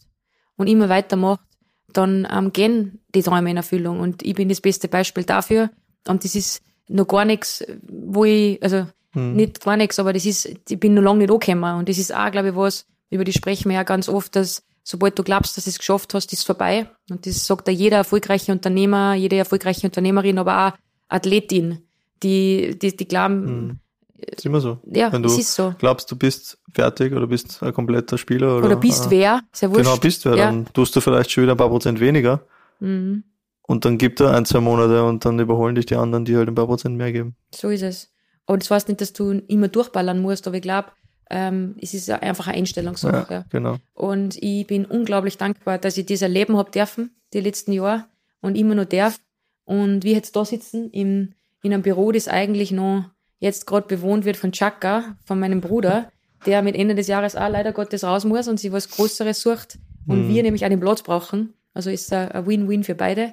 und 0.56 0.66
immer 0.66 0.88
weitermacht, 0.88 1.44
dann 1.92 2.26
ähm, 2.30 2.52
gehen 2.52 3.00
die 3.14 3.22
Träume 3.22 3.50
in 3.50 3.56
Erfüllung. 3.56 4.00
Und 4.00 4.22
ich 4.22 4.34
bin 4.34 4.48
das 4.48 4.60
beste 4.60 4.88
Beispiel 4.88 5.24
dafür. 5.24 5.70
Und 6.06 6.24
das 6.24 6.34
ist 6.34 6.62
noch 6.88 7.06
gar 7.06 7.24
nichts, 7.24 7.64
wo 7.88 8.24
ich, 8.24 8.62
also 8.62 8.86
Hm. 9.12 9.36
nicht 9.36 9.62
gar 9.64 9.76
nichts, 9.76 9.98
aber 10.00 10.12
das 10.12 10.26
ist, 10.26 10.44
ich 10.68 10.80
bin 10.80 10.94
noch 10.94 11.02
lange 11.02 11.20
nicht 11.20 11.30
angekommen. 11.30 11.78
Und 11.78 11.88
das 11.88 11.98
ist 11.98 12.12
auch, 12.14 12.30
glaube 12.32 12.48
ich, 12.48 12.56
was, 12.56 12.84
über 13.10 13.22
die 13.24 13.32
sprechen 13.32 13.68
wir 13.68 13.76
ja 13.76 13.82
ganz 13.84 14.08
oft, 14.08 14.34
dass 14.34 14.64
sobald 14.82 15.16
du 15.18 15.22
glaubst, 15.22 15.56
dass 15.56 15.64
du 15.64 15.70
es 15.70 15.78
geschafft 15.78 16.12
hast, 16.14 16.32
ist 16.32 16.40
es 16.40 16.44
vorbei. 16.44 16.88
Und 17.08 17.24
das 17.24 17.46
sagt 17.46 17.68
ja 17.68 17.72
jeder 17.74 17.98
erfolgreiche 17.98 18.50
Unternehmer, 18.50 19.14
jede 19.14 19.36
erfolgreiche 19.36 19.86
Unternehmerin, 19.86 20.36
aber 20.38 20.66
auch 20.66 20.72
Athletin, 21.08 21.78
die, 22.24 22.76
die, 22.78 22.96
die 22.96 23.06
glauben, 23.08 23.46
Hm. 23.46 23.78
Ist 24.16 24.46
immer 24.46 24.60
so. 24.60 24.78
ja, 24.90 25.12
Wenn 25.12 25.22
du 25.22 25.28
es 25.28 25.38
ist 25.38 25.54
so. 25.54 25.74
glaubst, 25.78 26.10
du 26.10 26.16
bist 26.16 26.56
fertig 26.72 27.12
oder 27.12 27.26
bist 27.26 27.62
ein 27.62 27.74
kompletter 27.74 28.16
Spieler 28.16 28.56
oder, 28.56 28.66
Oder 28.66 28.76
bist 28.76 29.06
äh, 29.06 29.10
wer, 29.10 29.42
sehr 29.52 29.70
wurscht. 29.70 29.84
Genau, 29.84 29.96
bist 29.98 30.24
wer, 30.24 30.34
Ja. 30.36 30.46
dann 30.46 30.66
tust 30.72 30.96
du 30.96 31.00
vielleicht 31.00 31.30
schon 31.30 31.42
wieder 31.42 31.52
ein 31.54 31.58
paar 31.58 31.68
Prozent 31.68 32.00
weniger 32.00 32.40
Mhm. 32.80 33.22
Und 33.66 33.85
dann 33.85 33.98
gibt 33.98 34.20
er 34.20 34.35
ein, 34.35 34.44
zwei 34.46 34.61
Monate 34.61 35.05
und 35.05 35.24
dann 35.24 35.38
überholen 35.38 35.74
dich 35.74 35.87
die 35.87 35.96
anderen, 35.96 36.24
die 36.24 36.37
halt 36.37 36.48
ein 36.48 36.55
paar 36.55 36.66
Prozent 36.66 36.96
mehr 36.96 37.12
geben. 37.12 37.37
So 37.55 37.68
ist 37.70 37.83
es. 37.83 38.12
Und 38.46 38.62
das 38.62 38.70
heißt 38.70 38.88
nicht, 38.88 39.00
dass 39.00 39.12
du 39.12 39.31
immer 39.48 39.68
durchballern 39.68 40.20
musst, 40.20 40.46
aber 40.46 40.57
ich 40.57 40.62
glaube, 40.62 40.88
ähm, 41.31 41.77
es 41.81 41.94
ist 41.94 42.11
einfach 42.11 42.48
eine 42.48 42.59
Einstellungssache. 42.59 43.33
Ja, 43.33 43.44
genau. 43.48 43.77
Und 43.94 44.37
ich 44.42 44.66
bin 44.66 44.85
unglaublich 44.85 45.38
dankbar, 45.38 45.79
dass 45.79 45.96
ich 45.96 46.05
das 46.07 46.20
erleben 46.22 46.57
habe 46.59 46.70
dürfen, 46.70 47.16
die 47.33 47.40
letzten 47.40 47.72
Jahre, 47.72 48.05
und 48.42 48.57
immer 48.57 48.74
noch 48.74 48.85
darf. 48.85 49.18
Und 49.64 50.05
wir 50.05 50.12
jetzt 50.12 50.37
da 50.37 50.44
sitzen 50.44 50.90
in, 50.90 51.35
in 51.62 51.72
einem 51.72 51.83
Büro, 51.83 52.12
das 52.12 52.29
eigentlich 52.29 52.70
noch 52.70 53.05
jetzt 53.38 53.66
gerade 53.66 53.87
bewohnt 53.87 54.27
wird 54.27 54.37
von 54.37 54.53
Chaka, 54.53 55.16
von 55.24 55.40
meinem 55.40 55.62
Bruder, 55.62 56.11
der 56.44 56.61
mit 56.61 56.77
Ende 56.77 56.94
des 56.94 57.09
Jahres 57.09 57.37
auch 57.37 57.48
leider 57.48 57.72
Gottes 57.72 58.05
raus 58.05 58.27
muss 58.27 58.46
und 58.48 58.61
sich 58.61 58.70
was 58.70 58.90
Größeres 58.90 59.40
sucht. 59.40 59.79
Und 60.07 60.27
Mhm. 60.27 60.29
wir 60.29 60.42
nämlich 60.42 60.61
den 60.61 60.81
Platz 60.81 61.03
brauchen. 61.03 61.55
Also 61.72 61.88
ist 61.88 62.12
ein 62.12 62.31
ein 62.33 62.46
Win-Win 62.46 62.85
für 62.85 62.94
beide. 62.94 63.33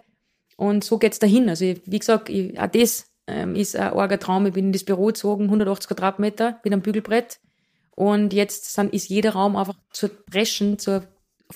Und 0.62 0.84
so 0.84 1.00
geht's 1.00 1.18
dahin. 1.18 1.50
Also 1.50 1.66
ich, 1.66 1.82
wie 1.88 1.98
gesagt, 1.98 2.30
ich, 2.30 2.60
auch 2.60 2.68
das 2.68 3.08
ähm, 3.26 3.56
ist 3.56 3.76
ein 3.76 3.94
arger 3.94 4.20
Traum. 4.20 4.46
Ich 4.46 4.54
bin 4.54 4.68
in 4.68 4.72
das 4.72 4.84
Büro 4.84 5.08
gezogen, 5.08 5.46
180 5.46 5.88
Quadratmeter, 5.88 6.60
mit 6.64 6.72
einem 6.72 6.84
Bügelbrett. 6.84 7.40
Und 7.96 8.32
jetzt 8.32 8.72
sind, 8.72 8.94
ist 8.94 9.10
jeder 9.10 9.32
Raum 9.32 9.56
einfach 9.56 9.74
zu 9.90 10.08
preschen, 10.08 10.78
zu, 10.78 11.02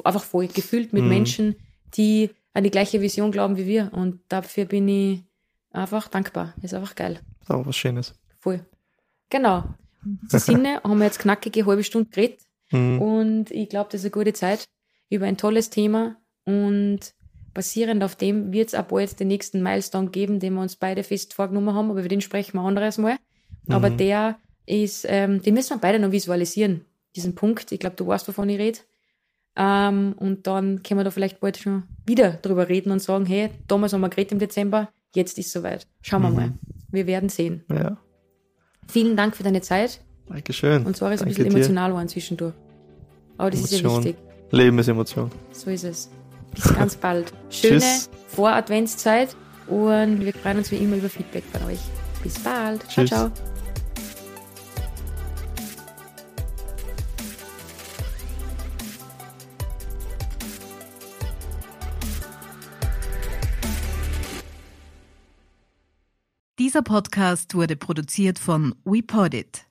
einfach 0.04 0.24
voll, 0.24 0.48
gefüllt 0.48 0.92
mit 0.92 1.04
Mhm. 1.04 1.10
Menschen, 1.10 1.56
die 1.96 2.32
an 2.56 2.64
die 2.64 2.72
gleiche 2.72 3.00
Vision 3.00 3.32
glauben 3.32 3.58
wie 3.58 3.68
wir. 3.68 3.92
Und 3.94 4.22
dafür 4.28 4.66
bin 4.66 4.88
ich 4.88 5.22
einfach 5.70 6.08
dankbar. 6.08 6.56
Ist 6.64 6.74
einfach 6.74 6.96
geil. 6.96 7.20
Ist 7.42 7.52
auch 7.52 7.64
was 7.64 7.76
Schönes. 7.76 8.16
Voll. 8.40 8.66
Genau. 9.30 9.66
In 10.04 10.20
diesem 10.24 10.40
Sinne 10.40 10.76
haben 10.84 10.98
wir 10.98 11.06
jetzt 11.06 11.20
knackige 11.20 11.68
halbe 11.68 11.84
Stunde 11.84 12.10
geredet. 12.10 12.40
Mhm. 12.72 13.00
Und 13.00 13.52
ich 13.52 13.70
glaube, 13.70 13.90
das 13.92 14.02
ist 14.02 14.06
eine 14.06 14.24
gute 14.24 14.34
Zeit 14.34 14.66
über 15.12 15.28
ein 15.28 15.38
tolles 15.38 15.70
Thema. 15.70 16.16
Und 16.46 17.14
basierend 17.56 18.04
auf 18.04 18.16
dem 18.16 18.52
wird 18.54 18.68
es 18.68 18.76
auch 18.76 18.84
bald 18.84 19.20
den 19.20 19.30
nächsten 19.30 19.64
Milestone 19.64 20.10
geben, 20.12 20.40
den 20.40 20.54
wir 20.54 20.62
uns 20.62 20.76
beide 20.76 21.02
fest 21.04 21.34
vorgenommen 21.34 21.74
haben. 21.74 21.90
Aber 21.90 22.00
über 22.02 22.08
den 22.10 22.22
sprechen 22.22 22.54
wir 22.54 22.62
anderes 22.62 23.00
Mal. 23.00 23.18
Aber 23.68 23.90
Mhm. 23.90 23.98
der 23.98 24.38
ist, 24.68 25.06
ähm, 25.10 25.42
den 25.42 25.56
müssen 25.56 25.72
wir 25.72 25.80
beide 25.80 25.98
noch 25.98 26.12
visualisieren. 26.12 26.86
diesen 27.16 27.34
Punkt. 27.34 27.72
Ich 27.72 27.80
glaube, 27.80 27.96
du 27.96 28.06
weißt, 28.06 28.28
wovon 28.28 28.50
ich 28.50 28.60
rede. 28.60 28.80
Ähm, 29.56 30.16
und 30.20 30.48
dann 30.48 30.84
können 30.84 31.00
wir 31.00 31.06
da 31.06 31.12
vielleicht 31.12 31.40
bald 31.40 31.56
schon 31.58 31.84
wieder 32.06 32.32
drüber 32.32 32.68
reden 32.68 32.92
und 32.92 33.02
sagen, 33.02 33.26
hey, 33.26 33.52
damals 33.68 33.94
haben 33.94 34.02
wir 34.02 34.10
geredet 34.10 34.34
im 34.34 34.40
Dezember, 34.40 34.90
jetzt 35.16 35.38
ist 35.40 35.50
soweit. 35.54 35.88
Schauen 36.02 36.24
wir 36.24 36.30
Mhm. 36.30 36.36
mal. 36.36 36.52
Wir 36.92 37.08
werden 37.08 37.30
sehen. 37.30 37.64
Ja. 37.72 37.96
Vielen 38.88 39.16
Dank 39.16 39.34
für 39.38 39.44
deine 39.44 39.62
Zeit. 39.62 40.02
Dankeschön. 40.28 40.86
Und 40.86 40.98
zwar 40.98 41.14
ist 41.14 41.22
ein 41.22 41.30
Danke 41.30 41.44
bisschen 41.44 41.56
emotional 41.56 41.92
geworden 41.92 42.10
zwischendurch. 42.10 42.54
Aber 43.38 43.50
das 43.50 43.62
ist 43.62 43.72
ja 43.72 43.80
Emotion. 43.80 44.04
wichtig. 44.04 44.18
Leben 44.52 44.80
ist 44.80 44.88
Emotion. 44.90 45.32
So 45.54 45.70
ist 45.70 45.84
es. 45.86 46.10
Bis 46.56 46.74
ganz 46.74 46.96
bald. 47.02 47.34
Schöne 47.50 47.80
Tschüss. 47.80 48.10
Vor-Adventszeit 48.30 49.36
und 49.68 50.22
wir 50.26 50.34
freuen 50.34 50.58
uns 50.58 50.72
wie 50.72 50.78
immer 50.78 50.98
über 50.98 51.10
Feedback 51.10 51.44
von 51.52 51.68
euch. 51.70 51.80
Bis 52.24 52.40
bald. 52.40 52.82
Tschüss. 52.88 53.10
Ciao, 53.10 53.30
ciao. 53.30 53.56
Dieser 66.58 66.82
Podcast 66.82 67.54
wurde 67.54 67.76
produziert 67.76 68.40
von 68.40 68.74
WePodit. 68.86 69.65